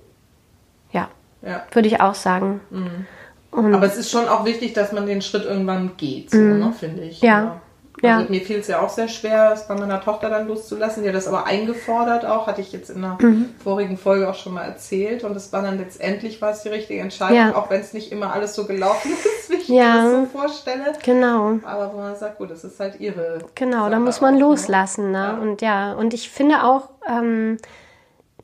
ja, 0.92 1.08
ja. 1.42 1.64
würde 1.72 1.88
ich 1.88 2.02
auch 2.02 2.16
sagen. 2.16 2.60
Mhm. 2.70 3.74
aber 3.74 3.86
es 3.86 3.98
ist 3.98 4.12
schon 4.12 4.28
auch 4.28 4.46
wichtig, 4.46 4.74
dass 4.74 4.92
man 4.92 5.06
den 5.06 5.22
Schritt 5.22 5.46
irgendwann 5.46 5.96
geht, 5.98 6.32
so, 6.32 6.38
mhm. 6.38 6.60
ne, 6.60 6.74
finde 6.78 7.04
ich. 7.04 7.22
Ja. 7.22 7.30
ja. 7.30 7.62
Also 8.04 8.24
ja. 8.24 8.30
mir 8.30 8.42
fiel 8.42 8.60
es 8.60 8.68
ja 8.68 8.82
auch 8.82 8.90
sehr 8.90 9.08
schwer, 9.08 9.52
es 9.54 9.68
bei 9.68 9.76
meiner 9.76 10.02
Tochter 10.02 10.30
dann 10.30 10.48
loszulassen. 10.48 11.04
Die 11.04 11.10
hat 11.10 11.16
das 11.16 11.28
aber 11.28 11.46
eingefordert 11.46 12.26
auch, 12.26 12.48
hatte 12.48 12.62
ich 12.62 12.72
jetzt 12.72 12.90
in 12.90 13.02
der 13.02 13.18
mhm. 13.22 13.54
vorigen 13.64 13.98
Folge 13.98 14.30
auch 14.30 14.36
schon 14.36 14.54
mal 14.54 14.64
erzählt. 14.64 15.24
Und 15.24 15.36
es 15.36 15.54
war 15.54 15.62
dann 15.62 15.78
letztendlich 15.78 16.42
war 16.42 16.52
es 16.52 16.64
die 16.64 16.70
richtige 16.70 17.02
Entscheidung, 17.02 17.38
ja. 17.38 17.56
auch 17.56 17.70
wenn 17.70 17.82
es 17.82 17.94
nicht 17.94 18.12
immer 18.12 18.34
alles 18.34 18.56
so 18.56 18.66
gelaufen 18.66 19.12
ist, 19.40 19.50
wie 19.50 19.56
ich 19.56 19.68
ja. 19.68 19.76
mir 19.76 20.04
das 20.04 20.12
so 20.12 20.40
vorstelle. 20.40 20.94
Genau. 21.04 21.60
Aber 21.64 21.94
wo 21.94 21.98
man 21.98 22.16
sagt, 22.16 22.38
gut, 22.38 22.50
das 22.50 22.64
ist 22.64 22.80
halt 22.80 23.00
ihre. 23.00 23.40
Genau, 23.56 23.90
da 23.90 24.00
muss 24.00 24.22
man 24.22 24.36
auch, 24.36 24.40
ne? 24.40 24.46
loslassen. 24.46 25.12
Ne? 25.12 25.18
Ja. 25.18 25.38
Und 25.38 25.62
ja, 25.62 25.94
und 25.94 26.14
ich 26.14 26.30
finde 26.30 26.64
auch, 26.64 26.90
ähm, 27.08 27.58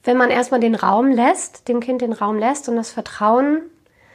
wenn 0.04 0.18
man 0.18 0.30
erstmal 0.30 0.60
den 0.60 0.76
Raum 0.76 1.12
lässt, 1.12 1.68
dem 1.68 1.80
Kind 1.80 2.02
den 2.02 2.14
Raum 2.14 2.38
lässt 2.38 2.70
und 2.70 2.76
das 2.76 2.92
Vertrauen 2.92 3.62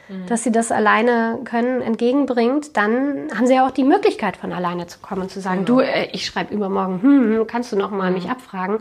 Mhm. 0.09 0.25
dass 0.27 0.43
sie 0.43 0.51
das 0.51 0.71
alleine 0.71 1.39
können, 1.45 1.81
entgegenbringt, 1.81 2.75
dann 2.75 3.29
haben 3.35 3.47
sie 3.47 3.55
ja 3.55 3.65
auch 3.65 3.71
die 3.71 3.85
Möglichkeit, 3.85 4.35
von 4.35 4.51
alleine 4.51 4.87
zu 4.87 4.99
kommen 4.99 5.21
und 5.21 5.31
zu 5.31 5.39
sagen, 5.39 5.65
genau. 5.65 5.79
du, 5.79 5.85
äh, 5.85 6.09
ich 6.11 6.25
schreibe 6.25 6.53
übermorgen, 6.53 7.01
hm, 7.01 7.37
hm, 7.37 7.47
kannst 7.47 7.71
du 7.71 7.77
noch 7.77 7.89
mal 7.89 8.09
mhm. 8.09 8.15
mich 8.15 8.29
abfragen? 8.29 8.79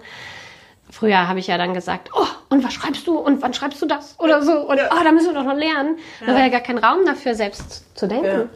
Früher 0.91 1.29
habe 1.29 1.39
ich 1.39 1.47
ja 1.47 1.57
dann 1.57 1.73
gesagt, 1.75 2.11
oh, 2.13 2.27
und 2.51 2.65
was 2.65 2.75
schreibst 2.75 3.07
du 3.07 3.17
und 3.17 3.41
wann 3.41 3.55
schreibst 3.55 3.81
du 3.81 3.87
das 3.87 4.19
oder 4.19 4.43
so 4.43 4.69
und 4.69 4.79
oh, 4.79 5.05
da 5.05 5.13
müssen 5.13 5.29
wir 5.29 5.35
doch 5.35 5.45
noch 5.45 5.57
lernen. 5.57 5.97
Ja. 6.21 6.27
Da 6.27 6.35
war 6.35 6.41
ja 6.41 6.49
gar 6.49 6.61
kein 6.61 6.77
Raum 6.77 7.07
dafür, 7.07 7.35
selbst 7.35 7.97
zu 7.97 8.07
denken. 8.07 8.51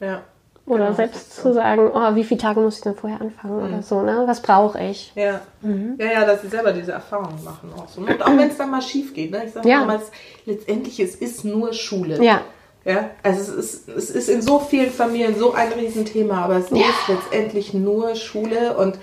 Ja. 0.00 0.06
ja. 0.06 0.22
Oder 0.66 0.86
genau, 0.86 0.96
selbst 0.96 1.36
zu 1.36 1.54
sagen, 1.54 1.90
oh, 1.94 2.14
wie 2.16 2.24
viele 2.24 2.40
Tage 2.40 2.58
muss 2.58 2.78
ich 2.78 2.82
denn 2.82 2.96
vorher 2.96 3.20
anfangen 3.20 3.56
mhm. 3.56 3.64
oder 3.68 3.82
so, 3.82 4.02
ne? 4.02 4.24
Was 4.26 4.42
brauche 4.42 4.82
ich? 4.82 5.12
Ja. 5.14 5.40
Mhm. 5.62 5.94
ja, 5.98 6.06
ja, 6.06 6.26
dass 6.26 6.42
sie 6.42 6.48
selber 6.48 6.72
diese 6.72 6.90
Erfahrungen 6.90 7.42
machen 7.44 7.70
auch 7.76 7.88
so. 7.88 8.00
Und 8.00 8.20
auch 8.20 8.36
wenn 8.36 8.50
es 8.50 8.56
dann 8.56 8.70
mal 8.70 8.82
schief 8.82 9.14
geht, 9.14 9.30
ne? 9.30 9.44
Ich 9.46 9.52
sage 9.52 9.68
ja. 9.68 9.80
damals, 9.80 10.10
letztendlich, 10.44 10.98
es 10.98 11.14
ist 11.14 11.44
nur 11.44 11.72
Schule. 11.72 12.22
Ja. 12.22 12.40
Ja, 12.84 13.10
also 13.24 13.40
es 13.40 13.48
ist, 13.48 13.88
es 13.88 14.10
ist 14.10 14.28
in 14.28 14.42
so 14.42 14.60
vielen 14.60 14.90
Familien 14.90 15.36
so 15.36 15.52
ein 15.54 15.72
Riesenthema, 15.72 16.44
aber 16.44 16.56
es 16.56 16.70
ja. 16.70 16.78
ist 16.78 17.08
letztendlich 17.08 17.74
nur 17.74 18.14
Schule 18.14 18.76
und 18.76 18.96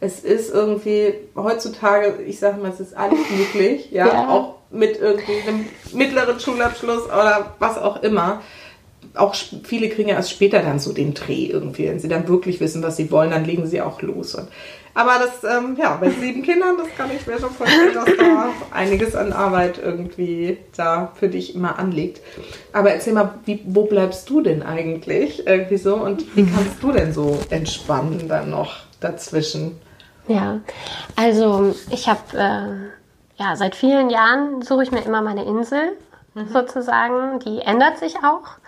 es 0.00 0.20
ist 0.20 0.52
irgendwie 0.52 1.14
heutzutage, 1.36 2.20
ich 2.22 2.40
sage 2.40 2.60
mal, 2.60 2.70
es 2.70 2.80
ist 2.80 2.96
alles 2.96 3.18
möglich, 3.30 3.92
ja, 3.92 4.06
ja. 4.06 4.28
auch 4.28 4.54
mit 4.70 5.00
irgendwie 5.00 5.40
einem 5.46 5.66
mittleren 5.92 6.38
Schulabschluss 6.38 7.06
oder 7.06 7.54
was 7.58 7.78
auch 7.78 8.02
immer 8.02 8.42
auch 9.14 9.34
viele 9.64 9.88
kriegen 9.88 10.08
ja 10.08 10.16
erst 10.16 10.30
später 10.30 10.60
dann 10.60 10.78
so 10.78 10.92
den 10.92 11.14
Dreh 11.14 11.46
irgendwie. 11.46 11.88
Wenn 11.88 11.98
sie 11.98 12.08
dann 12.08 12.28
wirklich 12.28 12.60
wissen, 12.60 12.82
was 12.82 12.96
sie 12.96 13.10
wollen, 13.10 13.30
dann 13.30 13.44
legen 13.44 13.66
sie 13.66 13.80
auch 13.80 14.02
los. 14.02 14.34
Und, 14.34 14.48
aber 14.94 15.12
das, 15.18 15.44
ähm, 15.44 15.76
ja, 15.78 15.96
bei 15.96 16.10
sieben 16.10 16.42
Kindern, 16.42 16.76
das 16.76 16.88
kann 16.96 17.08
ich 17.14 17.24
mir 17.26 17.38
schon 17.38 17.50
vorstellen, 17.50 17.94
dass 17.94 18.08
da 18.18 18.48
einiges 18.72 19.14
an 19.14 19.32
Arbeit 19.32 19.78
irgendwie 19.78 20.58
da 20.76 21.12
für 21.14 21.28
dich 21.28 21.54
immer 21.54 21.78
anliegt. 21.78 22.20
Aber 22.72 22.90
erzähl 22.90 23.12
mal, 23.12 23.34
wie, 23.44 23.60
wo 23.64 23.84
bleibst 23.84 24.28
du 24.28 24.40
denn 24.40 24.62
eigentlich 24.62 25.46
irgendwie 25.46 25.76
so 25.76 25.94
und 25.96 26.36
wie 26.36 26.46
kannst 26.46 26.82
du 26.82 26.90
denn 26.90 27.12
so 27.12 27.38
entspannen 27.50 28.28
dann 28.28 28.50
noch 28.50 28.76
dazwischen? 29.00 29.78
Ja, 30.26 30.60
also 31.16 31.74
ich 31.90 32.08
habe 32.08 32.20
äh, 32.34 33.40
ja 33.42 33.56
seit 33.56 33.74
vielen 33.74 34.10
Jahren 34.10 34.62
suche 34.62 34.82
ich 34.82 34.90
mir 34.90 35.04
immer 35.04 35.22
meine 35.22 35.44
Insel 35.44 35.92
mhm. 36.34 36.48
sozusagen. 36.48 37.38
Die 37.40 37.60
ändert 37.60 37.98
sich 37.98 38.16
auch. 38.16 38.58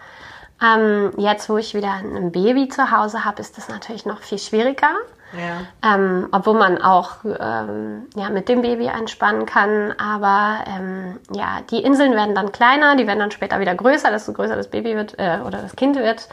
Ähm, 0.62 1.12
jetzt, 1.16 1.48
wo 1.48 1.56
ich 1.56 1.74
wieder 1.74 1.92
ein 1.92 2.32
Baby 2.32 2.68
zu 2.68 2.90
Hause 2.90 3.24
habe, 3.24 3.40
ist 3.40 3.56
das 3.56 3.68
natürlich 3.68 4.06
noch 4.06 4.20
viel 4.22 4.38
schwieriger. 4.38 4.90
Ja. 5.32 5.94
Ähm, 5.94 6.28
obwohl 6.32 6.54
man 6.54 6.82
auch 6.82 7.18
ähm, 7.24 8.08
ja, 8.16 8.30
mit 8.30 8.48
dem 8.48 8.62
Baby 8.62 8.86
entspannen 8.86 9.46
kann. 9.46 9.94
Aber 9.98 10.64
ähm, 10.66 11.20
ja, 11.32 11.60
die 11.70 11.82
Inseln 11.82 12.14
werden 12.14 12.34
dann 12.34 12.52
kleiner, 12.52 12.96
die 12.96 13.06
werden 13.06 13.20
dann 13.20 13.30
später 13.30 13.60
wieder 13.60 13.74
größer, 13.74 14.10
desto 14.10 14.32
größer 14.32 14.56
das 14.56 14.68
Baby 14.68 14.96
wird 14.96 15.18
äh, 15.18 15.38
oder 15.46 15.58
das 15.58 15.76
Kind 15.76 15.96
wird 15.96 16.28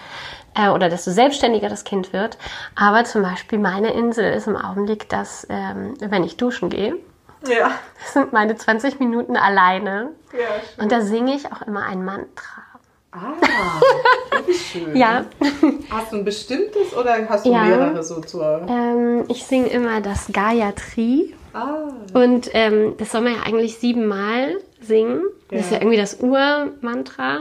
äh, 0.56 0.70
oder 0.70 0.90
desto 0.90 1.12
selbstständiger 1.12 1.70
das 1.70 1.84
Kind 1.84 2.12
wird. 2.12 2.38
Aber 2.76 3.04
zum 3.04 3.22
Beispiel 3.22 3.60
meine 3.60 3.94
Insel 3.94 4.34
ist 4.34 4.48
im 4.48 4.58
Augenblick, 4.58 5.08
dass 5.10 5.46
ähm, 5.50 5.94
wenn 6.00 6.24
ich 6.24 6.38
duschen 6.38 6.70
gehe, 6.70 6.96
ja. 7.48 7.72
das 8.02 8.14
sind 8.14 8.34
meine 8.34 8.56
20 8.56 9.00
Minuten 9.00 9.38
alleine. 9.38 10.10
Ja, 10.34 10.84
und 10.84 10.92
da 10.92 11.02
singe 11.02 11.36
ich 11.36 11.52
auch 11.52 11.62
immer 11.62 11.84
ein 11.84 12.04
Mantra. 12.04 12.64
Ah, 13.12 13.34
wie 14.46 14.54
schön. 14.54 14.96
ja. 14.96 15.26
Hast 15.90 16.12
du 16.12 16.18
ein 16.18 16.26
bestimmtes 16.26 16.94
oder 16.94 17.28
hast 17.30 17.46
du 17.46 17.52
ja. 17.52 17.64
mehrere 17.64 18.04
so 18.04 18.22
zur? 18.22 18.66
Ähm, 18.70 19.26
ich 19.30 19.44
singe 19.46 19.68
immer 19.68 20.02
das 20.02 20.28
Gayatri. 20.32 21.34
Ah. 21.54 21.88
Und 22.14 22.50
ähm, 22.54 22.96
das 22.98 23.12
soll 23.12 23.22
man 23.22 23.34
ja 23.34 23.42
eigentlich 23.44 23.78
siebenmal 23.78 24.58
singen. 24.82 25.22
Das 25.50 25.62
ist 25.62 25.72
ja 25.72 25.78
irgendwie 25.78 25.98
das 25.98 26.16
Urmantra. 26.16 27.40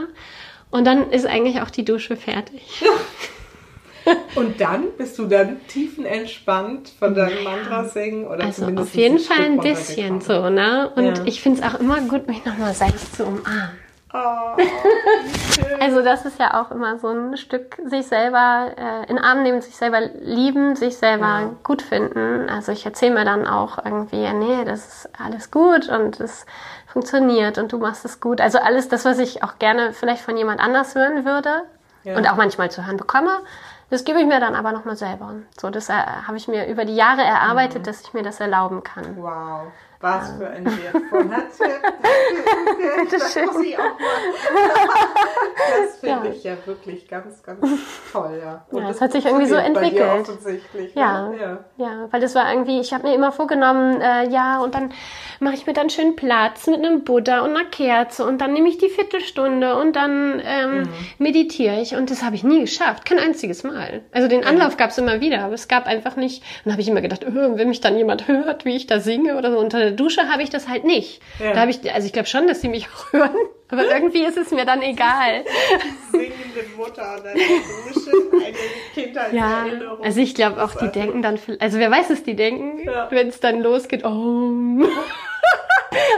Und 0.71 0.85
dann 0.85 1.11
ist 1.11 1.25
eigentlich 1.25 1.61
auch 1.61 1.69
die 1.69 1.85
Dusche 1.85 2.15
fertig. 2.15 2.83
Und 4.35 4.61
dann 4.61 4.85
bist 4.97 5.19
du 5.19 5.25
dann 5.25 5.59
tiefenentspannt 5.67 6.93
von 6.97 7.13
deinem 7.13 7.43
ja. 7.43 7.43
Mantra 7.43 7.83
singen 7.83 8.25
oder 8.25 8.45
also 8.45 8.65
auf 8.65 8.95
jeden 8.95 9.19
Fall 9.19 9.43
ein 9.43 9.57
bisschen 9.59 10.21
so, 10.21 10.49
ne? 10.49 10.89
Und 10.95 11.17
ja. 11.17 11.25
ich 11.25 11.41
finde 11.41 11.59
es 11.59 11.67
auch 11.67 11.77
immer 11.79 11.99
gut, 12.01 12.25
mich 12.25 12.45
nochmal 12.45 12.73
selbst 12.73 13.17
zu 13.17 13.25
umarmen. 13.25 13.77
Oh, 14.13 14.55
also 15.81 16.01
das 16.01 16.25
ist 16.25 16.39
ja 16.39 16.61
auch 16.61 16.71
immer 16.71 16.97
so 16.97 17.09
ein 17.09 17.35
Stück 17.35 17.77
sich 17.85 18.07
selber 18.07 18.71
äh, 18.77 19.09
in 19.09 19.19
Arm 19.19 19.43
nehmen, 19.43 19.61
sich 19.61 19.75
selber 19.75 19.99
lieben, 19.99 20.75
sich 20.75 20.97
selber 20.97 21.25
ja. 21.25 21.49
gut 21.63 21.81
finden. 21.81 22.49
Also 22.49 22.71
ich 22.71 22.85
erzähle 22.85 23.13
mir 23.15 23.25
dann 23.25 23.45
auch 23.47 23.83
irgendwie, 23.83 24.23
ja, 24.23 24.33
nee, 24.33 24.63
das 24.65 24.87
ist 25.05 25.09
alles 25.23 25.51
gut 25.51 25.89
und 25.89 26.19
es 26.21 26.45
funktioniert 26.87 27.57
und 27.57 27.71
du 27.73 27.79
machst 27.79 28.05
es 28.05 28.21
gut. 28.21 28.39
Also 28.39 28.59
alles 28.59 28.87
das, 28.87 29.03
was 29.03 29.19
ich 29.19 29.43
auch 29.43 29.59
gerne 29.59 29.91
vielleicht 29.93 30.21
von 30.23 30.37
jemand 30.37 30.61
anders 30.61 30.95
hören 30.95 31.25
würde 31.25 31.63
Ja. 32.03 32.15
und 32.15 32.29
auch 32.29 32.37
manchmal 32.37 32.71
zu 32.71 32.85
hören 32.85 32.97
bekomme, 32.97 33.31
das 33.89 34.03
gebe 34.03 34.19
ich 34.19 34.25
mir 34.25 34.39
dann 34.39 34.55
aber 34.55 34.71
nochmal 34.71 34.95
selber. 34.95 35.33
So, 35.59 35.69
das 35.69 35.89
äh, 35.89 35.93
habe 35.93 36.37
ich 36.37 36.47
mir 36.47 36.67
über 36.67 36.85
die 36.85 36.95
Jahre 36.95 37.21
erarbeitet, 37.23 37.79
Mhm. 37.81 37.83
dass 37.83 38.01
ich 38.01 38.13
mir 38.13 38.23
das 38.23 38.39
erlauben 38.39 38.83
kann. 38.83 39.17
Wow, 39.17 39.67
was 39.99 40.31
für 40.37 40.47
ein 40.47 40.65
wertvoller 40.65 41.43
Tipp. 41.57 43.09
Das 43.11 43.33
schön. 43.33 43.45
muss 43.45 43.63
ich 43.63 43.77
auch 43.77 43.83
mal. 43.83 43.97
Das 45.79 45.97
finde 45.99 46.27
Ja. 46.27 46.33
ich 46.33 46.43
ja 46.43 46.53
wirklich 46.65 47.07
ganz, 47.07 47.43
ganz 47.43 47.59
toll, 48.11 48.39
ja. 48.41 48.65
Und 48.71 48.81
Ja, 48.81 48.87
das 48.87 48.97
es 48.97 49.01
hat 49.01 49.11
sich 49.11 49.25
irgendwie 49.25 49.47
so 49.47 49.55
entwickelt. 49.55 50.21
Offensichtlich. 50.21 50.93
Ja, 50.95 51.29
ne? 51.29 51.37
ja. 51.39 51.57
ja, 51.77 52.07
weil 52.11 52.21
das 52.21 52.35
war 52.35 52.49
irgendwie, 52.51 52.79
ich 52.79 52.93
habe 52.93 53.07
mir 53.07 53.15
immer 53.15 53.31
vorgenommen, 53.31 53.99
äh, 53.99 54.29
ja, 54.29 54.59
und 54.61 54.75
dann 54.75 54.91
mache 55.39 55.55
ich 55.55 55.65
mir 55.67 55.73
dann 55.73 55.89
schön 55.89 56.15
Platz 56.15 56.67
mit 56.67 56.77
einem 56.85 57.03
Buddha 57.03 57.41
und 57.41 57.51
einer 57.55 57.65
Kerze 57.65 58.25
und 58.25 58.39
dann 58.39 58.53
nehme 58.53 58.69
ich 58.69 58.77
die 58.77 58.89
Viertelstunde 58.89 59.75
und 59.77 59.95
dann 59.95 60.41
ähm, 60.45 60.77
Mhm. 60.83 60.89
meditiere 61.17 61.81
ich 61.81 61.95
und 61.95 62.11
das 62.11 62.23
habe 62.23 62.35
ich 62.35 62.43
nie 62.43 62.61
geschafft, 62.61 63.05
kein 63.05 63.19
einziges 63.19 63.63
Mal. 63.63 64.01
Also 64.11 64.27
den 64.27 64.45
Anlauf 64.45 64.77
gab 64.77 64.91
es 64.91 64.97
immer 64.97 65.19
wieder, 65.21 65.43
aber 65.43 65.53
es 65.53 65.67
gab 65.67 65.85
einfach 65.87 66.15
nicht, 66.15 66.41
und 66.43 66.65
dann 66.65 66.73
habe 66.73 66.81
ich 66.81 66.87
immer 66.89 67.01
gedacht, 67.01 67.23
äh, 67.23 67.57
wenn 67.57 67.67
mich 67.69 67.81
dann 67.81 67.97
jemand 67.97 68.27
hört, 68.27 68.63
wie 68.65 68.75
ich 68.75 68.87
da 68.87 68.99
singe 68.99 69.37
oder 69.37 69.51
so, 69.51 69.59
unter 69.59 69.86
der 69.87 69.95
Dusche 69.97 70.29
habe 70.29 70.43
ich 70.43 70.49
das 70.49 70.67
halt 70.67 70.83
nicht. 70.83 71.21
Ja. 71.39 71.53
Da 71.53 71.61
habe 71.61 71.71
ich, 71.71 71.93
also 71.93 72.05
ich 72.07 72.13
glaube 72.13 72.27
schon, 72.27 72.47
dass 72.47 72.61
sie 72.61 72.69
mich 72.69 72.87
auch 72.95 73.13
hören, 73.13 73.35
aber 73.69 73.85
irgendwie 73.85 74.23
ist 74.23 74.37
es 74.37 74.51
mir 74.51 74.65
dann 74.65 74.81
egal. 74.81 75.43
Singende 76.11 76.33
Mutter 76.77 77.19
deiner 77.23 77.33
Dusche, 77.39 78.11
eine 78.31 78.49
Ja, 78.49 78.53
Kindheitserinnerung. 78.93 80.03
also 80.03 80.19
ich 80.21 80.35
glaube 80.35 80.63
auch, 80.63 80.75
die 80.75 80.87
denken 80.89 81.21
dann, 81.21 81.39
also 81.59 81.79
wer 81.79 81.91
weiß, 81.91 82.09
was 82.09 82.23
die 82.23 82.35
denken, 82.35 82.83
Ja. 82.85 83.07
wenn 83.11 83.27
es 83.29 83.39
dann 83.39 83.61
losgeht, 83.61 84.03
oh. 84.05 84.09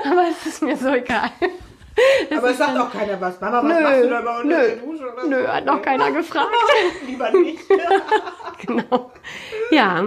Aber 0.05 0.25
es 0.29 0.45
ist 0.45 0.61
mir 0.61 0.75
so 0.75 0.89
egal. 0.89 1.29
Aber 2.35 2.49
es 2.49 2.57
sagt 2.57 2.77
auch 2.77 2.91
keiner 2.91 3.19
was. 3.19 3.39
Mama, 3.41 3.57
was 3.57 3.63
Nö, 3.73 3.81
machst 3.81 4.03
du 4.03 4.09
da 4.09 4.21
mal 4.21 4.41
unter 4.41 4.57
der 4.61 4.75
Dusche? 4.77 5.03
Oder 5.13 5.27
Nö, 5.27 5.47
hat 5.47 5.65
noch 5.65 5.81
keiner 5.81 6.11
gefragt. 6.13 6.47
Lieber 7.05 7.31
nicht. 7.31 7.59
genau. 8.65 9.11
Ja. 9.71 10.05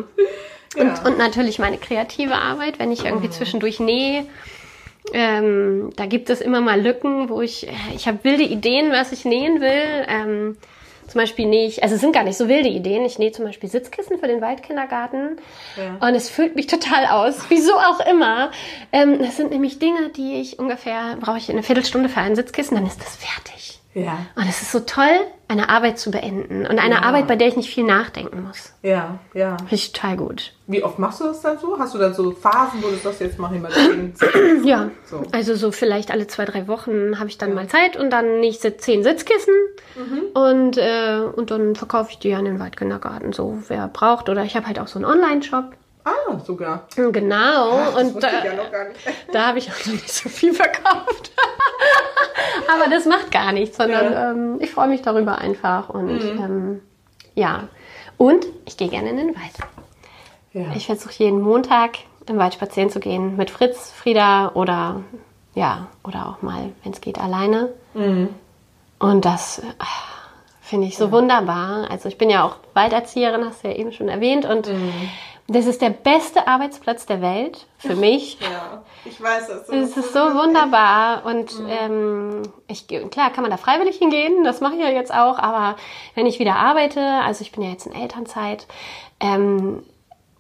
Und, 0.76 0.86
Ja. 0.86 1.02
und 1.04 1.18
natürlich 1.18 1.58
meine 1.58 1.78
kreative 1.78 2.34
Arbeit, 2.34 2.78
wenn 2.78 2.92
ich 2.92 3.04
irgendwie 3.04 3.30
zwischendurch 3.30 3.78
nähe. 3.80 4.26
Ähm, 5.12 5.90
da 5.96 6.06
gibt 6.06 6.30
es 6.30 6.40
immer 6.40 6.60
mal 6.60 6.80
Lücken, 6.80 7.28
wo 7.28 7.40
ich, 7.42 7.66
äh, 7.68 7.72
ich 7.94 8.06
habe 8.06 8.20
wilde 8.22 8.44
Ideen, 8.44 8.92
was 8.92 9.12
ich 9.12 9.24
nähen 9.24 9.60
will. 9.60 10.06
Ähm, 10.08 10.56
zum 11.08 11.20
Beispiel 11.20 11.46
nähe 11.46 11.66
ich, 11.66 11.82
also 11.82 11.96
es 11.96 12.00
sind 12.00 12.14
gar 12.14 12.22
nicht 12.22 12.38
so 12.38 12.48
wilde 12.48 12.68
Ideen. 12.68 13.04
Ich 13.04 13.18
nähe 13.18 13.32
zum 13.32 13.44
Beispiel 13.44 13.68
Sitzkissen 13.68 14.18
für 14.18 14.28
den 14.28 14.40
Waldkindergarten. 14.40 15.38
Ja. 15.76 16.06
Und 16.08 16.14
es 16.14 16.30
füllt 16.30 16.54
mich 16.54 16.68
total 16.68 17.06
aus. 17.06 17.34
Wieso 17.50 17.74
auch 17.74 18.00
immer. 18.08 18.50
Ähm, 18.92 19.18
das 19.18 19.36
sind 19.36 19.50
nämlich 19.50 19.78
Dinge, 19.78 20.08
die 20.10 20.40
ich 20.40 20.58
ungefähr, 20.58 21.16
brauche 21.20 21.36
ich 21.38 21.50
eine 21.50 21.62
Viertelstunde 21.62 22.08
für 22.08 22.20
ein 22.20 22.36
Sitzkissen, 22.36 22.76
dann 22.76 22.86
ist 22.86 23.00
das 23.00 23.16
fertig. 23.16 23.80
Ja, 23.94 24.18
Und 24.36 24.48
es 24.48 24.62
ist 24.62 24.72
so 24.72 24.80
toll, 24.80 25.20
eine 25.48 25.68
Arbeit 25.68 25.98
zu 25.98 26.10
beenden. 26.10 26.60
Und 26.66 26.78
eine 26.78 26.94
Ja. 26.94 27.02
Arbeit, 27.02 27.26
bei 27.28 27.36
der 27.36 27.48
ich 27.48 27.56
nicht 27.56 27.68
viel 27.68 27.84
nachdenken 27.84 28.42
muss. 28.46 28.72
ja, 28.82 29.18
ja. 29.34 29.56
Finde 29.58 29.74
ich 29.74 29.92
total 29.92 30.16
gut. 30.16 30.54
Wie 30.66 30.82
oft 30.82 30.98
machst 30.98 31.20
du 31.20 31.24
das 31.24 31.42
dann 31.42 31.58
so? 31.58 31.78
Hast 31.78 31.92
du 31.92 31.98
dann 31.98 32.14
so 32.14 32.30
Phasen, 32.30 32.82
wo 32.82 32.88
du 32.88 32.96
sagst, 32.96 33.20
jetzt 33.20 33.38
mache 33.38 33.56
ich 33.56 33.60
mal 33.60 33.70
zehn 33.70 34.14
Ja, 34.64 34.90
So. 35.04 35.22
also 35.32 35.54
so 35.54 35.70
vielleicht 35.72 36.10
alle 36.10 36.26
zwei, 36.26 36.46
drei 36.46 36.68
Wochen 36.68 37.18
habe 37.18 37.28
ich 37.28 37.36
dann 37.36 37.52
mal 37.52 37.68
Zeit 37.68 37.96
und 37.98 38.08
dann 38.10 38.40
nicht 38.40 38.62
zehn 38.80 39.02
Sitzkissen 39.02 39.54
Mhm. 39.94 40.22
und, 40.32 40.78
äh, 40.78 41.18
und 41.36 41.50
dann 41.50 41.74
verkaufe 41.76 42.12
ich 42.12 42.18
die 42.18 42.32
an 42.34 42.46
den 42.46 42.58
Waldkindergarten, 42.58 43.34
so 43.34 43.58
wer 43.68 43.88
braucht. 43.88 44.30
Oder 44.30 44.42
ich 44.44 44.56
habe 44.56 44.66
halt 44.66 44.78
auch 44.78 44.86
so 44.88 44.98
einen 44.98 45.04
Online-Shop. 45.04 45.64
Ah, 46.04 46.38
sogar. 46.44 46.86
Genau, 46.96 47.78
Ach, 47.78 47.96
und 47.96 48.22
da, 48.22 48.28
ja 48.44 48.52
da 49.32 49.46
habe 49.48 49.58
ich 49.58 49.70
auch 49.70 49.86
noch 49.86 49.92
nicht 49.92 50.12
so 50.12 50.28
viel 50.28 50.52
verkauft. 50.52 51.32
Aber 52.74 52.90
das 52.90 53.04
macht 53.06 53.30
gar 53.30 53.52
nichts, 53.52 53.76
sondern 53.76 54.12
Ja. 54.12 54.30
ähm, 54.32 54.56
ich 54.60 54.70
freue 54.70 54.88
mich 54.88 55.02
darüber 55.02 55.38
einfach 55.38 55.88
und 55.90 56.20
ähm, 56.20 56.80
ja. 57.34 57.68
Und 58.18 58.46
ich 58.66 58.76
gehe 58.76 58.88
gerne 58.88 59.10
in 59.10 59.16
den 59.16 59.34
Wald. 59.34 59.52
Ja. 60.52 60.66
Ich 60.74 60.86
versuche 60.86 61.12
jeden 61.18 61.40
Montag 61.40 61.92
im 62.26 62.38
Wald 62.38 62.54
spazieren 62.54 62.90
zu 62.90 63.00
gehen 63.00 63.36
mit 63.36 63.50
Fritz, 63.50 63.90
Frieda 63.90 64.50
oder 64.54 65.02
ja, 65.54 65.86
oder 66.04 66.28
auch 66.28 66.42
mal, 66.42 66.72
wenn 66.82 66.92
es 66.92 67.00
geht, 67.00 67.18
alleine. 67.18 67.72
Und 67.94 69.24
das 69.24 69.58
äh, 69.58 69.62
finde 70.60 70.86
ich 70.86 70.96
so 70.96 71.10
wunderbar. 71.12 71.90
Also 71.90 72.08
ich 72.08 72.16
bin 72.18 72.30
ja 72.30 72.44
auch 72.44 72.56
Walderzieherin, 72.74 73.44
hast 73.44 73.62
du 73.64 73.68
ja 73.68 73.74
eben 73.74 73.92
schon 73.92 74.08
erwähnt. 74.08 74.44
Und 74.44 74.68
das 75.52 75.66
ist 75.66 75.80
der 75.82 75.90
beste 75.90 76.46
Arbeitsplatz 76.46 77.06
der 77.06 77.20
Welt 77.20 77.66
für 77.78 77.94
mich. 77.94 78.38
ja, 78.40 78.82
ich 79.04 79.20
weiß 79.20 79.48
das. 79.48 79.68
Es 79.68 79.96
ist 79.96 80.12
so 80.12 80.20
wunderbar 80.20 81.24
und 81.26 81.52
ähm, 81.68 82.42
ich 82.66 82.86
klar 82.86 83.30
kann 83.30 83.42
man 83.42 83.50
da 83.50 83.56
freiwillig 83.56 83.96
hingehen, 83.96 84.44
das 84.44 84.60
mache 84.60 84.74
ich 84.74 84.80
ja 84.80 84.88
jetzt 84.88 85.12
auch, 85.12 85.38
aber 85.38 85.76
wenn 86.14 86.26
ich 86.26 86.38
wieder 86.38 86.56
arbeite, 86.56 87.00
also 87.00 87.42
ich 87.42 87.52
bin 87.52 87.62
ja 87.62 87.70
jetzt 87.70 87.86
in 87.86 87.92
Elternzeit, 87.92 88.66
ähm, 89.20 89.82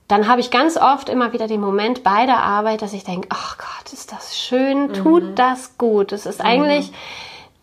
dann 0.08 0.28
habe 0.28 0.40
ich 0.40 0.50
ganz 0.50 0.76
oft 0.76 1.08
immer 1.08 1.32
wieder 1.32 1.46
den 1.46 1.60
Moment 1.60 2.02
bei 2.02 2.26
der 2.26 2.42
Arbeit, 2.42 2.82
dass 2.82 2.92
ich 2.92 3.04
denke, 3.04 3.28
ach 3.30 3.56
Gott, 3.56 3.92
ist 3.92 4.12
das 4.12 4.38
schön, 4.38 4.92
tut 4.92 5.38
das 5.38 5.78
gut. 5.78 6.12
Es 6.12 6.26
ist 6.26 6.40
eigentlich 6.42 6.92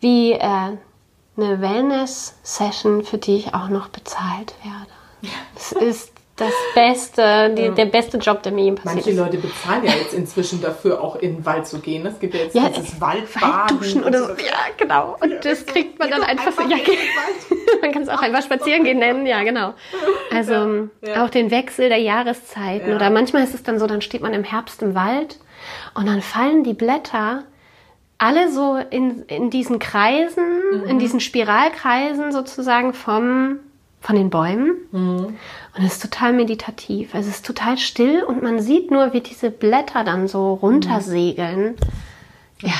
wie 0.00 0.32
äh, 0.32 0.40
eine 0.40 1.60
Wellness-Session, 1.60 3.04
für 3.04 3.18
die 3.18 3.36
ich 3.36 3.54
auch 3.54 3.68
noch 3.68 3.88
bezahlt 3.88 4.54
werde. 4.64 4.90
Es 5.54 5.72
ist 5.72 6.19
das 6.40 6.52
Beste, 6.74 7.54
die, 7.56 7.70
der 7.70 7.86
beste 7.86 8.18
Job, 8.18 8.42
der 8.42 8.52
mir 8.52 8.64
je 8.64 8.72
passiert 8.72 8.94
Manche 8.94 9.10
ist. 9.10 9.16
Leute 9.16 9.36
bezahlen 9.38 9.84
ja 9.84 9.92
jetzt 9.92 10.14
inzwischen 10.14 10.60
dafür, 10.60 11.00
auch 11.02 11.16
in 11.16 11.36
den 11.36 11.46
Wald 11.46 11.66
zu 11.66 11.78
gehen. 11.80 12.04
Es 12.06 12.18
gibt 12.18 12.34
ja 12.34 12.40
jetzt 12.40 12.54
Ja, 12.54 12.68
dieses 12.68 13.00
Waldbaden. 13.00 13.78
Waldduschen 13.78 14.02
und 14.02 14.08
oder 14.08 14.24
so. 14.26 14.30
Ja, 14.32 14.58
genau. 14.76 15.16
Und 15.20 15.44
das 15.44 15.66
kriegt 15.66 15.98
man 15.98 16.10
dann 16.10 16.22
einfach 16.22 16.52
so. 16.52 16.62
Ja, 16.62 16.78
Wald. 16.78 17.60
man 17.82 17.92
kann 17.92 18.02
es 18.02 18.08
auch 18.08 18.22
einfach 18.22 18.42
spazieren 18.42 18.84
gehen 18.84 18.98
nennen. 18.98 19.26
Ja, 19.26 19.42
genau. 19.42 19.74
Also 20.32 20.88
ja. 21.02 21.24
auch 21.24 21.30
den 21.30 21.50
Wechsel 21.50 21.88
der 21.88 21.98
Jahreszeiten. 21.98 22.90
Ja. 22.90 22.96
Oder 22.96 23.10
manchmal 23.10 23.44
ist 23.44 23.54
es 23.54 23.62
dann 23.62 23.78
so, 23.78 23.86
dann 23.86 24.02
steht 24.02 24.22
man 24.22 24.32
im 24.32 24.44
Herbst 24.44 24.82
im 24.82 24.94
Wald 24.94 25.38
und 25.94 26.06
dann 26.06 26.22
fallen 26.22 26.64
die 26.64 26.74
Blätter 26.74 27.44
alle 28.18 28.52
so 28.52 28.76
in, 28.90 29.22
in 29.24 29.48
diesen 29.48 29.78
Kreisen, 29.78 30.44
in 30.86 30.98
diesen 30.98 31.20
Spiralkreisen 31.20 32.32
sozusagen 32.32 32.92
vom, 32.92 33.60
von 34.00 34.14
den 34.14 34.28
Bäumen. 34.28 35.38
Und 35.76 35.84
es 35.84 35.94
ist 35.94 36.02
total 36.02 36.32
meditativ. 36.32 37.14
Es 37.14 37.26
ist 37.26 37.46
total 37.46 37.78
still 37.78 38.22
und 38.24 38.42
man 38.42 38.60
sieht 38.60 38.90
nur, 38.90 39.12
wie 39.12 39.20
diese 39.20 39.50
Blätter 39.50 40.04
dann 40.04 40.26
so 40.26 40.54
runtersegeln. 40.54 41.76
Ja, 42.60 42.72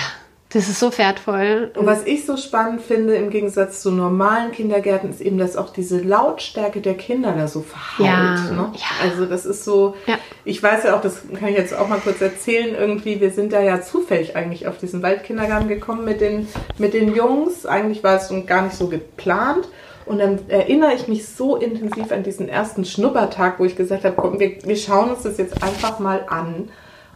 das 0.52 0.68
ist 0.68 0.80
so 0.80 0.96
wertvoll. 0.98 1.70
Und 1.76 1.86
was 1.86 2.04
ich 2.04 2.26
so 2.26 2.36
spannend 2.36 2.82
finde, 2.82 3.14
im 3.14 3.30
Gegensatz 3.30 3.82
zu 3.82 3.92
normalen 3.92 4.50
Kindergärten, 4.50 5.08
ist 5.10 5.20
eben, 5.20 5.38
dass 5.38 5.56
auch 5.56 5.72
diese 5.72 6.00
Lautstärke 6.00 6.80
der 6.80 6.94
Kinder 6.94 7.32
da 7.32 7.46
so 7.46 7.60
verhallt. 7.60 8.50
Ja, 8.50 8.52
ne? 8.52 8.72
ja. 8.74 9.08
Also 9.08 9.26
das 9.26 9.46
ist 9.46 9.64
so, 9.64 9.94
Ja. 10.06 10.18
ich 10.44 10.60
weiß 10.60 10.82
ja 10.84 10.96
auch, 10.96 11.00
das 11.00 11.22
kann 11.38 11.50
ich 11.50 11.56
jetzt 11.56 11.72
auch 11.72 11.86
mal 11.88 12.00
kurz 12.00 12.20
erzählen, 12.20 12.74
irgendwie, 12.74 13.20
wir 13.20 13.30
sind 13.30 13.52
da 13.52 13.60
ja 13.60 13.80
zufällig 13.80 14.34
eigentlich 14.34 14.66
auf 14.66 14.78
diesen 14.78 15.02
Waldkindergarten 15.04 15.68
gekommen 15.68 16.04
mit 16.04 16.20
den, 16.20 16.48
mit 16.78 16.94
den 16.94 17.14
Jungs. 17.14 17.64
Eigentlich 17.64 18.02
war 18.02 18.16
es 18.16 18.26
so 18.26 18.42
gar 18.44 18.62
nicht 18.62 18.74
so 18.74 18.88
geplant. 18.88 19.68
Und 20.10 20.18
dann 20.18 20.40
erinnere 20.48 20.92
ich 20.94 21.06
mich 21.06 21.28
so 21.28 21.54
intensiv 21.54 22.10
an 22.10 22.24
diesen 22.24 22.48
ersten 22.48 22.84
Schnuppertag, 22.84 23.60
wo 23.60 23.64
ich 23.64 23.76
gesagt 23.76 24.02
habe, 24.02 24.16
komm, 24.16 24.40
wir, 24.40 24.56
wir 24.64 24.76
schauen 24.76 25.10
uns 25.10 25.22
das 25.22 25.38
jetzt 25.38 25.62
einfach 25.62 26.00
mal 26.00 26.24
an. 26.28 26.68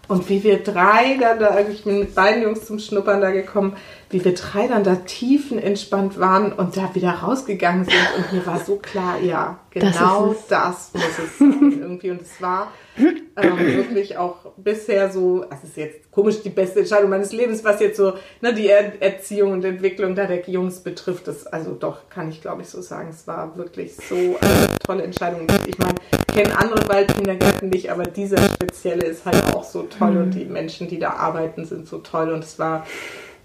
Und 0.07 0.28
wie 0.28 0.44
wir 0.44 0.62
drei 0.62 1.16
dann 1.18 1.40
da, 1.40 1.59
ich 1.59 1.83
bin 1.83 1.98
mit 1.98 2.14
beiden 2.14 2.44
Jungs 2.44 2.66
zum 2.66 2.78
Schnuppern 2.78 3.20
da 3.20 3.33
gekommen, 3.33 3.74
wie 4.14 4.24
wir 4.24 4.35
drei 4.35 4.68
dann 4.68 4.85
da 4.85 4.94
tiefenentspannt 4.94 6.20
waren 6.20 6.53
und 6.53 6.77
da 6.77 6.94
wieder 6.94 7.11
rausgegangen 7.11 7.85
sind. 7.85 7.96
Und 8.16 8.33
mir 8.33 8.46
war 8.46 8.61
so 8.61 8.77
klar, 8.77 9.18
ja, 9.20 9.59
Das 9.74 9.98
genau 9.98 10.31
ist 10.31 10.46
das, 10.48 10.92
muss 10.94 11.18
es 11.18 11.38
sein 11.38 11.79
irgendwie. 11.81 12.12
Und 12.12 12.22
es 12.22 12.40
war 12.40 12.70
ähm, 12.96 13.59
wirklich 13.59 14.16
auch 14.16 14.53
bisher 14.57 15.11
so, 15.11 15.44
es 15.50 15.68
ist 15.68 15.77
jetzt 15.77 16.12
komisch 16.12 16.42
die 16.42 16.50
beste 16.50 16.79
Entscheidung 16.79 17.11
meines 17.11 17.33
Lebens, 17.33 17.64
was 17.64 17.81
jetzt 17.81 17.96
so 17.96 18.12
ne, 18.40 18.55
die 18.55 18.68
er 18.68 19.03
Erziehung 19.03 19.50
und 19.50 19.64
Entwicklung 19.64 20.14
da 20.14 20.27
der 20.27 20.48
Jungs 20.48 20.79
betrifft. 20.79 21.27
Das, 21.27 21.48
also 21.48 21.72
doch, 21.72 22.09
kann 22.09 22.29
ich 22.29 22.40
glaube 22.40 22.62
ich 22.62 22.68
so 22.68 22.81
sagen. 22.83 23.09
Es 23.11 23.27
war 23.27 23.57
wirklich 23.57 23.96
so 23.96 24.14
eine 24.14 24.68
tolle 24.87 25.03
Entscheidung. 25.03 25.48
Ich 25.66 25.79
meine, 25.79 25.96
ich 26.29 26.35
kenne 26.35 26.57
andere 26.57 26.88
Waldkindergärten 26.88 27.68
nicht, 27.68 27.90
aber 27.90 28.05
dieser 28.05 28.38
spezielle 28.38 29.07
ist 29.07 29.24
halt 29.27 29.42
auch 29.53 29.64
so 29.64 29.83
toll 29.83 30.16
und 30.18 30.31
die 30.35 30.44
Menschen, 30.44 30.87
die 30.87 31.00
da 31.00 31.14
arbeiten, 31.14 31.64
sind 31.64 31.88
so 31.88 31.98
toll. 31.98 32.33
Und 32.33 32.44
es 32.44 32.61
war 32.61 32.87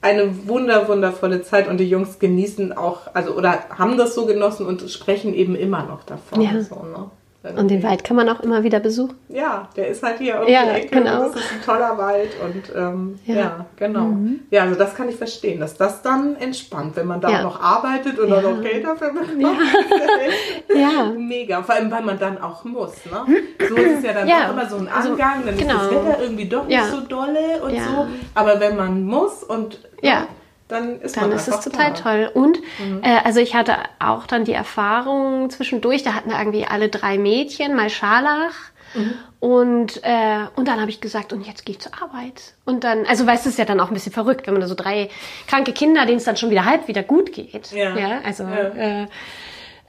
eine 0.01 0.47
wunder, 0.47 0.87
wundervolle 0.87 1.41
Zeit 1.41 1.67
und 1.67 1.77
die 1.77 1.89
Jungs 1.89 2.19
genießen 2.19 2.75
auch, 2.75 3.13
also 3.13 3.33
oder 3.33 3.69
haben 3.69 3.97
das 3.97 4.15
so 4.15 4.25
genossen 4.25 4.65
und 4.65 4.89
sprechen 4.89 5.33
eben 5.33 5.55
immer 5.55 5.83
noch 5.83 6.03
davon. 6.03 6.41
Ja. 6.41 6.61
So, 6.61 6.75
ne? 6.75 7.11
Und 7.57 7.71
den 7.71 7.81
Wald 7.83 8.03
kann 8.03 8.17
man 8.17 8.27
auch 8.27 8.41
immer 8.41 8.63
wieder 8.63 8.81
besuchen. 8.81 9.15
Ja, 9.29 9.69
der 9.77 9.87
ist 9.87 10.03
halt 10.03 10.17
hier 10.17 10.41
um 10.41 10.47
Ja, 10.49 10.63
Ecke. 10.73 10.89
genau. 10.97 11.23
Und 11.27 11.35
das 11.35 11.41
ist 11.41 11.51
ein 11.53 11.61
toller 11.65 11.97
Wald 11.97 12.31
und 12.43 12.63
ähm, 12.75 13.17
ja. 13.25 13.35
Ja. 13.35 13.65
genau. 13.77 14.01
Mhm. 14.07 14.41
Ja, 14.51 14.63
also 14.63 14.75
das 14.75 14.93
kann 14.93 15.07
ich 15.07 15.15
verstehen, 15.15 15.61
dass 15.61 15.77
das 15.77 16.01
dann 16.01 16.35
entspannt, 16.35 16.97
wenn 16.97 17.07
man 17.07 17.21
da 17.21 17.29
Ja. 17.29 17.41
noch 17.43 17.61
arbeitet 17.61 18.19
und 18.19 18.27
Ja. 18.27 18.41
noch 18.41 18.61
Geld 18.61 18.83
dafür 18.85 19.13
bekommt. 19.13 19.41
Ja. 20.75 21.11
Mega, 21.17 21.63
vor 21.63 21.75
allem 21.75 21.89
weil 21.91 22.03
man 22.03 22.19
dann 22.19 22.41
auch 22.41 22.63
muss. 22.63 22.93
Ne? 23.05 23.41
So 23.69 23.75
ist 23.75 23.97
es 23.99 24.03
ja 24.03 24.13
dann 24.13 24.27
Ja. 24.27 24.45
doch 24.47 24.53
immer 24.53 24.69
so 24.69 24.75
ein 24.77 24.87
Also, 24.87 25.11
Angang, 25.11 25.43
dann 25.45 25.57
genau. 25.57 25.75
ist 25.75 25.81
das 25.83 25.91
Wetter 25.91 26.21
irgendwie 26.21 26.45
doch 26.49 26.67
nicht 26.67 26.83
so 26.85 26.99
dolle 27.01 27.61
und 27.63 27.71
so. 27.71 28.07
Aber 28.35 28.59
wenn 28.59 28.75
man 28.75 29.03
muss 29.03 29.43
und 29.43 29.79
Ja. 30.01 30.27
Dann 30.69 31.01
ist 31.01 31.17
Dann 31.17 31.31
ist 31.33 31.47
es 31.49 31.59
total 31.59 31.91
da. 31.93 31.99
toll. 31.99 32.31
Und 32.33 32.59
Mhm. 32.79 33.01
äh, 33.03 33.17
also 33.25 33.41
ich 33.41 33.55
hatte 33.55 33.75
auch 33.99 34.25
dann 34.27 34.45
die 34.45 34.53
Erfahrung 34.53 35.49
zwischendurch, 35.49 36.03
da 36.03 36.13
hatten 36.13 36.29
wir 36.29 36.37
irgendwie 36.39 36.65
alle 36.65 36.87
drei 36.87 37.17
Mädchen, 37.17 37.75
mal 37.75 37.89
Scharlach. 37.89 38.53
Mhm. 38.93 39.13
Und, 39.41 40.03
äh, 40.03 40.39
und 40.55 40.67
dann 40.67 40.79
habe 40.81 40.89
ich 40.89 40.99
gesagt, 40.99 41.31
und 41.33 41.45
jetzt 41.45 41.65
gehe 41.65 41.75
ich 41.75 41.79
zur 41.81 41.91
Arbeit. 42.01 42.53
Und 42.65 42.83
dann, 42.83 43.05
also 43.05 43.25
weißt 43.25 43.45
du, 43.45 43.49
es 43.49 43.53
ist 43.55 43.59
ja 43.59 43.65
dann 43.65 43.79
auch 43.79 43.87
ein 43.89 43.93
bisschen 43.93 44.11
verrückt, 44.11 44.47
wenn 44.47 44.53
man 44.53 44.61
da 44.61 44.67
so 44.67 44.75
drei 44.75 45.09
kranke 45.47 45.71
Kinder, 45.73 46.05
denen 46.05 46.17
es 46.17 46.23
dann 46.25 46.37
schon 46.37 46.49
wieder 46.49 46.65
halb 46.65 46.87
wieder 46.87 47.03
gut 47.03 47.31
geht. 47.33 47.71
Ja. 47.71 47.93
also 48.25 48.43
Ja. 48.43 49.03
Äh, 49.03 49.07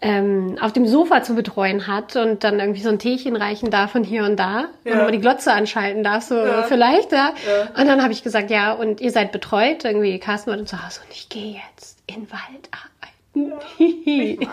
ähm, 0.03 0.57
auf 0.61 0.73
dem 0.73 0.87
Sofa 0.87 1.23
zu 1.23 1.35
betreuen 1.35 1.87
hat 1.87 2.17
und 2.17 2.43
dann 2.43 2.59
irgendwie 2.59 2.81
so 2.81 2.89
ein 2.89 2.99
Teechen 2.99 3.37
reichen 3.37 3.71
darf 3.71 3.91
von 3.93 4.03
hier 4.03 4.25
und 4.25 4.37
da 4.37 4.67
Ja. 4.85 4.93
und 4.93 4.97
nochmal 4.99 5.13
die 5.13 5.21
Glotze 5.21 5.53
anschalten 5.53 6.03
darf, 6.03 6.23
so 6.25 6.37
Ja. 6.37 6.63
vielleicht, 6.63 7.13
ja. 7.13 7.35
Ja. 7.47 7.81
Und 7.81 7.87
dann 7.87 8.03
habe 8.03 8.13
ich 8.13 8.23
gesagt, 8.23 8.51
ja, 8.51 8.73
und 8.73 9.01
ihr 9.01 9.11
seid 9.11 9.31
betreut, 9.33 9.85
irgendwie 9.85 10.19
Carsten 10.19 10.51
war 10.51 10.57
dann 10.57 10.67
zu 10.67 10.83
Hause 10.85 11.01
und 11.07 11.13
ich 11.13 11.29
gehe 11.29 11.61
jetzt 11.75 11.99
in 12.07 12.15
den 12.27 12.31
Wald 12.33 12.69
arbeiten. 12.73 12.91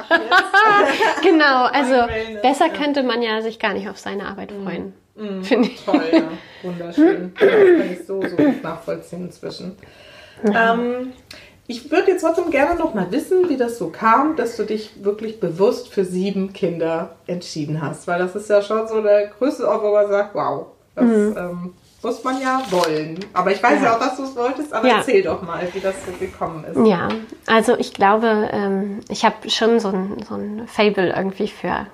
genau, 1.24 1.66
also 1.66 2.08
besser 2.42 2.70
könnte 2.70 3.04
man 3.04 3.22
ja 3.22 3.42
sich 3.42 3.60
gar 3.60 3.74
nicht 3.74 3.90
auf 3.90 3.98
seine 3.98 4.26
Arbeit 4.28 4.52
freuen. 4.52 4.94
Mhm. 5.16 5.44
Finde 5.44 5.70
ich. 5.70 5.84
Toll, 5.84 6.04
ja. 6.12 6.24
Wunderschön. 6.64 7.34
Das 7.40 7.50
kann 7.50 7.92
ich 7.92 8.06
so, 8.06 8.22
so 8.22 8.36
nachvollziehen 8.62 9.26
inzwischen. 9.26 9.78
Ähm, 10.44 11.14
ich 11.68 11.92
würde 11.92 12.12
jetzt 12.12 12.22
trotzdem 12.22 12.50
gerne 12.50 12.76
noch 12.76 12.94
mal 12.94 13.12
wissen, 13.12 13.50
wie 13.50 13.58
das 13.58 13.78
so 13.78 13.90
kam, 13.90 14.36
dass 14.36 14.56
du 14.56 14.64
dich 14.64 15.04
wirklich 15.04 15.40
bewusst 15.40 15.90
für 15.90 16.06
sieben 16.06 16.54
Kinder 16.54 17.16
entschieden 17.28 17.82
hast. 17.82 18.08
Weil 18.08 18.20
das 18.20 18.36
ist 18.36 18.50
ja 18.50 18.62
schon 18.62 18.88
so 18.88 19.02
der 19.02 19.28
größte 19.28 19.68
Ort, 19.68 19.84
wo 19.84 19.92
man 19.92 20.08
sagt, 20.08 20.34
wow, 20.34 20.68
das 20.96 21.06
ähm, 21.06 21.74
muss 22.02 22.24
man 22.24 22.42
ja 22.42 22.62
wollen. 22.72 23.20
Aber 23.34 23.52
ich 23.52 23.62
weiß 23.62 23.82
ja, 23.82 23.86
Ja. 23.88 23.96
auch, 23.96 24.00
dass 24.00 24.16
du 24.18 24.24
es 24.24 24.36
wolltest, 24.36 24.72
aber 24.74 24.88
Ja. 24.88 24.98
erzähl 25.00 25.24
doch 25.24 25.42
mal, 25.42 25.68
wie 25.74 25.80
das 25.80 25.96
so 26.06 26.12
gekommen 26.18 26.64
ist. 26.64 26.88
Ja, 26.88 27.10
also 27.48 27.78
ich 27.78 27.94
glaube, 27.94 28.50
ähm, 28.52 29.02
ich 29.10 29.26
habe 29.26 29.50
schon 29.50 29.80
so 29.80 29.90
ein, 29.90 30.24
so 30.28 30.36
ein 30.36 30.68
Fable 30.68 31.14
irgendwie 31.16 31.48
für 31.50 31.88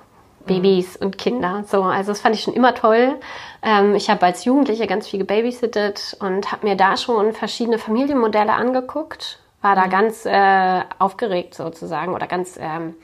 Babys 0.46 0.96
und 0.96 1.16
Kinder. 1.18 1.64
So, 1.70 1.82
also 1.82 2.12
das 2.12 2.20
fand 2.20 2.34
ich 2.34 2.42
schon 2.42 2.54
immer 2.54 2.74
toll. 2.74 3.14
Ähm, 3.62 3.94
ich 3.94 4.10
habe 4.10 4.24
als 4.26 4.44
Jugendliche 4.44 4.86
ganz 4.86 5.08
viel 5.08 5.18
gebabysittet 5.18 6.16
und 6.20 6.52
habe 6.52 6.66
mir 6.66 6.76
da 6.76 6.96
schon 6.96 7.32
verschiedene 7.32 7.78
Familienmodelle 7.78 8.52
angeguckt. 8.52 9.38
War 9.64 9.74
da 9.74 9.86
ganz 9.86 10.26
äh, 10.26 10.82
aufgeregt 10.98 11.54
sozusagen 11.54 12.12
oder 12.12 12.26
ganz 12.26 12.58
ähm, 12.60 12.96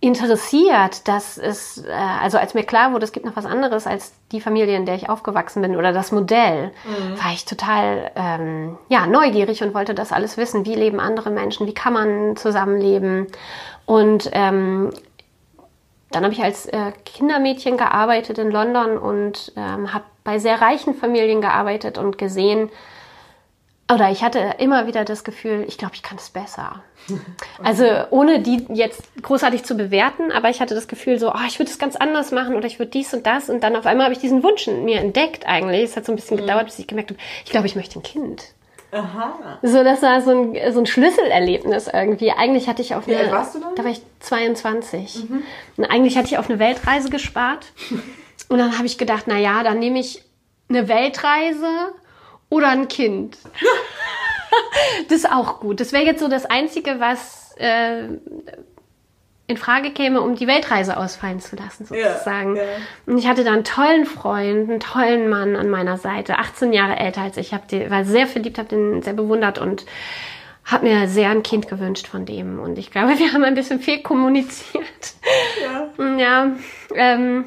interessiert, 0.00 1.08
dass 1.08 1.38
es, 1.38 1.82
äh, 1.86 1.90
also 1.90 2.36
als 2.36 2.52
mir 2.52 2.64
klar 2.64 2.92
wurde, 2.92 3.04
es 3.04 3.12
gibt 3.12 3.24
noch 3.24 3.36
was 3.36 3.46
anderes 3.46 3.86
als 3.86 4.12
die 4.32 4.42
Familie, 4.42 4.76
in 4.76 4.84
der 4.84 4.96
ich 4.96 5.08
aufgewachsen 5.08 5.62
bin 5.62 5.74
oder 5.74 5.94
das 5.94 6.12
Modell, 6.12 6.72
war 7.22 7.32
ich 7.32 7.46
total 7.46 8.10
ähm, 8.16 8.76
ja, 8.90 9.06
neugierig 9.06 9.62
und 9.62 9.72
wollte 9.72 9.94
das 9.94 10.12
alles 10.12 10.36
wissen. 10.36 10.66
Wie 10.66 10.74
leben 10.74 11.00
andere 11.00 11.30
Menschen? 11.30 11.66
Wie 11.66 11.74
kann 11.74 11.94
man 11.94 12.36
zusammenleben? 12.36 13.28
Und 13.86 14.28
ähm, 14.32 14.90
dann 16.10 16.22
habe 16.22 16.34
ich 16.34 16.42
als 16.42 16.66
äh, 16.66 16.92
Kindermädchen 17.04 17.76
gearbeitet 17.76 18.38
in 18.38 18.50
London 18.50 18.98
und 18.98 19.52
ähm, 19.56 19.92
habe 19.92 20.04
bei 20.22 20.38
sehr 20.38 20.60
reichen 20.60 20.94
Familien 20.94 21.40
gearbeitet 21.40 21.98
und 21.98 22.18
gesehen, 22.18 22.68
oder 23.92 24.10
ich 24.10 24.24
hatte 24.24 24.54
immer 24.58 24.86
wieder 24.86 25.04
das 25.04 25.22
Gefühl, 25.22 25.64
ich 25.68 25.78
glaube, 25.78 25.94
ich 25.94 26.02
kann 26.02 26.18
es 26.18 26.30
besser. 26.30 26.82
Also 27.62 27.84
ohne 28.10 28.40
die 28.40 28.66
jetzt 28.68 29.02
großartig 29.22 29.64
zu 29.64 29.76
bewerten, 29.76 30.32
aber 30.32 30.50
ich 30.50 30.60
hatte 30.60 30.74
das 30.74 30.88
Gefühl 30.88 31.18
so, 31.18 31.32
oh, 31.32 31.46
ich 31.46 31.58
würde 31.58 31.70
es 31.70 31.78
ganz 31.78 31.96
anders 31.96 32.32
machen 32.32 32.54
oder 32.54 32.66
ich 32.66 32.78
würde 32.78 32.90
dies 32.90 33.14
und 33.14 33.26
das 33.26 33.48
und 33.48 33.62
dann 33.62 33.76
auf 33.76 33.86
einmal 33.86 34.04
habe 34.04 34.14
ich 34.14 34.20
diesen 34.20 34.42
Wunsch 34.42 34.66
in 34.66 34.84
mir 34.84 35.00
entdeckt 35.00 35.46
eigentlich. 35.46 35.84
Es 35.84 35.96
hat 35.96 36.04
so 36.04 36.12
ein 36.12 36.16
bisschen 36.16 36.36
gedauert, 36.36 36.66
bis 36.66 36.78
ich 36.78 36.86
gemerkt 36.86 37.10
habe, 37.10 37.20
ich 37.44 37.50
glaube, 37.50 37.66
ich 37.66 37.76
möchte 37.76 37.98
ein 37.98 38.02
Kind. 38.02 38.42
Aha. 38.92 39.58
So, 39.62 39.84
das 39.84 40.02
war 40.02 40.20
so 40.20 40.30
ein, 40.30 40.72
so 40.72 40.80
ein 40.80 40.86
Schlüsselerlebnis 40.86 41.88
irgendwie. 41.92 42.32
Eigentlich 42.32 42.68
hatte 42.68 42.82
ich 42.82 42.94
auf 42.94 43.06
Wie 43.06 43.14
eine, 43.14 43.24
alt 43.24 43.32
warst 43.32 43.54
du 43.54 43.60
dann? 43.60 43.74
Da 43.74 43.84
war 43.84 43.90
ich 43.90 44.00
22. 44.20 45.24
Und 45.76 45.84
eigentlich 45.84 46.16
hatte 46.16 46.28
ich 46.28 46.38
auf 46.38 46.48
eine 46.48 46.58
Weltreise 46.58 47.10
gespart. 47.10 47.66
Und 48.48 48.58
dann 48.58 48.76
habe 48.76 48.86
ich 48.86 48.96
gedacht, 48.96 49.24
na 49.26 49.38
ja, 49.38 49.62
dann 49.62 49.78
nehme 49.78 49.98
ich 49.98 50.22
eine 50.68 50.88
Weltreise 50.88 51.94
oder 52.48 52.68
ein 52.68 52.88
Kind. 52.88 53.36
das 55.08 55.18
ist 55.18 55.30
auch 55.30 55.60
gut. 55.60 55.80
Das 55.80 55.92
wäre 55.92 56.04
jetzt 56.04 56.20
so 56.20 56.28
das 56.28 56.46
Einzige, 56.46 57.00
was 57.00 57.54
äh, 57.58 58.04
in 59.48 59.56
Frage 59.56 59.90
käme, 59.92 60.20
um 60.20 60.34
die 60.34 60.46
Weltreise 60.48 60.96
ausfallen 60.96 61.40
zu 61.40 61.56
lassen, 61.56 61.86
Ja, 61.94 62.12
sozusagen. 62.12 62.56
ja. 62.56 62.62
Und 63.06 63.18
ich 63.18 63.28
hatte 63.28 63.44
da 63.44 63.52
einen 63.52 63.64
tollen 63.64 64.04
Freund, 64.06 64.68
einen 64.68 64.80
tollen 64.80 65.28
Mann 65.28 65.54
an 65.56 65.70
meiner 65.70 65.98
Seite, 65.98 66.38
18 66.38 66.72
Jahre 66.72 66.96
älter 66.96 67.22
als 67.22 67.36
ich. 67.36 67.54
Hab 67.54 67.68
die, 67.68 67.88
war 67.90 68.04
sehr 68.04 68.26
verliebt, 68.26 68.58
habe 68.58 68.68
den 68.68 69.02
sehr 69.02 69.12
bewundert 69.12 69.58
und 69.58 69.86
habe 70.64 70.86
mir 70.86 71.06
sehr 71.06 71.30
ein 71.30 71.44
Kind 71.44 71.68
gewünscht 71.68 72.08
von 72.08 72.26
dem. 72.26 72.58
Und 72.58 72.76
ich 72.76 72.90
glaube, 72.90 73.10
wir 73.18 73.32
haben 73.32 73.44
ein 73.44 73.54
bisschen 73.54 73.78
viel 73.80 74.02
kommuniziert. 74.02 74.84
Ja. 75.62 76.16
Ja, 76.18 76.52
ähm, 76.94 77.44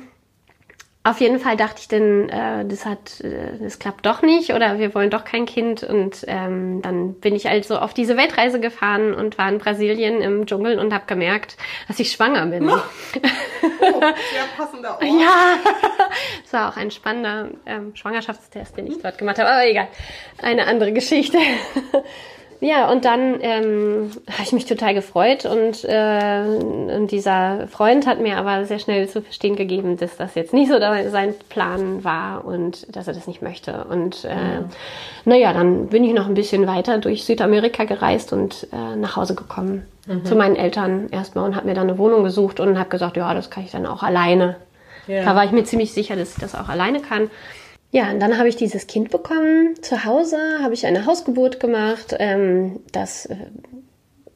auf 1.03 1.21
jeden 1.21 1.39
Fall 1.39 1.55
dachte 1.55 1.79
ich 1.79 1.87
dann, 1.87 2.27
äh, 2.27 2.65
das 2.65 2.85
hat, 2.85 3.21
äh, 3.21 3.57
das 3.57 3.79
klappt 3.79 4.05
doch 4.05 4.21
nicht 4.21 4.53
oder 4.53 4.79
wir 4.79 4.93
wollen 4.93 5.09
doch 5.09 5.23
kein 5.23 5.45
Kind. 5.45 5.81
Und 5.81 6.25
ähm, 6.27 6.81
dann 6.81 7.13
bin 7.13 7.35
ich 7.35 7.47
also 7.47 7.77
auf 7.77 7.93
diese 7.93 8.17
Weltreise 8.17 8.59
gefahren 8.59 9.13
und 9.13 9.37
war 9.37 9.47
in 9.47 9.59
Brasilien 9.59 10.21
im 10.21 10.45
Dschungel 10.45 10.77
und 10.77 10.93
habe 10.93 11.05
gemerkt, 11.07 11.55
dass 11.87 11.99
ich 11.99 12.11
schwanger 12.11 12.45
bin. 12.47 12.69
Oh, 12.69 12.79
sehr 13.13 14.45
passender 14.57 14.91
Ort. 14.91 15.03
Ja, 15.03 15.57
das 16.43 16.53
war 16.53 16.69
auch 16.69 16.77
ein 16.77 16.91
spannender 16.91 17.51
ähm, 17.65 17.95
Schwangerschaftstest, 17.95 18.75
den 18.75 18.87
ich 18.87 19.01
dort 19.01 19.17
gemacht 19.17 19.39
habe. 19.39 19.49
Aber 19.49 19.65
egal, 19.65 19.87
eine 20.41 20.67
andere 20.67 20.91
Geschichte. 20.91 21.37
Ja, 22.61 22.91
und 22.91 23.05
dann 23.05 23.39
ähm, 23.39 24.11
habe 24.29 24.43
ich 24.43 24.51
mich 24.51 24.65
total 24.65 24.93
gefreut 24.93 25.45
und, 25.45 25.85
äh, 25.85 26.43
und 26.93 27.09
dieser 27.09 27.67
Freund 27.67 28.05
hat 28.05 28.19
mir 28.19 28.35
aber 28.35 28.65
sehr 28.65 28.79
schnell 28.79 29.07
zu 29.07 29.21
verstehen 29.21 29.55
gegeben, 29.55 29.95
dass 29.95 30.17
das 30.17 30.35
jetzt 30.35 30.53
nicht 30.53 30.69
so 30.69 30.77
sein 30.77 31.35
Plan 31.47 32.03
war 32.03 32.43
und 32.43 32.93
dass 32.93 33.07
er 33.07 33.13
das 33.13 33.27
nicht 33.27 33.41
möchte. 33.41 33.85
Und 33.85 34.25
äh, 34.25 34.63
naja, 35.23 35.53
dann 35.53 35.87
bin 35.87 36.03
ich 36.03 36.13
noch 36.13 36.27
ein 36.27 36.33
bisschen 36.33 36.67
weiter 36.67 36.97
durch 36.97 37.23
Südamerika 37.23 37.85
gereist 37.85 38.33
und 38.33 38.67
äh, 38.73 38.95
nach 38.97 39.15
Hause 39.15 39.35
gekommen 39.35 39.85
zu 40.23 40.35
meinen 40.35 40.55
Eltern 40.55 41.09
erstmal 41.11 41.45
und 41.45 41.55
habe 41.55 41.67
mir 41.67 41.75
dann 41.75 41.87
eine 41.87 41.99
Wohnung 41.99 42.23
gesucht 42.23 42.59
und 42.59 42.79
habe 42.79 42.89
gesagt, 42.89 43.15
ja, 43.15 43.31
das 43.35 43.51
kann 43.51 43.63
ich 43.63 43.69
dann 43.69 43.85
auch 43.85 44.01
alleine. 44.01 44.55
Ja. 45.05 45.23
Da 45.23 45.35
war 45.35 45.45
ich 45.45 45.51
mir 45.51 45.63
ziemlich 45.63 45.93
sicher, 45.93 46.15
dass 46.15 46.33
ich 46.33 46.39
das 46.39 46.55
auch 46.55 46.67
alleine 46.67 46.99
kann. 46.99 47.29
Ja, 47.91 48.11
und 48.11 48.19
dann 48.19 48.37
habe 48.37 48.47
ich 48.47 48.55
dieses 48.55 48.85
Kind 48.87 49.09
bekommen. 49.09 49.75
Zu 49.81 50.05
Hause 50.05 50.37
habe 50.61 50.73
ich 50.73 50.85
eine 50.85 51.05
Hausgeburt 51.05 51.59
gemacht. 51.59 52.15
Ähm, 52.19 52.81
das 52.91 53.25
äh, 53.25 53.35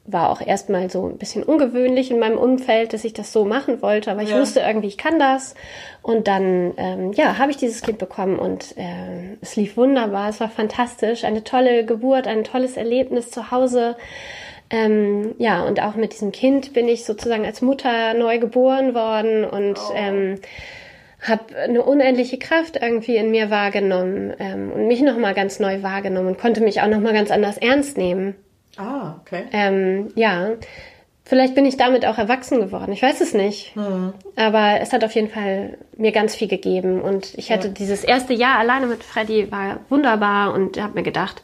war 0.06 0.30
auch 0.30 0.40
erstmal 0.40 0.90
so 0.90 1.06
ein 1.06 1.18
bisschen 1.18 1.42
ungewöhnlich 1.44 2.10
in 2.10 2.18
meinem 2.18 2.36
Umfeld, 2.36 2.92
dass 2.92 3.04
ich 3.04 3.12
das 3.14 3.32
so 3.32 3.44
machen 3.44 3.80
wollte, 3.80 4.10
aber 4.10 4.22
ich 4.22 4.30
Ja. 4.30 4.40
wusste 4.40 4.60
irgendwie, 4.60 4.88
ich 4.88 4.98
kann 4.98 5.18
das. 5.18 5.54
Und 6.02 6.26
dann, 6.28 6.74
ähm, 6.76 7.12
ja, 7.12 7.38
habe 7.38 7.52
ich 7.52 7.56
dieses 7.56 7.80
Kind 7.80 7.98
bekommen 7.98 8.38
und 8.38 8.74
ähm, 8.76 9.38
es 9.40 9.56
lief 9.56 9.76
wunderbar, 9.76 10.28
es 10.28 10.40
war 10.40 10.50
fantastisch, 10.50 11.24
eine 11.24 11.42
tolle 11.44 11.86
Geburt, 11.86 12.26
ein 12.26 12.44
tolles 12.44 12.76
Erlebnis 12.76 13.30
zu 13.30 13.50
Hause. 13.50 13.96
Ähm, 14.68 15.34
ja, 15.38 15.62
und 15.64 15.80
auch 15.80 15.94
mit 15.94 16.12
diesem 16.12 16.32
Kind 16.32 16.72
bin 16.72 16.88
ich 16.88 17.04
sozusagen 17.04 17.44
als 17.46 17.62
Mutter 17.62 18.12
neu 18.14 18.38
geboren 18.38 18.94
worden 18.94 19.44
und 19.44 19.78
ähm, 19.94 20.38
habe 21.26 21.56
eine 21.56 21.82
unendliche 21.82 22.38
Kraft 22.38 22.76
irgendwie 22.80 23.16
in 23.16 23.30
mir 23.30 23.50
wahrgenommen 23.50 24.34
ähm, 24.38 24.70
und 24.72 24.86
mich 24.86 25.00
nochmal 25.02 25.34
ganz 25.34 25.58
neu 25.58 25.82
wahrgenommen 25.82 26.28
und 26.28 26.38
konnte 26.38 26.60
mich 26.60 26.80
auch 26.80 26.88
nochmal 26.88 27.12
ganz 27.12 27.30
anders 27.30 27.58
ernst 27.58 27.96
nehmen. 27.96 28.34
Ah, 28.76 29.16
okay. 29.20 29.44
Ähm, 29.52 30.12
ja, 30.16 30.50
vielleicht 31.24 31.54
bin 31.54 31.64
ich 31.64 31.76
damit 31.76 32.04
auch 32.06 32.18
erwachsen 32.18 32.60
geworden. 32.60 32.92
Ich 32.92 33.02
weiß 33.02 33.20
es 33.20 33.34
nicht. 33.34 33.74
Aber 34.36 34.80
es 34.80 34.92
hat 34.92 35.04
auf 35.04 35.12
jeden 35.12 35.30
Fall 35.30 35.78
mir 35.96 36.12
ganz 36.12 36.34
viel 36.34 36.48
gegeben. 36.48 37.00
Und 37.00 37.34
ich 37.36 37.50
hatte 37.50 37.70
dieses 37.70 38.04
erste 38.04 38.34
Jahr 38.34 38.58
alleine 38.58 38.86
mit 38.86 39.02
Freddy, 39.02 39.50
war 39.50 39.80
wunderbar 39.88 40.52
und 40.52 40.80
habe 40.80 40.94
mir 40.94 41.02
gedacht, 41.04 41.42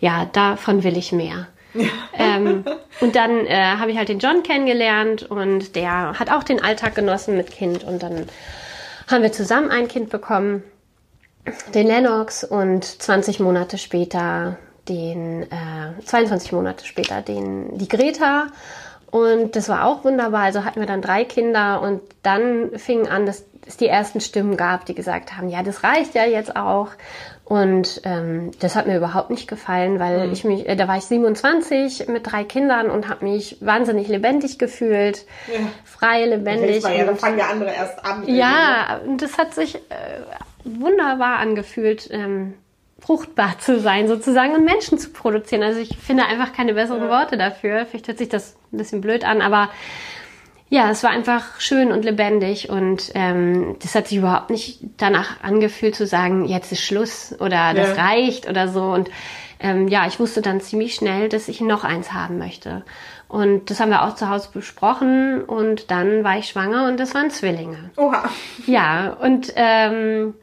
ja, 0.00 0.26
davon 0.32 0.82
will 0.82 0.96
ich 0.96 1.12
mehr. 1.12 1.48
ähm, 2.18 2.64
und 3.00 3.14
dann 3.14 3.46
äh, 3.46 3.54
habe 3.54 3.92
ich 3.92 3.96
halt 3.96 4.08
den 4.08 4.18
John 4.18 4.42
kennengelernt 4.42 5.22
und 5.22 5.76
der 5.76 6.18
hat 6.18 6.32
auch 6.32 6.42
den 6.42 6.60
Alltag 6.60 6.96
genossen 6.96 7.36
mit 7.36 7.52
Kind. 7.52 7.84
Und 7.84 8.02
dann 8.02 8.26
haben 9.10 9.22
wir 9.22 9.32
zusammen 9.32 9.70
ein 9.70 9.88
Kind 9.88 10.10
bekommen, 10.10 10.62
den 11.74 11.86
Lennox, 11.86 12.44
und 12.44 12.84
20 12.84 13.40
Monate 13.40 13.78
später 13.78 14.58
den, 14.88 15.42
äh, 15.44 16.04
22 16.04 16.52
Monate 16.52 16.84
später 16.84 17.22
den, 17.22 17.78
die 17.78 17.88
Greta. 17.88 18.48
Und 19.10 19.56
das 19.56 19.68
war 19.68 19.86
auch 19.86 20.04
wunderbar. 20.04 20.42
Also 20.42 20.64
hatten 20.64 20.80
wir 20.80 20.86
dann 20.86 21.02
drei 21.02 21.24
Kinder 21.24 21.80
und 21.82 22.00
dann 22.22 22.78
fing 22.78 23.08
an, 23.08 23.26
dass 23.26 23.44
es 23.66 23.76
die 23.76 23.88
ersten 23.88 24.20
Stimmen 24.20 24.56
gab, 24.56 24.86
die 24.86 24.94
gesagt 24.94 25.36
haben, 25.36 25.48
ja, 25.48 25.62
das 25.62 25.82
reicht 25.82 26.14
ja 26.14 26.24
jetzt 26.24 26.56
auch. 26.56 26.88
Und 27.50 28.02
ähm, 28.04 28.52
das 28.60 28.76
hat 28.76 28.86
mir 28.86 28.96
überhaupt 28.96 29.30
nicht 29.30 29.48
gefallen, 29.48 29.98
weil 29.98 30.28
Mhm. 30.28 30.32
ich 30.32 30.44
mich, 30.44 30.68
äh, 30.68 30.76
da 30.76 30.86
war 30.86 30.98
ich 30.98 31.02
27 31.06 32.06
mit 32.06 32.30
drei 32.30 32.44
Kindern 32.44 32.90
und 32.90 33.08
habe 33.08 33.24
mich 33.24 33.56
wahnsinnig 33.60 34.06
lebendig 34.06 34.56
gefühlt, 34.60 35.26
Ja. 35.52 35.58
frei, 35.84 36.26
lebendig. 36.26 36.84
Mal, 36.84 36.96
ja, 36.96 37.04
dann 37.06 37.16
fangen 37.16 37.40
ja 37.40 37.46
andere 37.50 37.72
erst 37.74 38.04
an. 38.04 38.22
ja, 38.28 39.00
und 39.04 39.20
das 39.20 39.36
hat 39.36 39.52
sich 39.54 39.74
äh, 39.74 39.80
wunderbar 40.62 41.38
angefühlt, 41.40 42.08
ähm, 42.12 42.54
fruchtbar 43.00 43.58
zu 43.58 43.80
sein 43.80 44.06
sozusagen 44.06 44.54
und 44.54 44.64
Menschen 44.64 44.98
zu 44.98 45.10
produzieren. 45.10 45.64
Also 45.64 45.80
ich 45.80 45.98
finde 45.98 46.26
einfach 46.26 46.52
keine 46.52 46.74
besseren 46.74 47.08
Worte 47.08 47.36
dafür. 47.36 47.84
Vielleicht 47.84 48.06
hört 48.06 48.18
sich 48.18 48.28
das 48.28 48.54
ein 48.72 48.78
bisschen 48.78 49.00
blöd 49.00 49.24
an, 49.24 49.42
aber 49.42 49.70
ja, 50.70 50.88
es 50.90 51.02
war 51.02 51.10
einfach 51.10 51.60
schön 51.60 51.92
und 51.92 52.04
lebendig 52.04 52.70
und 52.70 53.10
ähm, 53.14 53.76
das 53.82 53.94
hat 53.94 54.06
sich 54.08 54.18
überhaupt 54.18 54.50
nicht 54.50 54.78
danach 54.96 55.42
angefühlt 55.42 55.94
zu 55.96 56.06
sagen, 56.06 56.46
jetzt 56.46 56.70
ist 56.72 56.80
Schluss 56.82 57.34
oder 57.40 57.74
das 57.74 57.96
Ja. 57.96 58.04
reicht 58.04 58.48
oder 58.48 58.68
so. 58.68 58.84
Und 58.84 59.10
ähm, 59.58 59.88
ja, 59.88 60.06
ich 60.06 60.18
wusste 60.20 60.40
dann 60.42 60.60
ziemlich 60.60 60.94
schnell, 60.94 61.28
dass 61.28 61.48
ich 61.48 61.60
noch 61.60 61.84
eins 61.84 62.12
haben 62.12 62.38
möchte. 62.38 62.82
Und 63.28 63.68
das 63.70 63.78
haben 63.80 63.90
wir 63.90 64.04
auch 64.04 64.14
zu 64.14 64.28
Hause 64.30 64.48
besprochen 64.54 65.42
und 65.44 65.90
dann 65.90 66.24
war 66.24 66.38
ich 66.38 66.46
schwanger 66.48 66.86
und 66.88 66.98
das 66.98 67.14
waren 67.14 67.30
Zwillinge. 67.30 67.90
Oha. 67.96 68.28
Ja, 68.66 69.10
und 69.20 69.52
ähm, 69.56 70.34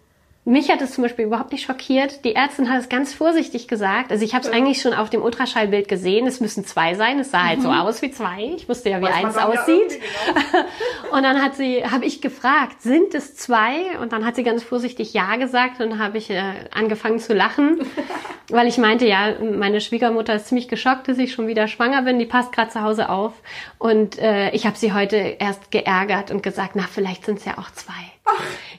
mich 0.48 0.72
hat 0.72 0.82
es 0.82 0.94
zum 0.94 1.02
Beispiel 1.02 1.26
überhaupt 1.26 1.52
nicht 1.52 1.66
schockiert. 1.66 2.24
Die 2.24 2.34
Ärztin 2.34 2.70
hat 2.70 2.80
es 2.80 2.88
ganz 2.88 3.14
vorsichtig 3.14 3.68
gesagt. 3.68 4.12
Also 4.12 4.24
ich 4.24 4.34
habe 4.34 4.48
es 4.48 4.52
eigentlich 4.52 4.82
schon 4.82 4.94
auf 4.94 5.10
dem 5.10 5.22
Ultraschallbild 5.22 5.90
gesehen. 5.90 6.26
Es 6.26 6.40
müssen 6.40 6.66
zwei 6.66 6.96
sein. 6.96 7.20
Es 7.20 7.32
sah 7.32 7.44
halt 7.44 7.62
so 7.62 7.70
aus 7.70 8.02
wie 8.02 8.12
zwei. 8.12 8.54
Ich 8.56 8.70
wusste 8.70 8.90
ja, 8.90 9.02
wie 9.02 9.08
Mhm. 9.08 9.10
Weiß 9.10 9.26
eins 9.26 9.36
ja 9.36 9.46
aussieht. 9.48 9.92
irgendwie 9.92 9.98
genau. 10.52 11.18
Und 11.18 11.24
dann 11.24 11.42
hat 11.42 11.56
sie, 11.56 11.84
habe 11.84 12.06
ich 12.06 12.22
gefragt, 12.22 12.82
sind 12.82 13.14
es 13.14 13.36
zwei? 13.36 14.00
Und 14.02 14.14
dann 14.14 14.26
hat 14.26 14.38
sie 14.38 14.44
ganz 14.44 14.64
vorsichtig 14.64 15.14
ja 15.14 15.36
gesagt 15.36 15.82
und 15.82 15.90
dann 15.90 16.00
habe 16.00 16.18
ich 16.18 16.30
äh, 16.30 16.42
angefangen 16.72 17.20
zu 17.20 17.34
lachen, 17.34 17.80
weil 18.50 18.68
ich 18.68 18.78
meinte, 18.78 19.06
ja, 19.06 19.36
meine 19.42 19.82
Schwiegermutter 19.82 20.36
ist 20.36 20.48
ziemlich 20.48 20.70
geschockt, 20.70 21.10
dass 21.10 21.18
ich 21.18 21.34
schon 21.34 21.48
wieder 21.48 21.68
schwanger 21.68 22.04
bin. 22.04 22.20
Die 22.20 22.26
passt 22.26 22.54
gerade 22.54 22.72
zu 22.72 22.82
Hause 22.82 23.10
auf 23.10 23.34
und 23.80 24.18
äh, 24.20 24.52
ich 24.52 24.66
habe 24.66 24.78
sie 24.78 24.94
heute 24.94 25.18
erst 25.18 25.72
geärgert 25.72 26.32
und 26.32 26.42
gesagt, 26.42 26.72
na 26.76 26.84
vielleicht 26.90 27.26
sind 27.26 27.40
es 27.40 27.46
ja 27.46 27.58
auch 27.58 27.72
zwei. 27.72 27.94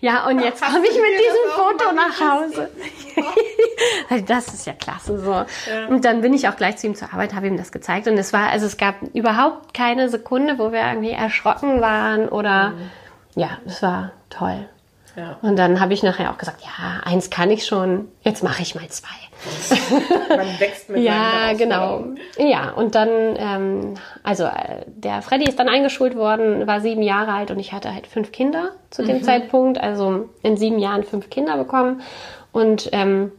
Ja, 0.00 0.26
und 0.28 0.40
jetzt 0.40 0.62
komme 0.62 0.86
ich 0.86 0.94
mit 0.94 1.18
diesem 1.18 1.50
Foto 1.54 1.92
nach 1.92 2.20
Hause. 2.20 2.70
Also 4.10 4.24
das 4.24 4.48
ist 4.48 4.66
ja 4.66 4.72
klasse 4.72 5.18
so. 5.20 5.44
Und 5.88 6.04
dann 6.04 6.20
bin 6.20 6.32
ich 6.32 6.48
auch 6.48 6.56
gleich 6.56 6.78
zu 6.78 6.86
ihm 6.86 6.94
zur 6.94 7.12
Arbeit, 7.12 7.34
habe 7.34 7.46
ihm 7.46 7.56
das 7.56 7.72
gezeigt. 7.72 8.08
Und 8.08 8.16
es 8.16 8.32
war, 8.32 8.48
also 8.48 8.66
es 8.66 8.76
gab 8.76 9.02
überhaupt 9.14 9.74
keine 9.74 10.08
Sekunde, 10.08 10.58
wo 10.58 10.72
wir 10.72 10.80
irgendwie 10.80 11.10
erschrocken 11.10 11.80
waren 11.80 12.28
oder 12.28 12.72
ja, 13.36 13.58
es 13.66 13.82
war 13.82 14.12
toll. 14.30 14.68
Ja. 15.18 15.36
Und 15.42 15.56
dann 15.56 15.80
habe 15.80 15.92
ich 15.94 16.02
nachher 16.02 16.30
auch 16.30 16.38
gesagt, 16.38 16.62
ja, 16.62 17.00
eins 17.02 17.28
kann 17.28 17.50
ich 17.50 17.66
schon, 17.66 18.08
jetzt 18.22 18.44
mache 18.44 18.62
ich 18.62 18.76
mal 18.76 18.86
zwei. 18.88 19.08
Man 20.36 20.60
wächst 20.60 20.88
mit 20.88 21.02
Ja, 21.02 21.52
genau. 21.56 22.04
Ja, 22.38 22.70
und 22.70 22.94
dann, 22.94 23.08
ähm, 23.36 23.94
also 24.22 24.44
äh, 24.44 24.84
der 24.86 25.22
Freddy 25.22 25.48
ist 25.48 25.58
dann 25.58 25.68
eingeschult 25.68 26.14
worden, 26.16 26.66
war 26.66 26.80
sieben 26.80 27.02
Jahre 27.02 27.32
alt 27.32 27.50
und 27.50 27.58
ich 27.58 27.72
hatte 27.72 27.92
halt 27.92 28.06
fünf 28.06 28.30
Kinder 28.30 28.70
zu 28.90 29.04
dem 29.04 29.22
Zeitpunkt, 29.22 29.80
also 29.80 30.28
in 30.42 30.56
sieben 30.56 30.78
Jahren 30.78 31.02
fünf 31.02 31.30
Kinder 31.30 31.56
bekommen. 31.56 32.02
Und 32.52 32.88
ähm, 32.92 33.32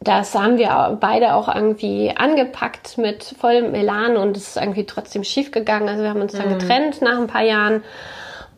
das 0.00 0.34
haben 0.34 0.58
wir 0.58 0.98
beide 1.00 1.34
auch 1.34 1.54
irgendwie 1.54 2.12
angepackt 2.16 2.98
mit 2.98 3.22
vollem 3.38 3.74
Elan 3.74 4.16
und 4.16 4.36
es 4.36 4.48
ist 4.48 4.56
irgendwie 4.56 4.86
trotzdem 4.86 5.22
schief 5.22 5.52
gegangen. 5.52 5.88
Also 5.88 6.02
wir 6.02 6.10
haben 6.10 6.20
uns 6.20 6.32
dann 6.32 6.48
getrennt 6.48 7.00
nach 7.02 7.18
ein 7.18 7.28
paar 7.28 7.44
Jahren 7.44 7.84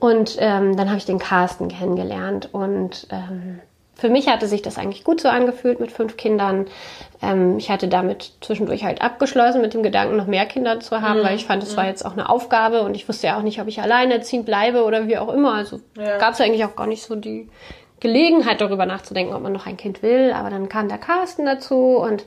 und 0.03 0.37
ähm, 0.41 0.77
dann 0.77 0.89
habe 0.89 0.99
ich 0.99 1.05
den 1.05 1.21
Carsten 1.21 1.69
kennengelernt 1.69 2.49
und 2.51 3.07
ähm, 3.11 3.61
für 3.95 4.09
mich 4.09 4.29
hatte 4.29 4.49
sich 4.49 4.61
das 4.61 4.77
eigentlich 4.77 5.05
gut 5.05 5.21
so 5.21 5.29
angefühlt 5.29 5.79
mit 5.79 5.93
fünf 5.93 6.17
Kindern. 6.17 6.67
Ähm, 7.23 7.57
ich 7.57 7.71
hatte 7.71 7.87
damit 7.87 8.33
zwischendurch 8.41 8.83
halt 8.83 9.01
abgeschlossen 9.01 9.61
mit 9.61 9.75
dem 9.75 9.85
Gedanken, 9.85 10.17
noch 10.17 10.27
mehr 10.27 10.45
Kinder 10.47 10.81
zu 10.81 11.01
haben, 11.03 11.23
weil 11.23 11.37
ich 11.37 11.45
fand, 11.47 11.63
es 11.63 11.77
war 11.77 11.87
jetzt 11.87 12.05
auch 12.05 12.15
eine 12.15 12.29
Aufgabe 12.29 12.83
und 12.83 12.97
ich 12.97 13.09
wusste 13.09 13.29
ja 13.29 13.39
auch 13.39 13.43
nicht, 13.43 13.61
ob 13.61 13.69
ich 13.69 13.81
alleinerziehend 13.81 14.45
bleibe 14.45 14.83
oder 14.83 15.07
wie 15.07 15.19
auch 15.19 15.33
immer. 15.33 15.55
Also 15.55 15.79
Ja. 15.97 16.19
gab 16.19 16.35
es 16.35 16.41
eigentlich 16.41 16.65
auch 16.65 16.75
gar 16.75 16.89
nicht 16.89 17.05
so 17.05 17.15
die 17.15 17.49
Gelegenheit, 18.01 18.61
darüber 18.61 18.87
nachzudenken, 18.87 19.33
ob 19.35 19.43
man 19.43 19.53
noch 19.53 19.69
ein 19.69 19.77
Kind 19.77 20.03
will. 20.03 20.33
Aber 20.35 20.51
dann 20.51 20.69
kam 20.69 20.89
der 20.89 20.99
Carsten 20.99 21.47
dazu 21.47 21.97
und 21.97 22.25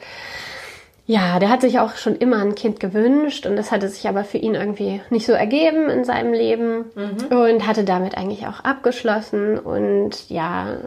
ja, 1.08 1.38
der 1.38 1.50
hat 1.50 1.62
sich 1.62 1.80
auch 1.80 1.96
schon 1.98 2.16
immer 2.16 2.42
ein 2.42 2.56
Kind 2.56 2.80
gewünscht 2.80 3.46
und 3.46 3.56
das 3.56 3.72
hatte 3.72 3.88
sich 3.90 4.08
aber 4.08 4.24
für 4.24 4.40
ihn 4.40 4.56
irgendwie 4.56 5.02
nicht 5.12 5.26
so 5.26 5.34
ergeben 5.34 5.90
in 5.90 6.04
seinem 6.04 6.34
Leben 6.34 6.86
und 7.30 7.68
hatte 7.68 7.84
damit 7.84 8.18
eigentlich 8.18 8.48
auch 8.48 8.62
abgeschlossen 8.62 9.60
und 9.60 10.30
ja, 10.30 10.78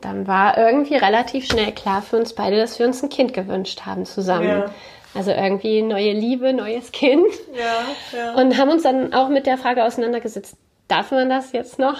dann 0.00 0.26
war 0.26 0.58
irgendwie 0.58 0.96
relativ 0.96 1.46
schnell 1.46 1.72
klar 1.72 2.02
für 2.02 2.16
uns 2.16 2.34
beide, 2.34 2.56
dass 2.56 2.78
wir 2.78 2.86
uns 2.86 3.02
ein 3.02 3.08
Kind 3.10 3.32
gewünscht 3.32 3.82
haben 3.86 4.04
zusammen. 4.04 4.48
Ja. 4.48 4.70
Also 5.14 5.30
irgendwie 5.30 5.82
neue 5.82 6.12
Liebe, 6.12 6.52
neues 6.52 6.90
Kind 6.90 7.32
Ja, 7.56 8.18
ja. 8.18 8.34
und 8.34 8.58
haben 8.58 8.70
uns 8.70 8.82
dann 8.82 9.14
auch 9.14 9.28
mit 9.28 9.46
der 9.46 9.56
Frage 9.56 9.84
auseinandergesetzt, 9.84 10.56
darf 10.88 11.12
man 11.12 11.30
das 11.30 11.52
jetzt 11.52 11.78
noch? 11.78 11.96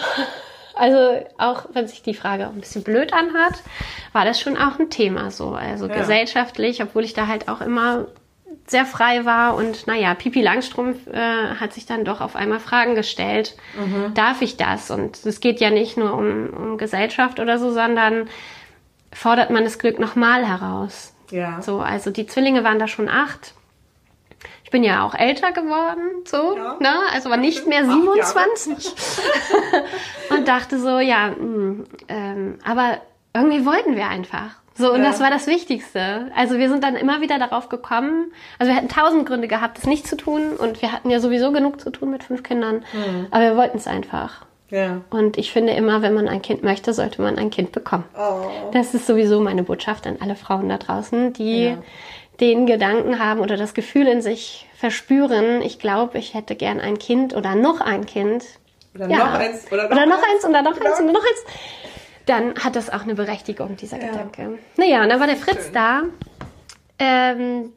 Also 0.76 1.24
auch 1.38 1.66
wenn 1.72 1.86
sich 1.86 2.02
die 2.02 2.14
Frage 2.14 2.46
auch 2.46 2.52
ein 2.52 2.60
bisschen 2.60 2.82
blöd 2.82 3.12
anhört, 3.12 3.62
war 4.12 4.24
das 4.24 4.40
schon 4.40 4.56
auch 4.56 4.78
ein 4.78 4.90
Thema 4.90 5.30
so. 5.30 5.50
Also 5.50 5.86
Ja. 5.86 5.94
gesellschaftlich, 5.94 6.82
obwohl 6.82 7.04
ich 7.04 7.14
da 7.14 7.26
halt 7.26 7.48
auch 7.48 7.60
immer 7.60 8.06
sehr 8.66 8.86
frei 8.86 9.24
war 9.24 9.56
und 9.56 9.86
naja, 9.86 10.14
Pipi 10.14 10.40
Langstrumpf 10.40 11.06
äh, 11.06 11.54
hat 11.60 11.74
sich 11.74 11.84
dann 11.86 12.04
doch 12.04 12.20
auf 12.20 12.34
einmal 12.34 12.60
Fragen 12.60 12.94
gestellt, 12.94 13.56
darf 14.14 14.40
ich 14.42 14.56
das? 14.56 14.90
Und 14.90 15.24
es 15.26 15.40
geht 15.40 15.60
ja 15.60 15.70
nicht 15.70 15.96
nur 15.98 16.14
um, 16.14 16.48
um 16.48 16.78
Gesellschaft 16.78 17.40
oder 17.40 17.58
so, 17.58 17.70
sondern 17.72 18.28
fordert 19.12 19.50
man 19.50 19.64
das 19.64 19.78
Glück 19.78 19.98
nochmal 19.98 20.46
heraus. 20.46 21.14
ja. 21.30 21.60
So, 21.62 21.80
also 21.80 22.10
die 22.10 22.26
Zwillinge 22.26 22.64
waren 22.64 22.78
da 22.78 22.88
schon 22.88 23.08
acht. 23.08 23.54
Ich 24.64 24.70
bin 24.70 24.82
ja 24.82 25.04
auch 25.06 25.14
älter 25.14 25.52
geworden, 25.52 26.24
so, 26.24 26.56
Ja. 26.56 26.76
ne? 26.80 26.94
Also 27.12 27.30
war 27.30 27.36
nicht 27.36 27.66
mehr 27.66 27.82
Acht 27.84 27.90
27. 27.92 28.92
und 30.30 30.48
dachte 30.48 30.78
so, 30.80 30.98
ja, 30.98 31.28
mh, 31.28 31.84
ähm, 32.08 32.58
aber 32.66 32.98
irgendwie 33.34 33.64
wollten 33.66 33.94
wir 33.96 34.08
einfach. 34.08 34.56
So, 34.76 34.92
und 34.92 35.04
Ja. 35.04 35.10
das 35.10 35.20
war 35.20 35.30
das 35.30 35.46
Wichtigste. 35.46 36.32
Also 36.34 36.58
wir 36.58 36.68
sind 36.68 36.82
dann 36.82 36.96
immer 36.96 37.20
wieder 37.20 37.38
darauf 37.38 37.68
gekommen. 37.68 38.32
Also 38.58 38.72
wir 38.72 38.76
hätten 38.76 38.88
tausend 38.88 39.26
Gründe 39.26 39.46
gehabt, 39.46 39.78
das 39.78 39.86
nicht 39.86 40.08
zu 40.08 40.16
tun. 40.16 40.56
Und 40.56 40.82
wir 40.82 40.90
hatten 40.90 41.10
ja 41.10 41.20
sowieso 41.20 41.52
genug 41.52 41.80
zu 41.80 41.90
tun 41.90 42.10
mit 42.10 42.24
fünf 42.24 42.42
Kindern. 42.42 42.84
Mhm. 42.92 43.26
Aber 43.30 43.42
wir 43.42 43.56
wollten 43.56 43.76
es 43.76 43.86
einfach. 43.86 44.44
Ja. 44.70 45.02
Und 45.10 45.36
ich 45.38 45.52
finde 45.52 45.74
immer, 45.74 46.02
wenn 46.02 46.14
man 46.14 46.26
ein 46.26 46.42
Kind 46.42 46.64
möchte, 46.64 46.92
sollte 46.92 47.22
man 47.22 47.38
ein 47.38 47.50
Kind 47.50 47.70
bekommen. 47.70 48.04
Oh. 48.18 48.70
Das 48.72 48.94
ist 48.94 49.06
sowieso 49.06 49.40
meine 49.40 49.62
Botschaft 49.62 50.06
an 50.08 50.16
alle 50.20 50.34
Frauen 50.34 50.68
da 50.68 50.78
draußen, 50.78 51.32
die 51.34 51.64
Ja. 51.66 51.78
Den 52.40 52.66
Gedanken 52.66 53.18
haben 53.18 53.40
oder 53.40 53.56
das 53.56 53.74
Gefühl 53.74 54.06
in 54.08 54.20
sich 54.22 54.66
verspüren, 54.76 55.62
ich 55.62 55.78
glaube, 55.78 56.18
ich 56.18 56.34
hätte 56.34 56.56
gern 56.56 56.80
ein 56.80 56.98
Kind 56.98 57.34
oder 57.34 57.54
noch 57.54 57.80
ein 57.80 58.06
Kind. 58.06 58.44
Oder 58.94 59.08
Ja. 59.08 59.18
noch 59.18 59.34
eins. 59.34 59.66
Oder 59.72 59.84
noch, 59.84 59.90
Oder 59.92 60.06
noch 60.06 60.22
eins 60.22 60.44
oder 60.44 60.62
noch 60.62 60.74
Genau. 60.74 60.90
eins 60.90 61.00
oder 61.00 61.12
noch 61.12 61.20
eins. 61.22 61.44
Dann 62.26 62.54
hat 62.64 62.74
das 62.76 62.90
auch 62.90 63.02
eine 63.02 63.14
Berechtigung, 63.14 63.76
dieser 63.76 63.98
Gedanke. 63.98 64.58
Naja, 64.76 65.02
und 65.02 65.08
dann 65.10 65.20
war 65.20 65.26
der 65.26 65.36
Fritz 65.36 65.70
da. 65.72 66.02
Ähm, 66.98 67.72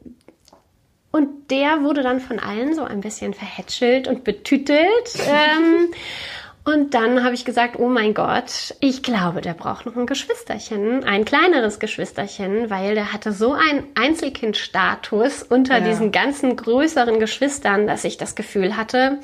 und 1.10 1.50
der 1.50 1.82
wurde 1.82 2.02
dann 2.02 2.20
von 2.20 2.38
allen 2.38 2.74
so 2.74 2.82
ein 2.84 3.00
bisschen 3.00 3.34
verhätschelt 3.34 4.08
und 4.08 4.24
betütelt. 4.24 4.78
ähm, 5.26 5.88
und 6.68 6.92
dann 6.94 7.24
habe 7.24 7.34
ich 7.34 7.44
gesagt, 7.44 7.78
oh 7.78 7.88
mein 7.88 8.14
Gott, 8.14 8.74
ich 8.80 9.02
glaube, 9.02 9.40
der 9.40 9.54
braucht 9.54 9.86
noch 9.86 9.96
ein 9.96 10.06
Geschwisterchen, 10.06 11.02
ein 11.04 11.24
kleineres 11.24 11.78
Geschwisterchen, 11.78 12.68
weil 12.70 12.94
der 12.94 13.12
hatte 13.12 13.32
so 13.32 13.52
einen 13.54 13.84
Einzelkindstatus 13.94 15.42
unter 15.44 15.78
Ja. 15.78 15.84
diesen 15.88 16.12
ganzen 16.12 16.56
größeren 16.56 17.18
Geschwistern, 17.20 17.86
dass 17.86 18.04
ich 18.04 18.18
das 18.18 18.34
Gefühl 18.34 18.76
hatte, 18.76 19.18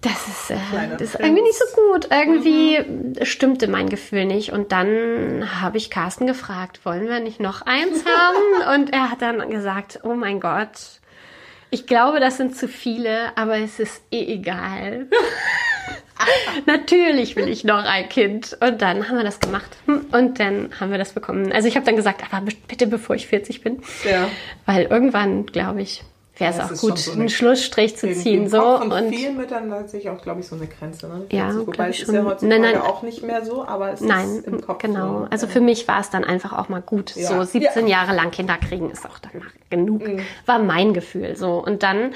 das 0.00 0.26
ist, 0.26 0.50
äh, 0.50 0.56
das 0.98 1.00
ist 1.02 1.20
irgendwie 1.20 1.42
nicht 1.42 1.58
so 1.58 1.64
gut. 1.92 2.08
Irgendwie 2.10 3.24
stimmte 3.24 3.68
mein 3.68 3.88
Gefühl 3.88 4.24
nicht. 4.24 4.50
Und 4.52 4.72
dann 4.72 5.48
habe 5.60 5.76
ich 5.78 5.90
Carsten 5.90 6.26
gefragt, 6.26 6.80
wollen 6.84 7.08
wir 7.08 7.20
nicht 7.20 7.38
noch 7.38 7.62
eins 7.62 8.04
haben? 8.64 8.80
Und 8.80 8.92
er 8.92 9.10
hat 9.12 9.22
dann 9.22 9.48
gesagt, 9.48 10.00
oh 10.02 10.14
mein 10.14 10.40
Gott, 10.40 10.70
ich 11.70 11.86
glaube, 11.86 12.18
das 12.18 12.36
sind 12.36 12.56
zu 12.56 12.66
viele, 12.68 13.36
aber 13.36 13.58
es 13.58 13.78
ist 13.78 14.02
eh 14.10 14.34
egal. 14.34 15.06
Natürlich 16.66 17.36
will 17.36 17.48
ich 17.48 17.64
noch 17.64 17.84
ein 17.84 18.08
Kind. 18.08 18.56
Und 18.60 18.82
dann 18.82 19.08
haben 19.08 19.16
wir 19.16 19.24
das 19.24 19.40
gemacht. 19.40 19.70
Hm, 19.86 20.06
Und 20.12 20.38
dann 20.40 20.70
haben 20.80 20.90
wir 20.90 20.98
das 20.98 21.12
bekommen. 21.12 21.52
Also 21.52 21.68
ich 21.68 21.76
habe 21.76 21.86
dann 21.86 21.96
gesagt, 21.96 22.22
aber 22.30 22.44
bitte 22.68 22.86
bevor 22.86 23.16
ich 23.16 23.26
40 23.26 23.62
bin. 23.62 23.82
Ja. 24.04 24.28
Weil 24.66 24.84
irgendwann, 24.84 25.46
glaube 25.46 25.82
ich, 25.82 26.02
wäre 26.38 26.50
es 26.50 26.56
Ja, 26.56 26.64
auch 26.64 26.70
gut, 26.80 26.98
so 26.98 27.12
eine- 27.12 27.20
einen 27.20 27.28
Schlussstrich 27.28 27.96
zu 27.96 28.10
ziehen. 28.14 28.48
So. 28.48 28.78
Von 28.78 28.90
Und 28.90 29.14
vielen 29.14 29.36
Müttern 29.36 29.68
tatsächlich 29.68 30.10
auch, 30.10 30.22
glaube 30.22 30.40
ich, 30.40 30.46
so 30.46 30.56
eine 30.56 30.66
Grenze. 30.66 31.06
Ne? 31.06 31.26
Ja, 31.30 31.46
Also, 31.48 31.66
Wobei 31.66 31.90
ich 31.90 32.02
es 32.02 32.08
ist 32.08 32.14
ja 32.14 32.24
heutzutage 32.24 32.60
Nein, 32.60 32.72
nein. 32.72 32.80
auch 32.80 33.02
nicht 33.02 33.22
mehr 33.22 33.44
so, 33.44 33.64
aber 33.66 33.92
es 33.92 34.00
Nein, 34.00 34.28
ist 34.38 34.46
im 34.46 34.60
Kopf 34.62 34.78
genau. 34.78 35.20
so. 35.20 35.26
Also 35.30 35.46
für 35.46 35.60
mich 35.60 35.86
war 35.88 36.00
es 36.00 36.08
dann 36.10 36.24
einfach 36.24 36.52
auch 36.54 36.68
mal 36.70 36.80
gut. 36.80 37.14
Ja. 37.16 37.28
So 37.28 37.42
17 37.44 37.86
Ja. 37.86 37.98
Jahre 38.02 38.16
lang 38.16 38.30
Kinder 38.30 38.56
kriegen 38.56 38.90
ist 38.90 39.04
auch 39.06 39.18
danach 39.18 39.50
genug. 39.68 40.06
Mhm. 40.08 40.20
War 40.46 40.58
mein 40.58 40.94
Gefühl 40.94 41.36
so. 41.36 41.62
Und 41.64 41.82
dann, 41.82 42.12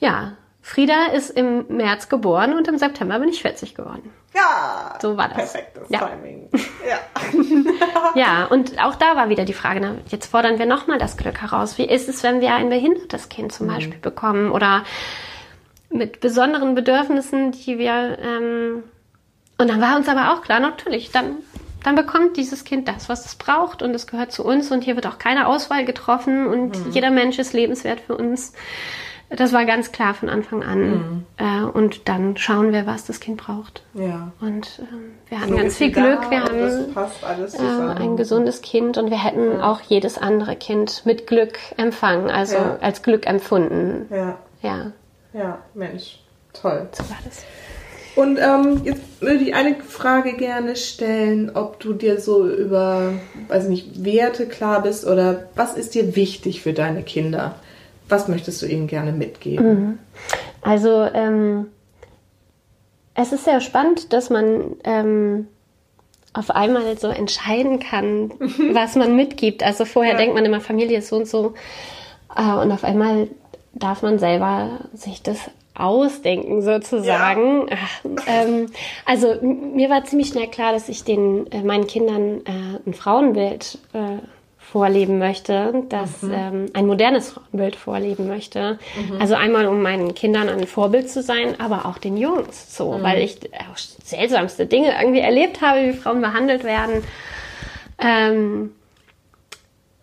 ja, 0.00 0.32
Frieda 0.62 1.06
ist 1.14 1.30
im 1.30 1.66
März 1.68 2.08
geboren 2.08 2.54
und 2.54 2.68
im 2.68 2.76
September 2.76 3.18
bin 3.18 3.28
ich 3.28 3.42
40 3.42 3.74
geworden. 3.74 4.12
Ja. 4.34 4.98
So 5.00 5.16
war 5.16 5.28
das. 5.28 5.52
Perfektes 5.52 5.88
Ja. 5.88 5.98
Timing. 6.00 6.48
Ja. 6.88 6.98
Ja, 8.14 8.46
und 8.46 8.78
auch 8.82 8.96
da 8.96 9.14
war 9.14 9.28
wieder 9.28 9.44
die 9.44 9.52
Frage, 9.52 9.80
na, 9.80 9.94
jetzt 10.08 10.26
fordern 10.26 10.58
wir 10.58 10.66
nochmal 10.66 10.98
das 10.98 11.16
Glück 11.16 11.40
heraus. 11.40 11.78
Wie 11.78 11.84
ist 11.84 12.08
es, 12.08 12.24
wenn 12.24 12.40
wir 12.40 12.54
ein 12.54 12.68
behindertes 12.68 13.28
Kind 13.28 13.52
zum 13.52 13.68
Beispiel 13.68 13.98
bekommen 13.98 14.50
oder 14.50 14.82
mit 15.90 16.20
besonderen 16.20 16.74
Bedürfnissen, 16.74 17.52
die 17.52 17.78
wir... 17.78 18.18
Ähm, 18.20 18.82
und 19.58 19.68
dann 19.68 19.80
war 19.80 19.96
uns 19.96 20.08
aber 20.08 20.32
auch 20.32 20.42
klar, 20.42 20.58
natürlich, 20.58 21.10
dann, 21.12 21.36
dann 21.84 21.94
bekommt 21.94 22.36
dieses 22.36 22.64
Kind 22.64 22.88
das, 22.88 23.08
was 23.08 23.26
es 23.26 23.34
braucht 23.36 23.82
und 23.82 23.94
es 23.94 24.06
gehört 24.06 24.32
zu 24.32 24.44
uns 24.44 24.72
und 24.72 24.82
hier 24.82 24.96
wird 24.96 25.06
auch 25.06 25.18
keine 25.18 25.46
Auswahl 25.46 25.84
getroffen 25.84 26.46
und 26.46 26.76
jeder 26.92 27.10
Mensch 27.10 27.38
ist 27.38 27.52
lebenswert 27.52 28.00
für 28.00 28.16
uns. 28.16 28.54
Das 29.36 29.52
war 29.52 29.64
ganz 29.64 29.92
klar 29.92 30.12
von 30.14 30.28
Anfang 30.28 30.64
an. 30.64 31.24
Äh, 31.36 31.62
und 31.62 32.08
dann 32.08 32.36
schauen 32.36 32.72
wir, 32.72 32.86
was 32.86 33.04
das 33.06 33.20
Kind 33.20 33.36
braucht. 33.40 33.82
ja. 33.94 34.32
Und 34.40 34.80
ähm, 34.80 35.12
wir 35.28 35.40
hatten 35.40 35.50
So 35.50 35.56
ganz 35.56 35.76
viel 35.76 35.92
Glück. 35.92 36.20
da 36.22 36.30
Wir 36.30 36.42
haben 36.42 37.96
äh, 37.96 38.02
ein 38.02 38.16
gesundes 38.16 38.60
Kind 38.60 38.98
und 38.98 39.10
wir 39.10 39.22
hätten 39.22 39.60
auch 39.60 39.80
jedes 39.82 40.18
andere 40.18 40.56
Kind 40.56 41.02
mit 41.06 41.28
Glück 41.28 41.58
empfangen, 41.76 42.28
also 42.28 42.56
Ja. 42.56 42.78
als 42.80 43.02
Glück 43.02 43.26
empfunden. 43.26 44.06
Ja. 44.10 44.36
Ja, 44.62 44.92
Ja, 45.32 45.58
Mensch. 45.74 46.18
Toll. 46.52 46.88
so 46.92 47.08
war 47.08 47.18
das. 47.24 47.44
Und 48.16 48.38
ähm, 48.40 48.80
jetzt 48.84 49.00
würde 49.20 49.36
ich 49.44 49.54
eine 49.54 49.76
Frage 49.76 50.32
gerne 50.32 50.74
stellen, 50.74 51.52
ob 51.54 51.78
du 51.78 51.92
dir 51.92 52.20
so 52.20 52.44
über, 52.48 53.12
weiß 53.46 53.68
nicht, 53.68 54.04
Werte 54.04 54.46
klar 54.46 54.82
bist 54.82 55.06
oder 55.06 55.44
was 55.54 55.74
ist 55.74 55.94
dir 55.94 56.16
wichtig 56.16 56.60
für 56.62 56.72
deine 56.72 57.04
Kinder? 57.04 57.54
Was 58.10 58.28
möchtest 58.28 58.60
du 58.62 58.66
ihnen 58.66 58.86
gerne 58.86 59.12
mitgeben? 59.12 59.98
Also 60.62 61.04
ähm, 61.14 61.66
es 63.14 63.32
ist 63.32 63.44
sehr 63.44 63.60
spannend, 63.60 64.12
dass 64.12 64.30
man 64.30 64.76
ähm, 64.84 65.48
auf 66.32 66.50
einmal 66.50 66.96
so 66.98 67.08
entscheiden 67.08 67.80
kann, 67.80 68.32
was 68.72 68.96
man 68.96 69.16
mitgibt. 69.16 69.62
Also 69.62 69.84
vorher 69.84 70.12
Ja. 70.12 70.18
denkt 70.18 70.34
man 70.34 70.44
immer, 70.44 70.60
Familie 70.60 70.98
ist 70.98 71.08
so 71.08 71.16
und 71.16 71.26
so. 71.28 71.54
Äh, 72.36 72.52
und 72.54 72.70
auf 72.72 72.84
einmal 72.84 73.28
darf 73.72 74.02
man 74.02 74.18
selber 74.18 74.80
sich 74.92 75.22
das 75.22 75.38
ausdenken 75.74 76.62
sozusagen. 76.62 77.66
Ach, 77.70 78.04
ähm, 78.26 78.66
also 79.06 79.36
mir 79.42 79.88
war 79.88 80.04
ziemlich 80.04 80.28
schnell 80.28 80.48
klar, 80.48 80.72
dass 80.72 80.88
ich 80.88 81.04
den 81.04 81.50
äh, 81.52 81.62
meinen 81.62 81.86
Kindern 81.86 82.40
äh, 82.44 82.88
ein 82.88 82.92
Frauenbild 82.94 83.78
äh, 83.92 84.18
vorleben 84.70 85.18
möchte, 85.18 85.84
dass 85.88 86.22
ähm, 86.22 86.66
ein 86.74 86.86
modernes 86.86 87.30
Frauenbild 87.30 87.74
vorleben 87.74 88.28
möchte. 88.28 88.78
Also 89.18 89.34
einmal 89.34 89.66
um 89.66 89.82
meinen 89.82 90.14
Kindern 90.14 90.48
ein 90.48 90.66
Vorbild 90.66 91.10
zu 91.10 91.22
sein, 91.22 91.58
aber 91.58 91.86
auch 91.86 91.98
den 91.98 92.16
Jungs 92.16 92.76
so, 92.76 92.98
weil 93.02 93.20
ich 93.22 93.38
auch 93.54 93.76
seltsamste 93.76 94.66
Dinge 94.66 94.94
irgendwie 95.00 95.20
erlebt 95.20 95.60
habe, 95.60 95.88
wie 95.88 95.92
Frauen 95.92 96.20
behandelt 96.20 96.62
werden. 96.62 97.02
Ähm, 97.98 98.70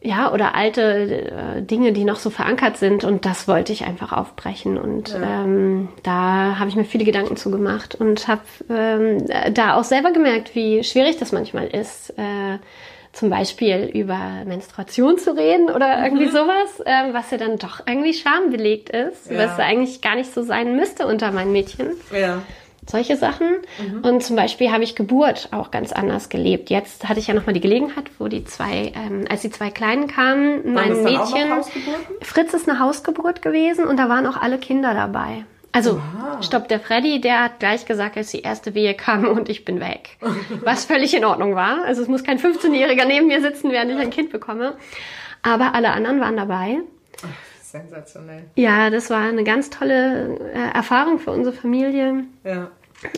ja, 0.01 0.31
oder 0.31 0.53
alte 0.53 0.81
äh, 0.81 1.61
Dinge, 1.61 1.91
die 1.91 2.03
noch 2.03 2.17
so 2.17 2.29
verankert 2.29 2.77
sind. 2.77 3.03
Und 3.03 3.25
das 3.25 3.47
wollte 3.47 3.73
ich 3.73 3.85
einfach 3.85 4.11
aufbrechen. 4.11 4.77
Und 4.77 5.15
ähm, 5.15 5.89
da 6.03 6.59
habe 6.59 6.69
ich 6.69 6.75
mir 6.75 6.85
viele 6.85 7.03
Gedanken 7.03 7.35
zu 7.35 7.51
gemacht 7.51 7.95
und 7.95 8.27
habe 8.27 8.41
ähm, 8.69 9.25
da 9.53 9.75
auch 9.75 9.83
selber 9.83 10.11
gemerkt, 10.11 10.55
wie 10.55 10.83
schwierig 10.83 11.17
das 11.17 11.31
manchmal 11.31 11.67
ist. 11.67 12.11
Äh, 12.11 12.59
zum 13.17 13.31
Beispiel 13.31 13.89
über 13.95 14.19
Menstruation 14.45 15.17
zu 15.17 15.35
reden 15.35 15.71
oder 15.71 16.03
irgendwie 16.03 16.27
sowas, 16.27 16.83
ähm, 16.85 17.13
was 17.13 17.31
ja 17.31 17.37
dann 17.37 17.57
doch 17.57 17.81
irgendwie 17.87 18.13
schambelegt 18.13 18.89
ist, 18.91 19.31
Ja. 19.31 19.39
was 19.39 19.59
eigentlich 19.59 20.01
gar 20.01 20.15
nicht 20.15 20.31
so 20.31 20.43
sein 20.43 20.75
müsste 20.75 21.07
unter 21.07 21.31
meinen 21.31 21.51
Mädchen 21.51 21.91
Ja. 22.15 22.43
solche 22.85 23.17
Sachen. 23.17 23.47
Und 24.03 24.23
zum 24.23 24.35
Beispiel 24.35 24.71
habe 24.71 24.83
ich 24.83 24.95
Geburt 24.95 25.49
auch 25.51 25.71
ganz 25.71 25.91
anders 25.91 26.29
gelebt. 26.29 26.69
Jetzt 26.69 27.09
hatte 27.09 27.19
ich 27.19 27.25
ja 27.27 27.33
nochmal 27.33 27.53
die 27.53 27.59
Gelegenheit, 27.59 28.05
wo 28.19 28.27
die 28.27 28.45
zwei, 28.45 28.93
ähm, 28.95 29.25
als 29.29 29.41
die 29.41 29.49
zwei 29.49 29.71
Kleinen 29.71 30.07
kamen, 30.07 30.73
mein 30.73 31.01
Mädchen. 31.03 31.49
Fritz 32.21 32.53
ist 32.53 32.69
eine 32.69 32.79
Hausgeburt 32.79 33.41
gewesen 33.41 33.85
und 33.87 33.97
da 33.97 34.09
waren 34.09 34.27
auch 34.27 34.37
alle 34.39 34.59
Kinder 34.59 34.93
dabei. 34.93 35.43
Also, 35.71 36.01
stopp, 36.41 36.67
der 36.67 36.79
Freddy, 36.79 37.21
der 37.21 37.43
hat 37.43 37.59
gleich 37.59 37.85
gesagt, 37.85 38.17
als 38.17 38.31
die 38.31 38.41
erste 38.41 38.73
Wehe 38.73 38.93
kam 38.93 39.25
und 39.27 39.49
ich 39.49 39.65
bin 39.65 39.79
weg. 39.79 40.17
Was 40.63 40.85
völlig 40.85 41.13
in 41.15 41.25
Ordnung 41.25 41.55
war. 41.55 41.83
Also 41.85 42.01
es 42.01 42.07
muss 42.07 42.23
kein 42.23 42.39
15-Jähriger 42.39 43.05
neben 43.05 43.27
mir 43.27 43.41
sitzen, 43.41 43.71
während 43.71 43.91
ich 43.91 43.97
ein 43.97 44.09
Kind 44.09 44.31
bekomme. 44.31 44.75
Aber 45.43 45.75
alle 45.75 45.91
anderen 45.91 46.19
waren 46.19 46.37
dabei. 46.37 46.79
Sensationell. 47.61 48.45
Ja, 48.55 48.89
das 48.89 49.09
war 49.09 49.21
eine 49.21 49.43
ganz 49.43 49.69
tolle 49.69 50.39
äh, 50.53 50.75
Erfahrung 50.75 51.19
für 51.19 51.31
unsere 51.31 51.55
Familie. 51.55 52.23
Ja. 52.43 52.71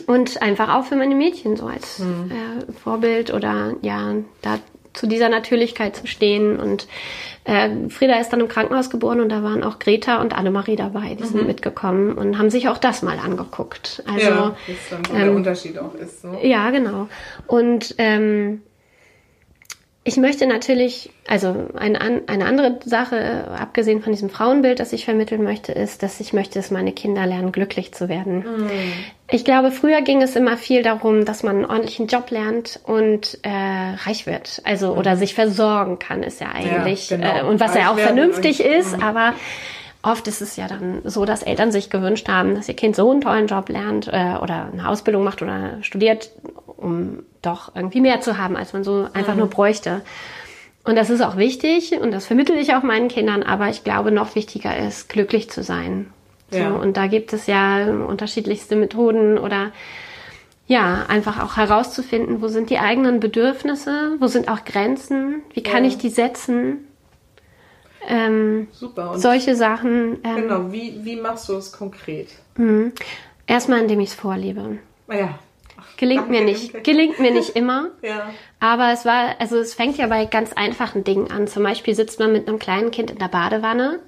Und 0.06 0.42
einfach 0.42 0.74
auch 0.74 0.84
für 0.84 0.96
meine 0.96 1.14
Mädchen 1.14 1.56
so 1.56 1.66
als 1.66 2.00
äh, 2.00 2.72
Vorbild 2.82 3.32
oder 3.32 3.76
ja, 3.80 4.14
da 4.42 4.58
zu 4.92 5.06
dieser 5.06 5.28
Natürlichkeit 5.28 5.96
zu 5.96 6.06
stehen. 6.06 6.58
Und 6.58 6.88
äh, 7.44 7.88
Frieda 7.88 8.20
ist 8.20 8.30
dann 8.30 8.40
im 8.40 8.48
Krankenhaus 8.48 8.90
geboren 8.90 9.20
und 9.20 9.28
da 9.30 9.42
waren 9.42 9.62
auch 9.62 9.78
Greta 9.78 10.20
und 10.20 10.36
Annemarie 10.36 10.76
dabei, 10.76 11.14
die 11.14 11.24
sind 11.24 11.46
mitgekommen 11.46 12.12
und 12.12 12.38
haben 12.38 12.50
sich 12.50 12.68
auch 12.68 12.78
das 12.78 13.02
mal 13.02 13.18
angeguckt. 13.18 14.02
Also 14.06 14.26
ja, 14.26 14.56
das 14.66 14.76
ist 14.76 14.92
dann 14.92 15.04
so 15.04 15.12
der 15.12 15.26
ähm, 15.26 15.36
Unterschied 15.36 15.78
auch 15.78 15.94
ist. 15.94 16.24
Ne? 16.24 16.46
ja, 16.46 16.70
genau. 16.70 17.08
Und 17.46 17.94
ähm, 17.98 18.62
ich 20.02 20.16
möchte 20.16 20.46
natürlich, 20.46 21.10
also 21.28 21.68
eine, 21.76 22.00
eine 22.26 22.46
andere 22.46 22.78
Sache, 22.84 23.16
äh, 23.16 23.60
abgesehen 23.60 24.00
von 24.00 24.12
diesem 24.12 24.30
Frauenbild, 24.30 24.80
das 24.80 24.94
ich 24.94 25.04
vermitteln 25.04 25.42
möchte, 25.42 25.72
ist, 25.72 26.02
dass 26.02 26.20
ich 26.20 26.32
möchte, 26.32 26.58
dass 26.58 26.70
meine 26.70 26.92
Kinder 26.92 27.26
lernen, 27.26 27.52
glücklich 27.52 27.92
zu 27.92 28.08
werden. 28.08 28.44
Ich 29.30 29.44
glaube, 29.44 29.70
früher 29.70 30.00
ging 30.00 30.22
es 30.22 30.36
immer 30.36 30.56
viel 30.56 30.82
darum, 30.82 31.26
dass 31.26 31.42
man 31.42 31.56
einen 31.56 31.64
ordentlichen 31.66 32.06
Job 32.06 32.30
lernt 32.30 32.80
und 32.84 33.38
äh, 33.42 33.50
reich 33.50 34.26
wird. 34.26 34.62
Also, 34.64 34.94
oder 34.94 35.16
sich 35.16 35.34
versorgen 35.34 35.98
kann, 35.98 36.22
ist 36.22 36.40
ja 36.40 36.48
eigentlich. 36.52 37.08
genau. 37.08 37.40
äh, 37.40 37.42
und 37.42 37.60
was 37.60 37.74
ja 37.74 37.82
Reich 37.82 37.90
auch 37.90 37.96
werden 37.98 38.16
vernünftig 38.16 38.64
und- 38.64 38.70
ist, 38.70 39.02
aber 39.02 39.34
Oft 40.02 40.26
ist 40.28 40.40
es 40.40 40.56
ja 40.56 40.66
dann 40.66 41.02
so, 41.04 41.26
dass 41.26 41.42
Eltern 41.42 41.72
sich 41.72 41.90
gewünscht 41.90 42.26
haben, 42.26 42.54
dass 42.54 42.68
ihr 42.68 42.74
Kind 42.74 42.96
so 42.96 43.10
einen 43.10 43.20
tollen 43.20 43.48
Job 43.48 43.68
lernt 43.68 44.08
äh, 44.08 44.36
oder 44.40 44.70
eine 44.72 44.88
Ausbildung 44.88 45.24
macht 45.24 45.42
oder 45.42 45.76
studiert, 45.82 46.30
um 46.80 47.22
doch 47.42 47.74
irgendwie 47.74 48.00
mehr 48.00 48.20
zu 48.20 48.38
haben, 48.38 48.56
als 48.56 48.72
man 48.72 48.84
so 48.84 49.06
einfach 49.12 49.34
nur 49.34 49.48
bräuchte. 49.48 50.02
Und 50.84 50.96
das 50.96 51.10
ist 51.10 51.20
auch 51.20 51.36
wichtig 51.36 51.92
und 52.00 52.10
das 52.10 52.26
vermittle 52.26 52.56
ich 52.56 52.74
auch 52.74 52.82
meinen 52.82 53.08
Kindern, 53.08 53.42
aber 53.42 53.68
ich 53.68 53.84
glaube, 53.84 54.10
noch 54.10 54.34
wichtiger 54.34 54.76
ist, 54.78 55.08
glücklich 55.08 55.50
zu 55.50 55.62
sein. 55.62 56.10
So, 56.50 56.58
Ja. 56.58 56.70
Und 56.70 56.96
da 56.96 57.06
gibt 57.06 57.32
es 57.32 57.46
ja 57.46 57.84
unterschiedlichste 57.86 58.76
Methoden 58.76 59.38
oder 59.38 59.72
ja, 60.66 61.04
einfach 61.08 61.42
auch 61.42 61.56
herauszufinden, 61.56 62.40
wo 62.42 62.48
sind 62.48 62.70
die 62.70 62.78
eigenen 62.78 63.20
Bedürfnisse, 63.20 64.12
wo 64.20 64.26
sind 64.28 64.48
auch 64.48 64.64
Grenzen, 64.64 65.42
wie 65.52 65.62
kann 65.62 65.84
Ja. 65.84 65.90
ich 65.90 65.98
die 65.98 66.10
setzen. 66.10 66.86
Ähm, 68.08 68.68
Super. 68.72 69.10
Und 69.12 69.18
solche 69.20 69.54
Sachen. 69.56 70.18
Ähm, 70.24 70.36
genau, 70.36 70.72
wie, 70.72 71.00
wie 71.02 71.16
machst 71.16 71.48
du 71.48 71.54
es 71.54 71.72
konkret? 71.72 72.28
mhm. 72.56 72.92
Erstmal, 73.46 73.80
indem 73.80 73.98
ich 74.00 74.10
es 74.10 74.14
vorlebe. 74.14 74.78
Ja. 75.12 75.38
Gelingt 75.96 76.28
mir 76.30 76.42
nicht, 76.42 76.84
gelingt 76.84 77.18
mir 77.20 77.30
nicht 77.32 77.56
immer. 77.56 77.88
Ja. 78.02 78.30
Aber 78.62 78.92
es 78.92 79.04
war, 79.06 79.36
also 79.38 79.56
es 79.56 79.72
fängt 79.74 79.96
ja 79.96 80.06
bei 80.06 80.26
ganz 80.26 80.52
einfachen 80.52 81.02
Dingen 81.02 81.30
an. 81.30 81.46
Zum 81.46 81.62
Beispiel 81.62 81.94
sitzt 81.94 82.18
man 82.18 82.30
mit 82.32 82.46
einem 82.46 82.58
kleinen 82.58 82.90
Kind 82.90 83.10
in 83.10 83.18
der 83.18 83.28
Badewanne 83.28 84.00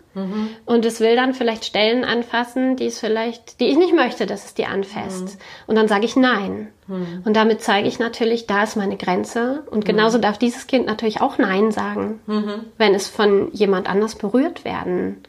und 0.66 0.85
es 0.85 1.01
will 1.01 1.16
dann 1.16 1.33
vielleicht 1.33 1.64
Stellen 1.64 2.05
anfassen, 2.05 2.77
die 2.77 2.85
es 2.87 3.01
vielleicht, 3.01 3.61
die 3.61 3.68
ich 3.68 3.79
nicht 3.79 3.95
möchte, 3.95 4.27
dass 4.27 4.45
es 4.45 4.53
die 4.53 4.66
anfasst. 4.66 5.39
Und 5.66 5.77
dann 5.77 5.89
sage 5.89 6.05
ich 6.05 6.16
nein. 6.16 6.68
Und 7.25 7.35
damit 7.35 7.62
zeige 7.62 7.89
ich 7.89 7.99
natürlich, 7.99 8.47
da 8.47 8.64
ist 8.64 8.77
meine 8.77 8.99
Grenze. 8.99 9.62
Und 9.70 9.87
genauso 9.87 10.18
darf 10.18 10.37
dieses 10.37 10.66
Kind 10.66 10.85
natürlich 10.85 11.23
auch 11.23 11.39
nein 11.39 11.70
sagen, 11.70 12.20
wenn 12.77 12.95
es 12.95 13.09
von 13.09 13.51
jemand 13.53 13.89
anders 13.89 14.16
berührt 14.16 14.66
werden 14.66 15.23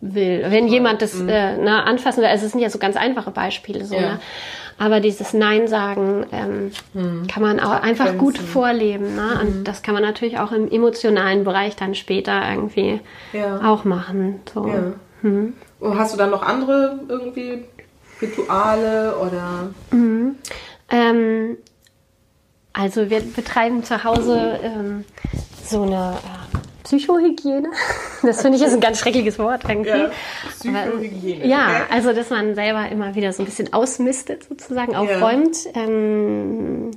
will. 0.00 0.44
Wenn 0.48 0.68
jemand 0.68 1.02
das 1.02 1.18
äh, 1.20 1.56
ne, 1.56 1.82
anfassen 1.84 2.22
will, 2.22 2.28
also 2.28 2.46
es 2.46 2.52
sind 2.52 2.60
ja 2.60 2.70
so 2.70 2.78
ganz 2.78 2.96
einfache 2.96 3.30
Beispiele 3.32 3.84
so, 3.84 3.94
Ja. 3.94 4.00
ne? 4.00 4.20
Aber 4.78 5.00
dieses 5.00 5.32
Nein 5.32 5.68
sagen 5.68 6.26
ähm, 6.32 6.70
kann 7.28 7.42
man 7.42 7.60
auch 7.60 7.70
einfach 7.82 8.16
gut 8.18 8.34
Grenzen. 8.34 8.50
vorleben. 8.52 9.14
Ne? 9.14 9.38
Und 9.40 9.64
das 9.64 9.82
kann 9.82 9.94
man 9.94 10.02
natürlich 10.02 10.38
auch 10.38 10.50
im 10.52 10.70
emotionalen 10.70 11.44
Bereich 11.44 11.76
dann 11.76 11.94
später 11.94 12.42
irgendwie 12.50 13.00
Ja. 13.32 13.60
auch 13.70 13.84
machen. 13.84 14.40
So. 14.52 14.66
Ja. 14.66 14.92
Und 15.80 15.98
hast 15.98 16.14
du 16.14 16.18
dann 16.18 16.30
noch 16.30 16.42
andere 16.42 16.98
irgendwie 17.08 17.64
Rituale 18.20 19.16
oder 19.18 19.70
Ähm, 20.90 21.56
also 22.72 23.08
wir 23.10 23.20
betreiben 23.20 23.84
zu 23.84 24.02
Hause 24.04 24.58
ähm, 24.62 25.04
so 25.64 25.82
eine 25.82 26.14
äh, 26.16 26.58
Psychohygiene. 26.84 27.68
Das 28.24 28.40
finde 28.40 28.56
ich 28.56 28.62
ist 28.62 28.72
ein 28.72 28.78
ganz 28.80 29.00
schreckliches 29.00 29.36
Wort 29.40 29.62
irgendwie. 29.68 29.88
Ja, 29.90 30.10
Psychohygiene. 30.50 31.44
Ja, 31.46 31.86
also 31.90 32.12
dass 32.12 32.30
man 32.30 32.54
selber 32.54 32.88
immer 32.88 33.16
wieder 33.16 33.32
so 33.32 33.42
ein 33.42 33.46
bisschen 33.46 33.72
ausmistet, 33.72 34.44
sozusagen, 34.48 34.94
aufräumt. 34.94 35.56
Ähm, 35.74 36.92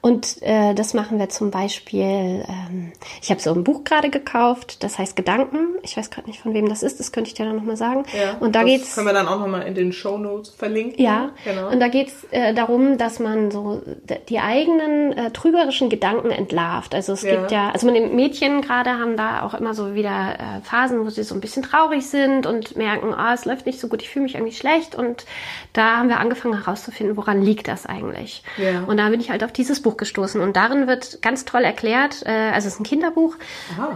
und 0.00 0.40
äh, 0.42 0.72
das 0.74 0.94
machen 0.94 1.18
wir 1.18 1.28
zum 1.28 1.50
Beispiel, 1.50 2.00
ähm, 2.48 2.92
ich 3.20 3.30
habe 3.30 3.38
so 3.40 3.52
ein 3.52 3.64
Buch 3.64 3.84
gerade 3.84 4.08
gekauft, 4.08 4.82
das 4.82 4.98
heißt 4.98 5.14
Gedanken. 5.14 5.58
Ich 5.82 5.96
weiß 5.96 6.10
gerade 6.10 6.26
nicht, 6.28 6.40
von 6.40 6.54
wem 6.54 6.68
das 6.70 6.82
ist, 6.82 7.00
das 7.00 7.12
könnte 7.12 7.28
ich 7.28 7.34
dir 7.34 7.44
dann 7.44 7.56
nochmal 7.56 7.76
sagen. 7.76 8.04
Ja, 8.18 8.38
und 8.40 8.54
da 8.56 8.60
das 8.60 8.68
geht's. 8.70 8.94
Können 8.94 9.06
wir 9.08 9.12
dann 9.12 9.28
auch 9.28 9.38
nochmal 9.38 9.66
in 9.66 9.74
den 9.74 9.92
Show 9.92 10.16
Notes 10.16 10.50
verlinken. 10.50 11.02
Ja, 11.02 11.32
genau. 11.44 11.68
und 11.70 11.80
da 11.80 11.88
geht's 11.88 12.26
äh, 12.30 12.54
darum, 12.54 12.96
dass 12.96 13.18
man 13.18 13.50
so 13.50 13.82
die 14.30 14.38
eigenen 14.38 15.12
äh, 15.12 15.30
trügerischen 15.32 15.90
Gedanken 15.90 16.30
entlarvt. 16.30 16.94
Also 16.94 17.12
es 17.12 17.22
Ja. 17.22 17.36
gibt 17.36 17.50
ja, 17.50 17.70
also 17.70 17.86
mit 17.86 17.94
den 17.96 18.16
Mädchen 18.16 18.62
gerade 18.62 18.92
haben 18.98 19.16
da 19.18 19.21
auch 19.42 19.54
immer 19.54 19.74
so 19.74 19.94
wieder 19.94 20.36
äh, 20.38 20.60
Phasen, 20.62 21.04
wo 21.04 21.10
sie 21.10 21.22
so 21.22 21.34
ein 21.34 21.40
bisschen 21.40 21.62
traurig 21.62 22.06
sind 22.06 22.46
und 22.46 22.76
merken, 22.76 23.14
ah, 23.14 23.34
es 23.34 23.44
läuft 23.44 23.66
nicht 23.66 23.80
so 23.80 23.88
gut, 23.88 24.02
ich 24.02 24.10
fühle 24.10 24.24
mich 24.24 24.34
irgendwie 24.34 24.54
schlecht. 24.54 24.94
Und 24.94 25.24
da 25.72 25.98
haben 25.98 26.08
wir 26.08 26.20
angefangen 26.20 26.54
herauszufinden, 26.54 27.16
woran 27.16 27.42
liegt 27.42 27.68
das 27.68 27.86
eigentlich. 27.86 28.42
Ja. 28.56 28.84
Und 28.84 28.96
da 28.96 29.08
bin 29.08 29.20
ich 29.20 29.30
halt 29.30 29.44
auf 29.44 29.52
dieses 29.52 29.82
Buch 29.82 29.96
gestoßen. 29.96 30.40
Und 30.40 30.56
darin 30.56 30.86
wird 30.86 31.22
ganz 31.22 31.44
toll 31.44 31.62
erklärt, 31.62 32.22
äh, 32.24 32.30
also 32.30 32.68
es 32.68 32.74
ist 32.74 32.80
ein 32.80 32.84
Kinderbuch, 32.84 33.36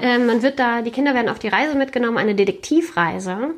äh, 0.01 0.19
man 0.19 0.43
wird 0.43 0.59
da, 0.59 0.83
die 0.83 0.91
Kinder 0.91 1.15
werden 1.15 1.29
auf 1.29 1.39
die 1.39 1.49
Reise 1.49 1.77
mitgenommen, 1.77 2.19
eine 2.19 2.35
Detektivreise. 2.35 3.55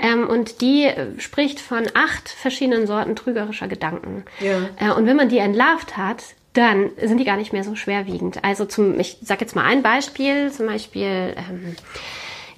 Ähm, 0.00 0.26
und 0.28 0.60
die 0.60 0.84
äh, 0.84 1.18
spricht 1.18 1.60
von 1.60 1.84
acht 1.94 2.28
verschiedenen 2.28 2.86
Sorten 2.86 3.16
trügerischer 3.16 3.68
Gedanken. 3.68 4.24
Ja. 4.40 4.68
Äh, 4.76 4.94
und 4.94 5.06
wenn 5.06 5.16
man 5.16 5.28
die 5.28 5.38
entlarvt 5.38 5.96
hat, 5.96 6.22
dann 6.56 6.90
sind 7.02 7.18
die 7.18 7.24
gar 7.24 7.36
nicht 7.36 7.52
mehr 7.52 7.64
so 7.64 7.74
schwerwiegend. 7.74 8.44
Also 8.44 8.64
zum, 8.64 8.98
ich 8.98 9.18
sage 9.22 9.42
jetzt 9.42 9.54
mal 9.54 9.64
ein 9.64 9.82
Beispiel, 9.82 10.50
zum 10.52 10.66
Beispiel 10.66 11.34
ähm, 11.36 11.76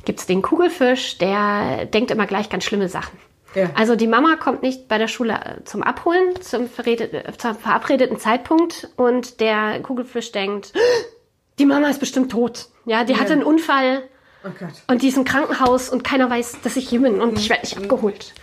gibt 0.04 0.20
es 0.20 0.26
den 0.26 0.42
Kugelfisch, 0.42 1.18
der 1.18 1.86
denkt 1.86 2.10
immer 2.10 2.26
gleich 2.26 2.48
ganz 2.48 2.64
schlimme 2.64 2.88
Sachen. 2.88 3.18
Ja. 3.54 3.70
Also 3.74 3.96
die 3.96 4.06
Mama 4.06 4.36
kommt 4.36 4.62
nicht 4.62 4.88
bei 4.88 4.98
der 4.98 5.08
Schule 5.08 5.62
zum 5.64 5.82
Abholen, 5.82 6.40
zum, 6.40 6.68
zum 7.38 7.56
verabredeten 7.56 8.18
Zeitpunkt 8.18 8.88
und 8.96 9.40
der 9.40 9.80
Kugelfisch 9.80 10.32
denkt, 10.32 10.72
die 11.58 11.66
Mama 11.66 11.88
ist 11.88 12.00
bestimmt 12.00 12.30
tot. 12.30 12.66
Ja, 12.84 13.04
die 13.04 13.16
hatte 13.16 13.32
einen 13.32 13.42
Unfall 13.42 14.02
Oh 14.44 14.92
und 14.92 15.02
die 15.02 15.08
ist 15.08 15.16
im 15.16 15.24
Krankenhaus 15.24 15.88
und 15.88 16.04
keiner 16.04 16.30
weiß, 16.30 16.58
dass 16.62 16.76
ich 16.76 16.88
hier 16.88 17.00
bin 17.00 17.20
und 17.20 17.38
ich 17.38 17.50
werde 17.50 17.62
nicht 17.62 17.76
abgeholt. 17.76 18.34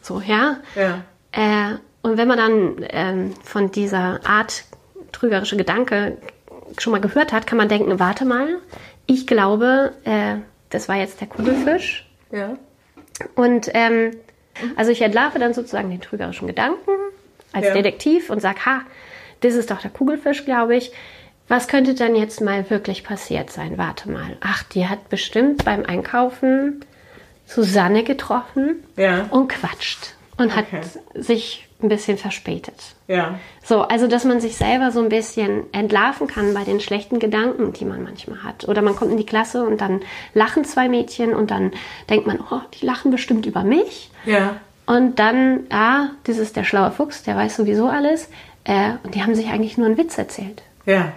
So, 0.00 0.20
ja. 0.20 0.58
Ja. 0.76 1.02
Äh, 1.32 1.78
und 2.02 2.16
wenn 2.16 2.28
man 2.28 2.38
dann 2.38 2.86
ähm, 2.90 3.34
von 3.44 3.70
dieser 3.70 4.20
Art 4.24 4.64
trügerische 5.12 5.56
Gedanke 5.56 6.16
schon 6.78 6.90
mal 6.92 7.00
gehört 7.00 7.32
hat, 7.32 7.46
kann 7.46 7.58
man 7.58 7.68
denken, 7.68 7.98
warte 8.00 8.24
mal, 8.24 8.58
ich 9.06 9.26
glaube, 9.26 9.92
äh, 10.04 10.36
das 10.70 10.88
war 10.88 10.96
jetzt 10.96 11.20
der 11.20 11.28
Kugelfisch. 11.28 12.08
Ja. 12.30 12.56
Und 13.34 13.70
ähm, 13.74 14.12
also 14.76 14.90
ich 14.90 15.02
entlarve 15.02 15.38
dann 15.38 15.54
sozusagen 15.54 15.90
den 15.90 16.00
trügerischen 16.00 16.46
Gedanken 16.46 16.90
als 17.52 17.66
Ja. 17.66 17.74
Detektiv 17.74 18.30
und 18.30 18.40
sage, 18.40 18.64
ha, 18.64 18.80
das 19.40 19.54
ist 19.54 19.70
doch 19.70 19.80
der 19.80 19.90
Kugelfisch, 19.90 20.44
glaube 20.44 20.76
ich. 20.76 20.92
Was 21.48 21.68
könnte 21.68 21.94
dann 21.94 22.14
jetzt 22.16 22.40
mal 22.40 22.70
wirklich 22.70 23.04
passiert 23.04 23.50
sein? 23.50 23.76
Warte 23.76 24.10
mal. 24.10 24.36
Ach, 24.40 24.62
die 24.62 24.88
hat 24.88 25.08
bestimmt 25.10 25.64
beim 25.64 25.84
Einkaufen 25.84 26.84
Susanne 27.44 28.04
getroffen 28.04 28.82
Ja. 28.96 29.26
und 29.30 29.48
quatscht 29.48 30.14
und 30.38 30.56
hat 30.56 30.66
Okay. 30.72 30.80
sich 31.14 31.68
ein 31.82 31.88
bisschen 31.88 32.18
verspätet. 32.18 32.94
Ja. 33.08 33.38
So, 33.62 33.82
also 33.82 34.06
dass 34.06 34.24
man 34.24 34.40
sich 34.40 34.56
selber 34.56 34.90
so 34.90 35.00
ein 35.00 35.08
bisschen 35.08 35.72
entlarven 35.72 36.26
kann 36.26 36.54
bei 36.54 36.64
den 36.64 36.80
schlechten 36.80 37.18
Gedanken, 37.18 37.72
die 37.72 37.84
man 37.84 38.02
manchmal 38.02 38.42
hat. 38.42 38.68
Oder 38.68 38.82
man 38.82 38.96
kommt 38.96 39.10
in 39.10 39.16
die 39.16 39.26
Klasse 39.26 39.64
und 39.64 39.80
dann 39.80 40.00
lachen 40.34 40.64
zwei 40.64 40.88
Mädchen 40.88 41.34
und 41.34 41.50
dann 41.50 41.72
denkt 42.08 42.26
man, 42.26 42.40
oh, 42.40 42.60
die 42.74 42.86
lachen 42.86 43.10
bestimmt 43.10 43.46
über 43.46 43.64
mich. 43.64 44.10
Ja. 44.24 44.56
Und 44.86 45.18
dann, 45.18 45.60
ah, 45.70 46.08
das 46.24 46.38
ist 46.38 46.56
der 46.56 46.64
schlaue 46.64 46.90
Fuchs, 46.90 47.22
der 47.22 47.36
weiß 47.36 47.56
sowieso 47.56 47.86
alles. 47.86 48.28
Äh, 48.64 48.92
und 49.02 49.14
die 49.14 49.22
haben 49.22 49.34
sich 49.34 49.48
eigentlich 49.48 49.78
nur 49.78 49.86
einen 49.86 49.98
Witz 49.98 50.18
erzählt. 50.18 50.62
Ja. 50.86 51.12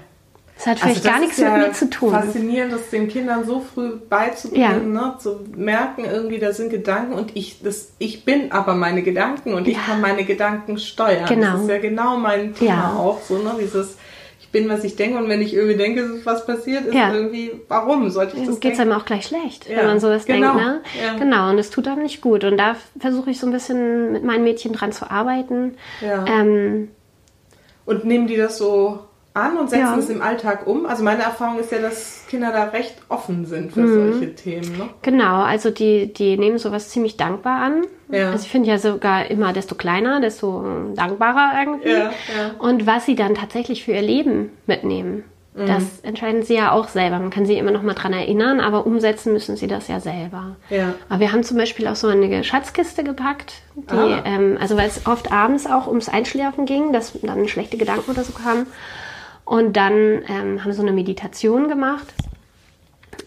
Das 0.58 0.68
hat 0.68 0.80
vielleicht 0.80 0.98
Also 0.98 1.08
das 1.08 1.12
gar 1.14 1.20
nichts 1.20 1.38
ja 1.38 1.58
mit 1.58 1.68
mir 1.68 1.74
zu 1.74 1.90
tun. 1.90 2.12
Faszinierend, 2.12 2.72
das 2.74 2.90
den 2.90 3.08
Kindern 3.10 3.46
so 3.46 3.60
früh 3.60 3.92
beizubringen, 4.10 4.94
ne? 4.94 5.16
zu 5.20 5.42
merken, 5.56 6.06
irgendwie, 6.06 6.40
da 6.40 6.54
sind 6.54 6.70
Gedanken 6.70 7.14
und 7.14 7.36
ich, 7.36 7.62
das, 7.62 7.92
ich 8.00 8.24
bin 8.24 8.52
aber 8.54 8.74
meine 8.74 9.04
Gedanken 9.04 9.54
und 9.54 9.68
ich 9.68 9.76
Ja. 9.76 9.82
kann 9.86 10.02
meine 10.02 10.24
Gedanken 10.24 10.78
steuern. 10.78 11.26
Genau. 11.28 11.54
Das 11.54 11.62
ist 11.64 11.70
ja 11.70 11.78
genau 11.80 12.16
mein 12.18 12.56
Thema 12.56 12.72
Ja. 12.72 12.94
auch, 12.98 13.22
so, 13.22 13.38
ne? 13.38 13.52
Dieses, 13.60 13.98
ich 14.40 14.48
bin, 14.50 14.70
was 14.70 14.86
ich 14.86 14.96
denke 14.96 15.18
und 15.18 15.28
wenn 15.28 15.42
ich 15.42 15.54
irgendwie 15.54 15.76
denke, 15.76 16.22
was 16.24 16.46
passiert, 16.46 16.86
ist 16.86 16.94
Ja. 16.96 17.14
irgendwie, 17.14 17.52
warum 17.68 18.10
sollte 18.10 18.38
ich 18.38 18.48
das 18.48 18.62
geht 18.62 18.76
es 18.76 18.80
einem 18.80 18.94
auch 18.94 19.04
gleich 19.04 19.26
schlecht, 19.26 19.68
Ja, 19.70 19.80
wenn 19.80 19.88
man 19.88 20.00
sowas 20.00 20.26
genau, 20.26 20.54
denkt. 20.56 20.66
Ne? 20.66 20.82
ja. 21.06 21.18
Genau, 21.20 21.50
und 21.50 21.58
es 21.58 21.70
tut 21.70 21.86
einem 21.90 22.04
nicht 22.04 22.22
gut. 22.22 22.46
Und 22.46 22.56
da 22.56 22.78
versuche 22.98 23.30
ich 23.32 23.40
so 23.42 23.46
ein 23.48 23.52
bisschen 23.52 24.14
mit 24.14 24.24
meinen 24.24 24.46
Mädchen 24.46 24.72
dran 24.72 24.94
zu 24.94 25.12
arbeiten. 25.12 25.76
Ja. 26.00 26.24
Ähm, 26.26 26.88
Und 27.86 28.06
nehmen 28.06 28.28
die 28.28 28.38
das 28.38 28.58
so 28.58 29.00
an 29.36 29.58
und 29.58 29.70
setzen 29.70 29.82
Ja. 29.86 29.98
es 29.98 30.10
im 30.10 30.22
Alltag 30.22 30.66
um? 30.66 30.86
Also 30.86 31.04
meine 31.04 31.22
Erfahrung 31.24 31.60
ist 31.60 31.72
ja, 31.72 31.80
dass 31.80 32.24
Kinder 32.30 32.52
da 32.52 32.66
recht 32.66 32.96
offen 33.10 33.46
sind 33.46 33.74
für 33.74 33.82
Mhm. 33.82 34.12
solche 34.14 34.36
Themen. 34.36 34.78
Ne? 34.78 34.90
Genau, 35.02 35.42
also 35.44 35.70
die, 35.70 36.12
die 36.14 36.38
nehmen 36.38 36.58
sowas 36.58 36.90
ziemlich 36.90 37.18
dankbar 37.18 37.60
an. 37.62 37.82
Ja. 38.10 38.32
Also 38.32 38.46
ich 38.46 38.52
finde 38.52 38.70
ja 38.70 38.78
sogar 38.78 39.30
immer, 39.30 39.52
desto 39.54 39.76
kleiner, 39.76 40.22
desto 40.22 40.64
äh, 40.64 40.96
dankbarer 40.96 41.52
irgendwie. 41.60 41.90
Ja. 41.90 42.12
Und 42.60 42.88
was 42.88 43.06
sie 43.06 43.16
dann 43.16 43.36
tatsächlich 43.36 43.84
für 43.84 43.92
ihr 43.92 44.02
Leben 44.02 44.52
mitnehmen, 44.68 45.24
Mhm. 45.58 45.68
das 45.68 45.84
entscheiden 46.04 46.44
sie 46.44 46.56
ja 46.56 46.72
auch 46.74 46.90
selber. 46.90 47.18
Man 47.18 47.30
kann 47.30 47.46
sie 47.46 47.58
immer 47.58 47.72
noch 47.72 47.82
mal 47.82 47.94
dran 47.94 48.12
erinnern, 48.12 48.60
aber 48.60 48.86
umsetzen 48.86 49.32
müssen 49.32 49.56
sie 49.56 49.68
das 49.68 49.88
ja 49.88 50.02
selber. 50.02 50.58
Aber 51.10 51.20
wir 51.22 51.32
haben 51.32 51.44
zum 51.44 51.56
Beispiel 51.58 51.88
auch 51.88 51.96
so 51.96 52.08
eine 52.10 52.44
Schatzkiste 52.44 53.04
gepackt, 53.06 53.54
die, 53.76 53.94
Ah. 53.96 54.22
ähm, 54.26 54.58
also 54.60 54.76
weil 54.78 54.88
es 54.88 55.06
oft 55.08 55.32
abends 55.32 55.66
auch 55.66 55.88
ums 55.88 56.10
Einschlafen 56.10 56.66
ging, 56.66 56.92
dass 56.92 57.14
dann 57.22 57.48
schlechte 57.48 57.78
Gedanken 57.78 58.12
oder 58.12 58.24
so 58.26 58.34
kamen. 58.34 58.68
Und 59.46 59.78
dann 59.78 60.24
ähm, 60.28 60.60
haben 60.60 60.66
wir 60.66 60.74
so 60.74 60.82
eine 60.82 60.92
Meditation 60.92 61.70
gemacht 61.70 62.14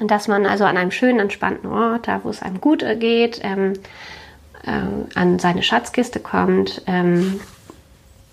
dass 0.00 0.28
man 0.28 0.46
also 0.46 0.64
an 0.64 0.76
einem 0.76 0.90
schönen, 0.90 1.18
entspannten 1.20 1.70
Ort, 1.70 2.08
da 2.08 2.20
wo 2.22 2.30
es 2.30 2.42
einem 2.42 2.60
gut 2.60 2.84
geht, 3.00 3.40
ähm, 3.42 3.74
äh, 4.64 5.18
an 5.18 5.38
seine 5.38 5.62
Schatzkiste 5.62 6.20
kommt, 6.20 6.82
ähm, 6.86 7.40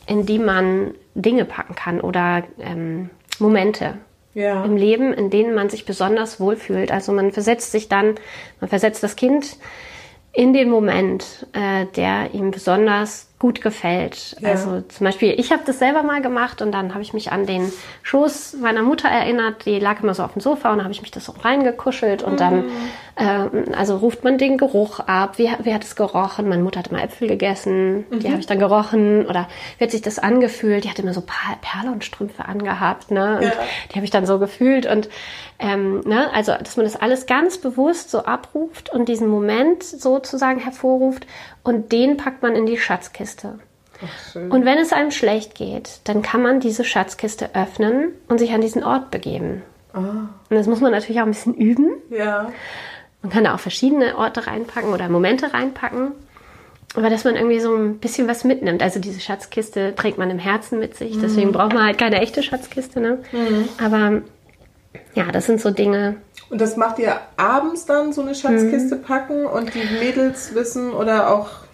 in 0.05 0.25
die 0.25 0.39
man 0.39 0.93
Dinge 1.15 1.45
packen 1.45 1.75
kann 1.75 2.01
oder 2.01 2.43
ähm, 2.59 3.09
Momente 3.39 3.95
Ja. 4.33 4.63
im 4.63 4.77
Leben, 4.77 5.13
in 5.13 5.29
denen 5.29 5.55
man 5.55 5.69
sich 5.69 5.85
besonders 5.85 6.39
wohlfühlt. 6.39 6.91
Also 6.91 7.11
man 7.11 7.31
versetzt 7.31 7.71
sich 7.71 7.89
dann, 7.89 8.15
man 8.59 8.69
versetzt 8.69 9.01
das 9.01 9.15
Kind 9.15 9.57
in 10.35 10.51
den 10.51 10.69
Moment, 10.69 11.47
äh, 11.53 11.85
der 11.95 12.33
ihm 12.33 12.51
besonders 12.51 13.29
gut 13.39 13.61
gefällt. 13.61 14.35
Ja. 14.41 14.49
Also 14.49 14.81
zum 14.81 15.05
Beispiel, 15.05 15.33
ich 15.37 15.51
habe 15.51 15.63
das 15.65 15.79
selber 15.79 16.03
mal 16.03 16.21
gemacht 16.21 16.61
und 16.61 16.73
dann 16.73 16.93
habe 16.93 17.01
ich 17.03 17.13
mich 17.13 17.31
an 17.31 17.45
den 17.45 17.71
Schoß 18.03 18.57
meiner 18.61 18.83
Mutter 18.83 19.07
erinnert. 19.07 19.65
Die 19.65 19.79
lag 19.79 20.03
immer 20.03 20.13
so 20.13 20.23
auf 20.23 20.33
dem 20.33 20.41
Sofa 20.41 20.73
und 20.73 20.81
habe 20.81 20.91
ich 20.91 21.01
mich 21.01 21.11
das 21.11 21.25
so 21.25 21.31
reingekuschelt 21.31 22.21
und 22.21 22.41
dann, 22.41 22.65
ähm, 23.17 23.65
also 23.77 23.97
ruft 23.97 24.23
man 24.23 24.37
den 24.37 24.57
Geruch 24.57 24.99
ab. 24.99 25.37
Wie, 25.37 25.49
wie 25.63 25.73
hat 25.73 25.83
es 25.83 25.95
gerochen? 25.95 26.49
Meine 26.49 26.63
Mutter 26.63 26.79
hat 26.79 26.87
immer 26.89 27.01
Äpfel 27.03 27.27
gegessen, 27.27 28.05
die 28.11 28.27
habe 28.29 28.39
ich 28.39 28.45
dann 28.45 28.59
gerochen 28.59 29.25
oder 29.25 29.47
wie 29.77 29.83
hat 29.85 29.91
sich 29.91 30.01
das 30.01 30.19
angefühlt? 30.19 30.83
Die 30.83 30.89
hat 30.89 30.99
immer 30.99 31.13
so 31.13 31.21
Per- 31.21 31.57
Perlenstrümpfe 31.61 32.45
angehabt, 32.45 33.11
ne? 33.11 33.37
Und 33.37 33.43
Ja. 33.43 33.51
die 33.91 33.95
habe 33.95 34.05
ich 34.05 34.11
dann 34.11 34.25
so 34.25 34.37
gefühlt 34.39 34.85
und 34.85 35.09
ähm, 35.59 36.01
ne, 36.01 36.33
also 36.33 36.53
dass 36.59 36.75
man 36.75 36.85
das 36.85 36.97
alles 36.97 37.25
ganz 37.25 37.57
bewusst 37.57 38.11
so 38.11 38.25
abruft 38.25 38.89
und 38.91 39.07
diesen 39.07 39.29
Moment 39.29 39.83
sozusagen 39.83 40.59
hervorruft 40.59 41.25
und 41.63 41.91
den 41.93 42.17
packt 42.17 42.43
man 42.43 42.55
in 42.55 42.65
die 42.65 42.77
Schatzkiste. 42.77 43.59
Ach. 44.03 44.35
Und 44.35 44.65
wenn 44.65 44.77
es 44.77 44.91
einem 44.91 45.11
schlecht 45.11 45.55
geht, 45.55 46.01
dann 46.03 46.21
kann 46.21 46.41
man 46.41 46.59
diese 46.59 46.83
Schatzkiste 46.83 47.51
öffnen 47.55 48.09
und 48.27 48.39
sich 48.39 48.51
an 48.51 48.59
diesen 48.59 48.83
Ort 48.83 49.09
begeben. 49.09 49.61
Ah, 49.93 50.27
Und 50.49 50.57
das 50.57 50.67
muss 50.67 50.81
man 50.81 50.91
natürlich 50.91 51.21
auch 51.21 51.25
ein 51.25 51.31
bisschen 51.31 51.53
üben. 51.53 51.91
ja. 52.09 52.51
Man 53.25 53.31
kann 53.31 53.43
da 53.43 53.55
auch 53.55 53.59
verschiedene 53.59 54.19
Orte 54.19 54.45
reinpacken 54.45 54.93
oder 54.93 55.09
Momente 55.09 55.51
reinpacken. 55.51 56.11
Aber 56.95 57.09
dass 57.09 57.23
man 57.23 57.35
irgendwie 57.35 57.59
so 57.59 57.75
ein 57.75 57.97
bisschen 57.97 58.27
was 58.27 58.43
mitnimmt. 58.43 58.83
Also 58.83 58.99
diese 58.99 59.19
Schatzkiste 59.19 59.95
trägt 59.95 60.19
man 60.19 60.29
im 60.29 60.37
Herzen 60.37 60.77
mit 60.77 60.95
sich. 60.95 61.19
Deswegen 61.19 61.51
braucht 61.51 61.73
man 61.73 61.83
halt 61.83 61.97
keine 61.97 62.21
echte 62.21 62.43
Schatzkiste. 62.43 62.99
Ne? 62.99 63.17
Aber 63.83 64.21
ja, 65.15 65.31
das 65.31 65.47
sind 65.47 65.59
so 65.59 65.71
Dinge. 65.71 66.17
Und 66.51 66.61
das 66.61 66.77
macht 66.77 66.99
ihr 66.99 67.19
abends 67.35 67.87
dann 67.87 68.13
so 68.13 68.21
eine 68.21 68.35
Schatzkiste 68.35 68.95
packen 68.95 69.47
und 69.47 69.73
die 69.73 69.83
Mädels 69.99 70.53
wissen 70.53 70.93
oder 70.93 71.33
auch 71.33 71.64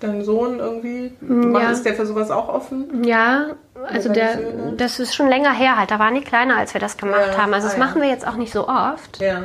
dein 0.00 0.24
Sohn 0.24 0.58
irgendwie, 0.58 1.12
macht 1.20 1.62
ja. 1.62 1.70
ist 1.70 1.84
der 1.84 1.94
für 1.94 2.06
sowas 2.06 2.30
auch 2.30 2.48
offen? 2.48 3.04
Ja, 3.04 3.46
also 3.88 4.12
der, 4.12 4.38
das 4.76 4.98
ist 4.98 5.14
schon 5.14 5.28
länger 5.28 5.52
her 5.52 5.76
halt. 5.76 5.90
Da 5.90 5.98
waren 5.98 6.14
die 6.14 6.22
kleiner, 6.22 6.56
als 6.56 6.74
wir 6.74 6.80
das 6.80 6.96
gemacht 6.96 7.32
Ja, 7.32 7.42
haben. 7.42 7.54
Also 7.54 7.66
das 7.66 7.76
ah, 7.76 7.78
ja. 7.78 7.84
machen 7.84 8.02
wir 8.02 8.08
jetzt 8.08 8.26
auch 8.26 8.36
nicht 8.36 8.52
so 8.52 8.68
oft. 8.68 9.20
Ja, 9.20 9.44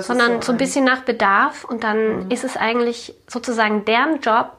sondern 0.00 0.38
ist 0.38 0.44
so 0.44 0.52
ein 0.52 0.58
bisschen 0.58 0.84
nach 0.84 1.00
Bedarf 1.00 1.64
und 1.64 1.84
dann 1.84 2.30
ist 2.30 2.44
es 2.44 2.56
eigentlich 2.56 3.14
sozusagen 3.28 3.84
deren 3.84 4.20
Job, 4.20 4.52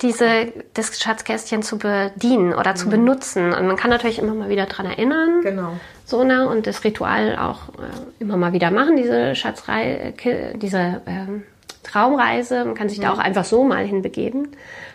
diese, 0.00 0.52
das 0.74 0.98
Schatzkästchen 1.00 1.62
zu 1.62 1.78
bedienen 1.78 2.54
oder 2.54 2.74
zu 2.74 2.88
benutzen. 2.88 3.52
Und 3.54 3.66
man 3.68 3.76
kann 3.76 3.90
natürlich 3.90 4.18
immer 4.18 4.34
mal 4.34 4.48
wieder 4.48 4.66
dran 4.66 4.86
erinnern. 4.86 5.42
Genau. 5.42 5.74
So, 6.04 6.24
ne? 6.24 6.48
Und 6.48 6.66
das 6.66 6.82
Ritual 6.82 7.36
auch 7.38 7.68
äh, 7.78 7.82
immer 8.18 8.36
mal 8.36 8.52
wieder 8.52 8.72
machen, 8.72 8.96
diese 8.96 9.36
Schatzrei 9.36 10.12
Ki- 10.16 10.58
diese 10.58 11.00
ähm, 11.06 11.44
Traumreise. 11.82 12.64
Man 12.64 12.74
kann 12.74 12.88
sich 12.88 13.00
da 13.00 13.12
auch 13.12 13.18
einfach 13.18 13.44
so 13.44 13.64
mal 13.64 13.84
hinbegeben. 13.84 14.48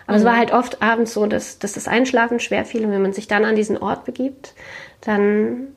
Aber 0.05 0.17
es 0.17 0.23
war 0.23 0.37
halt 0.37 0.53
oft 0.53 0.81
abends 0.81 1.13
so, 1.13 1.25
dass, 1.25 1.59
dass 1.59 1.73
das 1.73 1.87
Einschlafen 1.87 2.39
schwer 2.39 2.65
fiel. 2.65 2.85
Und 2.85 2.91
wenn 2.91 3.01
man 3.01 3.13
sich 3.13 3.27
dann 3.27 3.43
an 3.43 3.55
diesen 3.55 3.77
Ort 3.77 4.05
begibt, 4.05 4.53
dann 5.01 5.67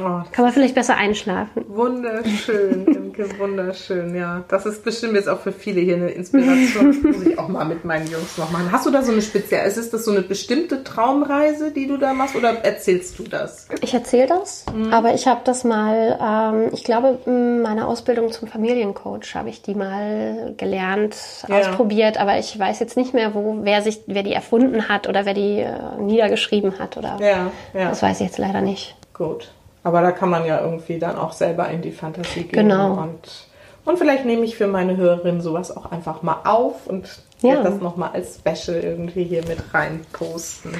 Oh, 0.00 0.22
kann 0.32 0.44
man 0.46 0.52
vielleicht 0.52 0.74
besser 0.74 0.96
einschlafen. 0.96 1.64
Wunderschön, 1.68 2.86
Imke, 2.94 3.38
wunderschön, 3.38 4.14
ja. 4.14 4.42
Das 4.48 4.64
ist 4.64 4.82
bestimmt 4.84 5.14
jetzt 5.14 5.28
auch 5.28 5.40
für 5.40 5.52
viele 5.52 5.82
hier 5.82 5.96
eine 5.96 6.10
Inspiration. 6.10 6.96
Muss 7.02 7.22
ich 7.26 7.38
auch 7.38 7.48
mal 7.48 7.66
mit 7.66 7.84
meinen 7.84 8.06
Jungs 8.10 8.38
noch 8.38 8.50
machen. 8.50 8.72
Hast 8.72 8.86
du 8.86 8.90
da 8.90 9.02
so 9.02 9.12
eine 9.12 9.20
spezielle, 9.20 9.64
ist 9.68 9.92
das 9.92 10.04
so 10.04 10.10
eine 10.10 10.22
bestimmte 10.22 10.82
Traumreise, 10.82 11.72
die 11.72 11.86
du 11.86 11.98
da 11.98 12.14
machst 12.14 12.34
oder 12.36 12.64
erzählst 12.64 13.18
du 13.18 13.24
das? 13.24 13.68
Ich 13.82 13.92
erzähle 13.92 14.28
das, 14.28 14.64
aber 14.90 15.12
ich 15.12 15.26
habe 15.26 15.42
das 15.44 15.62
mal, 15.62 16.18
ähm, 16.20 16.70
ich 16.72 16.84
glaube, 16.84 17.18
in 17.26 17.60
meiner 17.60 17.86
Ausbildung 17.86 18.32
zum 18.32 18.48
Familiencoach 18.48 19.34
habe 19.34 19.50
ich 19.50 19.60
die 19.60 19.74
mal 19.74 20.54
gelernt, 20.56 21.16
Ja. 21.48 21.58
ausprobiert, 21.58 22.18
aber 22.18 22.38
ich 22.38 22.58
weiß 22.58 22.80
jetzt 22.80 22.96
nicht 22.96 23.12
mehr, 23.12 23.34
wo, 23.34 23.58
wer 23.60 23.82
sich, 23.82 24.00
wer 24.06 24.22
die 24.22 24.32
erfunden 24.32 24.88
hat 24.88 25.06
oder 25.06 25.26
wer 25.26 25.34
die 25.34 25.58
äh, 25.60 25.70
niedergeschrieben 25.98 26.78
hat 26.78 26.96
oder 26.96 27.18
Ja, 27.20 27.50
ja. 27.74 27.90
das 27.90 28.02
weiß 28.02 28.20
ich 28.20 28.26
jetzt 28.28 28.38
leider 28.38 28.62
nicht. 28.62 28.96
Gut. 29.12 29.52
Aber 29.84 30.00
da 30.00 30.12
kann 30.12 30.30
man 30.30 30.44
ja 30.44 30.60
irgendwie 30.60 30.98
dann 30.98 31.16
auch 31.16 31.32
selber 31.32 31.68
in 31.68 31.82
die 31.82 31.92
Fantasie 31.92 32.44
gehen. 32.44 32.68
Genau. 32.68 32.92
Und, 32.94 33.46
und 33.84 33.98
vielleicht 33.98 34.24
nehme 34.24 34.44
ich 34.44 34.56
für 34.56 34.68
meine 34.68 34.96
Hörerin 34.96 35.40
sowas 35.40 35.76
auch 35.76 35.90
einfach 35.90 36.22
mal 36.22 36.40
auf 36.44 36.86
und 36.86 37.08
Ja. 37.40 37.62
das 37.62 37.80
nochmal 37.80 38.10
als 38.12 38.36
Special 38.38 38.78
irgendwie 38.78 39.24
hier 39.24 39.44
mit 39.46 39.58
rein 39.74 40.00
posten. 40.12 40.72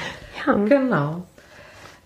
Ja. 0.46 0.52
Genau. 0.54 1.22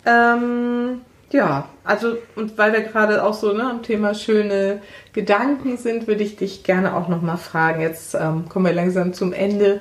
Ähm, 0.06 1.02
ja, 1.30 1.68
also 1.84 2.16
und 2.36 2.56
weil 2.56 2.72
wir 2.72 2.80
gerade 2.82 3.24
auch 3.24 3.34
so 3.34 3.52
ne, 3.52 3.68
am 3.68 3.82
Thema 3.82 4.14
schöne 4.14 4.80
Gedanken 5.12 5.76
sind, 5.76 6.06
würde 6.06 6.22
ich 6.22 6.36
dich 6.36 6.62
gerne 6.62 6.96
auch 6.96 7.08
nochmal 7.08 7.36
fragen. 7.36 7.80
Jetzt 7.82 8.14
ähm, 8.14 8.48
kommen 8.48 8.64
wir 8.66 8.72
langsam 8.72 9.12
zum 9.12 9.32
Ende. 9.32 9.80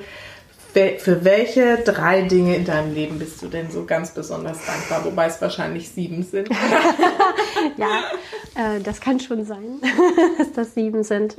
Für 0.75 1.23
welche 1.23 1.77
drei 1.77 2.23
Dinge 2.23 2.57
in 2.57 2.65
deinem 2.65 2.93
Leben 2.93 3.17
bist 3.17 3.41
du 3.41 3.47
denn 3.47 3.71
so 3.71 3.85
ganz 3.85 4.11
besonders 4.11 4.65
dankbar? 4.65 5.05
Wobei 5.05 5.27
es 5.27 5.41
wahrscheinlich 5.41 5.89
sieben 5.89 6.23
sind. 6.23 6.49
Ja, 7.77 8.01
äh, 8.55 8.81
das 8.81 8.99
kann 9.01 9.19
schon 9.19 9.45
sein, 9.45 9.79
dass 10.37 10.51
das 10.51 10.73
sieben 10.73 11.03
sind. 11.03 11.35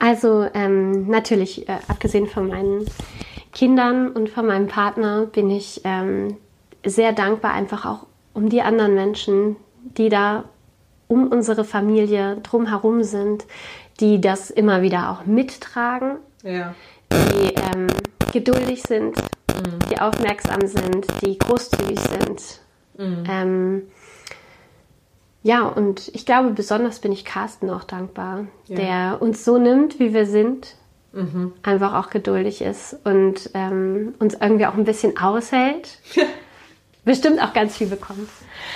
Also 0.00 0.46
ähm, 0.54 1.08
natürlich, 1.08 1.68
äh, 1.68 1.78
abgesehen 1.88 2.26
von 2.26 2.48
meinen 2.48 2.86
Kindern 3.52 4.08
und 4.08 4.28
von 4.28 4.46
meinem 4.46 4.66
Partner, 4.66 5.26
bin 5.26 5.50
ich 5.50 5.80
ähm, 5.84 6.36
sehr 6.84 7.12
dankbar 7.12 7.52
einfach 7.52 7.86
auch 7.86 8.06
um 8.34 8.48
die 8.48 8.60
anderen 8.62 8.94
Menschen, 8.94 9.56
die 9.96 10.08
da 10.08 10.44
um 11.06 11.28
unsere 11.28 11.64
Familie 11.64 12.38
drumherum 12.42 13.02
sind, 13.04 13.44
die 14.00 14.20
das 14.20 14.50
immer 14.50 14.82
wieder 14.82 15.10
auch 15.10 15.24
mittragen, 15.26 16.16
Ja. 16.42 16.74
die 17.12 17.54
ähm, 17.54 17.86
geduldig 18.32 18.82
sind, 18.82 19.16
die 19.90 20.00
aufmerksam 20.00 20.66
sind, 20.66 21.06
die 21.24 21.38
großzügig 21.38 22.00
sind. 22.00 22.60
Ähm, 22.98 23.82
ja, 25.42 25.62
und 25.66 26.08
ich 26.14 26.24
glaube, 26.24 26.50
besonders 26.50 27.00
bin 27.00 27.10
ich 27.12 27.24
Carsten 27.24 27.68
auch 27.70 27.84
dankbar, 27.84 28.46
Ja. 28.66 28.76
der 28.76 29.22
uns 29.22 29.44
so 29.44 29.58
nimmt, 29.58 29.98
wie 29.98 30.14
wir 30.14 30.26
sind, 30.26 30.76
einfach 31.62 31.92
auch 31.94 32.08
geduldig 32.10 32.62
ist 32.62 32.96
und 33.04 33.50
ähm, 33.52 34.14
uns 34.18 34.32
irgendwie 34.40 34.64
auch 34.66 34.74
ein 34.74 34.84
bisschen 34.84 35.18
aushält. 35.18 35.98
Bestimmt 37.04 37.42
auch 37.42 37.52
ganz 37.52 37.76
viel 37.76 37.88
bekommt. 37.88 38.30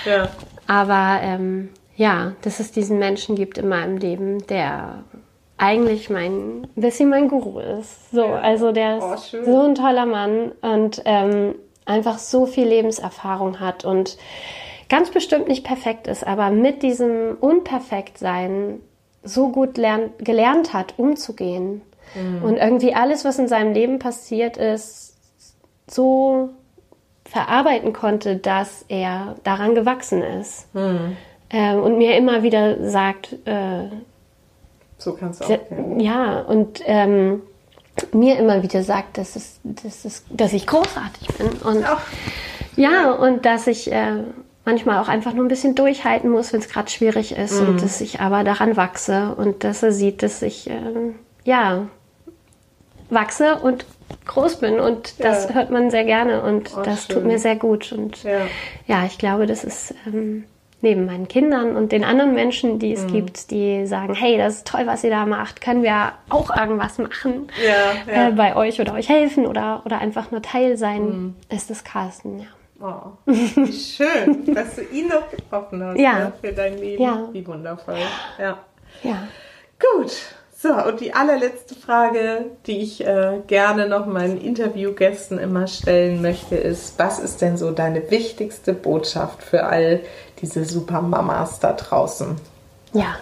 Ja. 0.05 0.29
Aber 0.67 1.19
ähm, 1.23 1.69
ja, 1.95 2.33
dass 2.43 2.59
es 2.59 2.71
diesen 2.71 2.99
Menschen 2.99 3.35
gibt 3.35 3.57
in 3.57 3.69
meinem 3.69 3.97
Leben, 3.97 4.45
der 4.47 5.03
eigentlich 5.57 6.09
mein 6.09 6.67
ein 6.75 6.81
bisschen 6.81 7.09
mein 7.09 7.27
Guru 7.29 7.59
ist. 7.59 8.11
So, 8.11 8.21
Ja. 8.25 8.35
also 8.35 8.71
der 8.71 8.99
Oh, 9.01 9.13
ist 9.13 9.29
schön. 9.29 9.45
so 9.45 9.61
ein 9.61 9.75
toller 9.75 10.05
Mann 10.05 10.51
und 10.61 11.01
ähm, 11.05 11.55
einfach 11.85 12.19
so 12.19 12.45
viel 12.45 12.67
Lebenserfahrung 12.67 13.59
hat 13.59 13.85
und 13.85 14.17
ganz 14.89 15.09
bestimmt 15.09 15.47
nicht 15.47 15.63
perfekt 15.65 16.07
ist, 16.07 16.25
aber 16.27 16.49
mit 16.49 16.83
diesem 16.83 17.37
Unperfektsein 17.39 18.81
so 19.23 19.49
gut 19.49 19.77
lern 19.77 20.11
gelernt 20.19 20.73
hat, 20.73 20.93
umzugehen. 20.97 21.81
Und 22.41 22.55
irgendwie 22.55 22.95
alles, 22.95 23.25
was 23.25 23.37
in 23.37 23.49
seinem 23.49 23.73
Leben 23.73 23.99
passiert 23.99 24.55
ist, 24.55 25.17
so 25.87 26.49
verarbeiten 27.25 27.91
konnte, 27.91 28.37
dass 28.37 28.85
er 28.87 29.35
daran 29.43 29.75
gewachsen 29.75 30.21
ist. 30.23 30.69
Ähm, 30.73 31.81
und 31.83 31.97
mir 31.97 32.15
immer 32.15 32.43
wieder 32.43 32.89
sagt, 32.89 33.33
äh, 33.45 33.89
So 34.97 35.13
kannst 35.13 35.41
du 35.41 35.45
auch. 35.45 35.47
Gehen. 35.49 35.99
Ja, 35.99 36.39
und 36.41 36.81
ähm, 36.85 37.41
mir 38.13 38.37
immer 38.37 38.63
wieder 38.63 38.83
sagt, 38.83 39.17
dass, 39.17 39.35
es, 39.35 39.59
dass, 39.63 40.05
es, 40.05 40.23
dass 40.29 40.53
ich 40.53 40.67
großartig 40.67 41.27
bin. 41.37 41.47
Und 41.63 41.83
Ach. 41.85 42.01
ja, 42.75 43.11
und 43.11 43.45
dass 43.45 43.67
ich 43.67 43.91
äh, 43.91 44.23
manchmal 44.65 44.99
auch 45.01 45.07
einfach 45.07 45.33
nur 45.33 45.45
ein 45.45 45.49
bisschen 45.49 45.75
durchhalten 45.75 46.29
muss, 46.29 46.51
wenn 46.53 46.59
es 46.59 46.69
gerade 46.69 46.89
schwierig 46.89 47.35
ist. 47.37 47.61
Mhm. 47.61 47.69
Und 47.69 47.81
dass 47.83 48.01
ich 48.01 48.19
aber 48.19 48.43
daran 48.43 48.75
wachse 48.77 49.33
und 49.35 49.63
dass 49.63 49.81
er 49.83 49.91
sieht, 49.91 50.21
dass 50.23 50.41
ich 50.41 50.69
ähm, 50.69 51.15
ja 51.43 51.87
wachse 53.09 53.55
und 53.55 53.85
groß 54.25 54.57
bin. 54.57 54.79
Und 54.79 55.23
das 55.23 55.45
Ja. 55.49 55.55
hört 55.55 55.71
man 55.71 55.89
sehr 55.89 56.03
gerne 56.03 56.41
und 56.41 56.71
Oh, 56.77 56.81
das 56.81 57.05
schön. 57.05 57.15
tut 57.15 57.25
mir 57.25 57.39
sehr 57.39 57.55
gut. 57.55 57.91
Und 57.91 58.23
Ja. 58.23 58.41
ja, 58.85 59.05
ich 59.05 59.17
glaube, 59.17 59.45
das 59.47 59.63
ist 59.63 59.93
ähm, 60.05 60.43
neben 60.81 61.05
meinen 61.05 61.27
Kindern 61.27 61.75
und 61.75 61.91
den 61.91 62.03
anderen 62.03 62.33
Menschen, 62.35 62.77
die 62.79 62.93
es 62.93 63.03
Mhm. 63.05 63.11
gibt, 63.11 63.51
die 63.51 63.85
sagen, 63.87 64.13
hey, 64.13 64.37
das 64.37 64.55
ist 64.57 64.67
toll, 64.67 64.81
was 64.85 65.03
ihr 65.03 65.09
da 65.09 65.25
macht, 65.25 65.59
können 65.61 65.81
wir 65.83 66.11
auch 66.29 66.55
irgendwas 66.55 66.97
machen 66.99 67.49
Ja, 67.65 68.13
ja. 68.13 68.27
Äh, 68.27 68.31
bei 68.33 68.55
euch 68.55 68.79
oder 68.79 68.93
euch 68.93 69.09
helfen 69.09 69.45
oder, 69.47 69.81
oder 69.85 69.99
einfach 69.99 70.29
nur 70.31 70.41
Teil 70.41 70.77
sein, 70.77 71.01
Mhm. 71.03 71.35
ist 71.49 71.71
es 71.71 71.83
Carsten, 71.83 72.39
ja. 72.39 72.45
Oh, 72.79 73.11
wie 73.25 73.73
schön, 73.73 74.45
dass 74.53 74.75
du 74.75 74.83
ihn 74.83 75.07
noch 75.07 75.31
getroffen 75.31 75.83
hast 75.83 75.97
Ja. 75.99 76.13
ne, 76.19 76.33
für 76.39 76.51
dein 76.53 76.77
Leben. 76.77 77.01
Ja. 77.01 77.27
Wie 77.31 77.45
wundervoll. 77.47 77.95
Ja. 78.37 78.59
Ja. 79.01 79.23
Gut. 79.79 80.11
So, 80.59 80.73
und 80.73 81.01
die 81.01 81.13
allerletzte 81.13 81.75
Frage, 81.75 82.45
die 82.65 82.79
ich 82.79 83.05
äh, 83.05 83.41
gerne 83.45 83.87
noch 83.87 84.07
meinen 84.07 84.41
Interviewgästen 84.41 85.37
immer 85.37 85.67
stellen 85.67 86.23
möchte, 86.23 86.55
ist, 86.55 86.97
was 86.97 87.19
ist 87.19 87.43
denn 87.43 87.57
so 87.57 87.69
deine 87.69 88.09
wichtigste 88.09 88.73
Botschaft 88.73 89.43
für 89.43 89.67
all 89.67 90.01
diese 90.41 90.65
Supermamas 90.65 91.59
da 91.59 91.73
draußen? 91.73 92.37
Ja, 92.93 93.17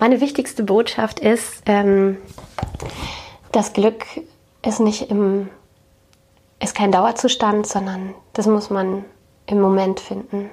meine 0.00 0.20
wichtigste 0.20 0.64
Botschaft 0.64 1.20
ist, 1.20 1.62
ähm, 1.66 2.16
das 3.52 3.72
Glück 3.72 4.04
ist 4.66 4.80
nicht 4.80 5.12
im, 5.12 5.48
ist 6.60 6.74
kein 6.74 6.90
Dauerzustand, 6.90 7.68
sondern 7.68 8.14
das 8.32 8.46
muss 8.48 8.68
man 8.68 9.04
im 9.46 9.60
Moment 9.60 10.00
finden. 10.00 10.50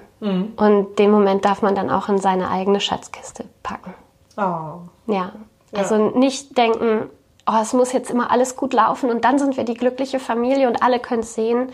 Und 0.55 0.99
den 0.99 1.09
Moment 1.11 1.45
darf 1.45 1.61
man 1.61 1.75
dann 1.75 1.89
auch 1.89 2.09
in 2.09 2.19
seine 2.19 2.49
eigene 2.49 2.79
Schatzkiste 2.79 3.45
packen. 3.63 3.93
Oh, 4.37 4.81
Ja, 5.11 5.33
also 5.75 5.97
nicht 6.17 6.57
denken, 6.57 7.09
oh, 7.47 7.59
es 7.61 7.73
muss 7.73 7.91
jetzt 7.93 8.09
immer 8.09 8.31
alles 8.31 8.55
gut 8.55 8.73
laufen 8.73 9.09
und 9.09 9.23
dann 9.25 9.37
sind 9.39 9.57
wir 9.57 9.63
die 9.63 9.73
glückliche 9.75 10.19
Familie 10.19 10.67
und 10.67 10.81
alle 10.83 10.99
können 10.99 11.21
es 11.21 11.35
sehen. 11.35 11.71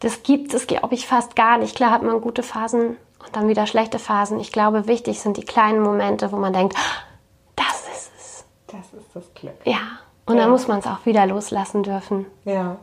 Das 0.00 0.22
gibt 0.22 0.52
es, 0.54 0.66
glaube 0.66 0.94
ich, 0.94 1.06
fast 1.06 1.36
gar 1.36 1.58
nicht. 1.58 1.76
Klar 1.76 1.90
hat 1.92 2.02
man 2.02 2.20
gute 2.20 2.42
Phasen 2.42 2.96
und 3.24 3.36
dann 3.36 3.48
wieder 3.48 3.66
schlechte 3.66 3.98
Phasen. 4.00 4.40
Ich 4.40 4.50
glaube, 4.52 4.86
wichtig 4.88 5.20
sind 5.20 5.36
die 5.36 5.44
kleinen 5.44 5.80
Momente, 5.80 6.32
wo 6.32 6.36
man 6.36 6.52
denkt, 6.52 6.74
"Ah, 6.76 7.02
das 7.56 7.82
ist 7.92 8.10
es. 8.18 8.44
das 8.66 8.92
ist 9.00 9.14
das 9.14 9.24
Glück. 9.34 9.54
Ja, 9.64 9.78
und 10.26 10.36
dann 10.36 10.46
Ja. 10.46 10.50
muss 10.50 10.66
man 10.66 10.78
es 10.80 10.86
auch 10.86 11.04
wieder 11.04 11.24
loslassen 11.26 11.82
dürfen. 11.84 12.26
Ja. 12.44 12.76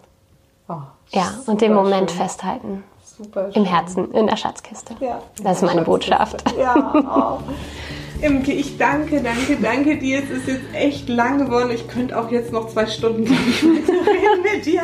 Oh, 0.69 0.75
Ja, 1.09 1.33
und 1.47 1.61
den 1.61 1.73
Moment 1.73 2.11
schön. 2.11 2.19
festhalten. 2.21 2.83
Super 3.03 3.47
Im 3.47 3.53
schön. 3.53 3.65
Herzen, 3.65 4.11
in 4.13 4.27
der 4.27 4.37
Schatzkiste. 4.37 4.95
Ja, 5.01 5.19
Das 5.43 5.57
ist 5.57 5.63
meine 5.63 5.81
Botschaft. 5.81 6.43
Ja. 6.57 6.93
Oh. 6.95 7.43
Imke, 8.21 8.51
ich 8.51 8.77
danke, 8.77 9.21
danke, 9.21 9.57
danke 9.61 9.97
dir. 9.97 10.19
Es 10.19 10.29
ist 10.29 10.47
jetzt 10.47 10.73
echt 10.73 11.07
lang 11.07 11.37
geworden. 11.45 11.69
Ich 11.73 11.87
könnte 11.87 12.19
auch 12.19 12.29
jetzt 12.31 12.51
noch 12.51 12.67
zwei 12.67 12.85
Stunden, 12.85 13.23
glaube 13.23 13.41
ich, 13.47 13.63
weiterreden 13.63 14.43
mit 14.43 14.65
dir. 14.65 14.81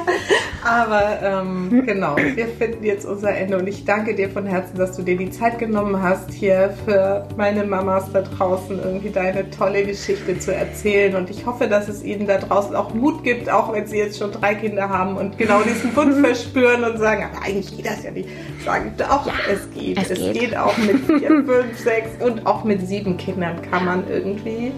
Aber 0.63 1.19
ähm, 1.21 1.83
genau, 1.85 2.15
wir 2.15 2.47
finden 2.47 2.85
jetzt 2.85 3.05
unser 3.05 3.35
Ende. 3.35 3.57
Und 3.57 3.67
ich 3.67 3.83
danke 3.83 4.15
dir 4.15 4.29
von 4.29 4.45
Herzen, 4.45 4.77
dass 4.77 4.95
du 4.95 5.03
dir 5.03 5.17
die 5.17 5.29
Zeit 5.31 5.59
genommen 5.59 6.01
hast, 6.01 6.31
hier 6.31 6.73
für 6.85 7.27
meine 7.35 7.65
Mamas 7.65 8.09
da 8.13 8.21
draußen 8.21 8.79
irgendwie 8.81 9.09
deine 9.09 9.49
tolle 9.49 9.83
Geschichte 9.83 10.39
zu 10.39 10.55
erzählen. 10.55 11.15
Und 11.17 11.29
ich 11.29 11.45
hoffe, 11.45 11.67
dass 11.67 11.89
es 11.89 12.03
ihnen 12.05 12.27
da 12.27 12.37
draußen 12.37 12.73
auch 12.73 12.93
Mut 12.93 13.25
gibt, 13.25 13.49
auch 13.49 13.73
wenn 13.73 13.85
sie 13.85 13.97
jetzt 13.97 14.17
schon 14.17 14.31
drei 14.31 14.55
Kinder 14.55 14.87
haben 14.87 15.17
und 15.17 15.37
genau 15.37 15.61
diesen 15.61 15.93
Wunsch 15.93 16.15
verspüren 16.21 16.85
und 16.85 16.99
sagen, 16.99 17.25
aber 17.33 17.43
eigentlich 17.45 17.75
geht 17.75 17.85
das 17.85 18.01
ja 18.01 18.11
nicht. 18.11 18.29
Sagen, 18.63 18.93
doch, 18.97 19.29
es 19.51 19.69
geht. 19.73 19.97
es 19.97 20.11
Es, 20.11 20.19
geht. 20.19 20.39
geht 20.39 20.57
auch 20.57 20.77
mit 20.77 21.05
vier, 21.05 21.27
fünf, 21.45 21.77
sechs 21.77 22.23
und 22.23 22.47
auch 22.47 22.63
mit 22.63 22.87
sieben 22.87 23.17
Kindern 23.17 23.24
kann 23.69 23.85
man 23.85 24.07
irgendwie 24.09 24.71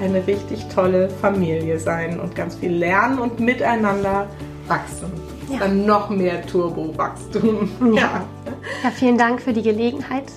eine 0.00 0.26
richtig 0.26 0.66
tolle 0.68 1.08
Familie 1.08 1.78
sein 1.78 2.20
und 2.20 2.34
ganz 2.34 2.56
viel 2.56 2.72
lernen 2.72 3.18
und 3.18 3.40
miteinander 3.40 4.26
wachsen. 4.66 5.10
Ja. 5.50 5.60
Dann 5.60 5.86
noch 5.86 6.10
mehr 6.10 6.44
Turbo-Wachstum. 6.46 7.94
Ja. 7.94 8.24
ja. 8.84 8.90
vielen 8.90 9.16
Dank 9.16 9.40
für 9.40 9.52
die 9.52 9.62
Gelegenheit, 9.62 10.30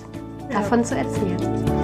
davon 0.50 0.84
zu 0.84 0.96
erzählen. 0.96 1.81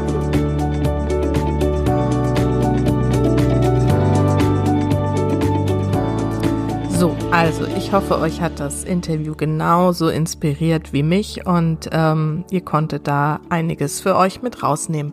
So, 6.98 7.16
also 7.30 7.64
ich 7.64 7.92
hoffe, 7.92 8.18
euch 8.18 8.40
hat 8.40 8.58
das 8.58 8.82
Interview 8.82 9.36
genauso 9.36 10.08
inspiriert 10.08 10.92
wie 10.92 11.04
mich 11.04 11.46
und 11.46 11.88
ähm, 11.92 12.44
ihr 12.50 12.62
konntet 12.62 13.06
da 13.06 13.38
einiges 13.50 14.00
für 14.00 14.16
euch 14.16 14.42
mit 14.42 14.64
rausnehmen. 14.64 15.12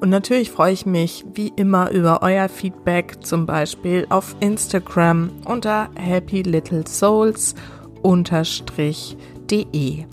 Und 0.00 0.10
natürlich 0.10 0.52
freue 0.52 0.72
ich 0.72 0.86
mich 0.86 1.24
wie 1.34 1.48
immer 1.56 1.90
über 1.90 2.22
euer 2.22 2.48
Feedback, 2.48 3.24
zum 3.24 3.46
Beispiel 3.46 4.06
auf 4.10 4.36
Instagram 4.38 5.32
unter 5.44 5.88
Happy 5.96 6.42
Little 6.42 6.86
Souls 6.86 7.56
de. 9.50 10.04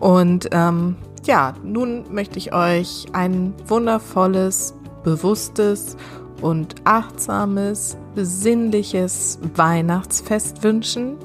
Und 0.00 0.48
ähm, 0.52 0.96
ja, 1.26 1.52
nun 1.62 2.04
möchte 2.10 2.38
ich 2.38 2.54
euch 2.54 3.04
ein 3.12 3.52
wundervolles, 3.66 4.72
bewusstes 5.04 5.98
und 6.40 6.74
achtsames, 6.84 7.96
besinnliches 8.14 9.38
Weihnachtsfest 9.54 10.62
wünschen. 10.62 11.16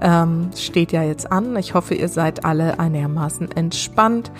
Ähm, 0.00 0.50
steht 0.56 0.92
ja 0.92 1.02
jetzt 1.02 1.30
an. 1.32 1.56
Ich 1.56 1.74
hoffe, 1.74 1.94
ihr 1.94 2.08
seid 2.08 2.44
alle 2.44 2.78
einigermaßen 2.78 3.50
entspannt 3.52 4.30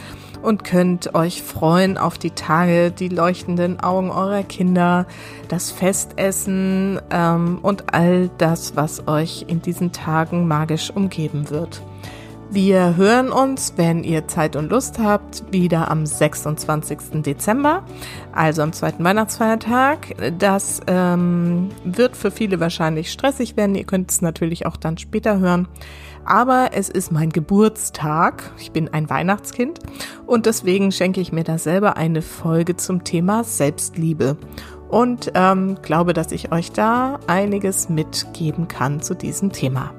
und 0.42 0.64
könnt 0.64 1.14
euch 1.14 1.42
freuen 1.42 1.98
auf 1.98 2.18
die 2.18 2.30
Tage, 2.30 2.90
die 2.90 3.08
leuchtenden 3.08 3.80
Augen 3.80 4.10
eurer 4.10 4.42
Kinder, 4.42 5.06
das 5.48 5.70
Festessen 5.70 7.00
ähm, 7.10 7.58
und 7.62 7.92
all 7.92 8.30
das, 8.38 8.76
was 8.76 9.08
euch 9.08 9.46
in 9.48 9.62
diesen 9.62 9.92
Tagen 9.92 10.46
magisch 10.46 10.90
umgeben 10.90 11.50
wird. 11.50 11.82
Wir 12.50 12.96
hören 12.96 13.30
uns, 13.30 13.74
wenn 13.76 14.02
ihr 14.02 14.26
Zeit 14.26 14.56
und 14.56 14.70
Lust 14.70 14.98
habt, 14.98 15.44
wieder 15.52 15.90
am 15.90 16.06
26. 16.06 17.22
Dezember, 17.22 17.84
also 18.32 18.62
am 18.62 18.72
zweiten 18.72 19.04
Weihnachtsfeiertag. 19.04 20.14
Das 20.38 20.80
ähm, 20.86 21.68
wird 21.84 22.16
für 22.16 22.30
viele 22.30 22.58
wahrscheinlich 22.58 23.12
stressig 23.12 23.58
werden. 23.58 23.74
Ihr 23.74 23.84
könnt 23.84 24.10
es 24.10 24.22
natürlich 24.22 24.64
auch 24.64 24.78
dann 24.78 24.96
später 24.96 25.38
hören. 25.38 25.68
Aber 26.24 26.70
es 26.72 26.88
ist 26.88 27.12
mein 27.12 27.28
Geburtstag. 27.28 28.50
Ich 28.58 28.72
bin 28.72 28.88
ein 28.88 29.10
Weihnachtskind 29.10 29.80
und 30.26 30.46
deswegen 30.46 30.90
schenke 30.90 31.20
ich 31.20 31.32
mir 31.32 31.44
da 31.44 31.58
selber 31.58 31.98
eine 31.98 32.22
Folge 32.22 32.76
zum 32.76 33.04
Thema 33.04 33.44
Selbstliebe 33.44 34.38
und 34.88 35.32
ähm, 35.34 35.76
glaube, 35.82 36.14
dass 36.14 36.32
ich 36.32 36.50
euch 36.50 36.72
da 36.72 37.20
einiges 37.26 37.90
mitgeben 37.90 38.68
kann 38.68 39.02
zu 39.02 39.14
diesem 39.14 39.52
Thema. 39.52 39.92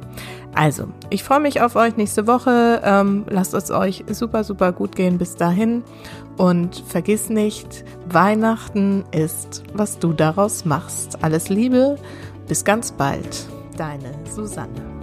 Also, 0.56 0.88
ich 1.10 1.24
freue 1.24 1.40
mich 1.40 1.62
auf 1.62 1.76
euch 1.76 1.96
nächste 1.96 2.28
Woche. 2.28 2.82
Ähm, 2.84 3.26
lasst 3.30 3.54
es 3.54 3.72
euch 3.72 4.04
super, 4.10 4.44
super 4.44 4.72
gut 4.72 4.96
gehen 4.96 5.18
bis 5.18 5.36
dahin. 5.36 5.84
Und 6.38 6.84
vergiss 6.88 7.30
nicht, 7.30 7.84
Weihnachten 8.08 9.04
ist, 9.12 9.64
was 9.74 10.00
du 10.00 10.14
daraus 10.14 10.66
machst. 10.66 11.24
Alles 11.24 11.50
Liebe, 11.50 11.98
bis 12.48 12.64
ganz 12.64 12.92
bald. 12.92 13.46
Deine 13.78 14.12
Susanne. 14.30 15.00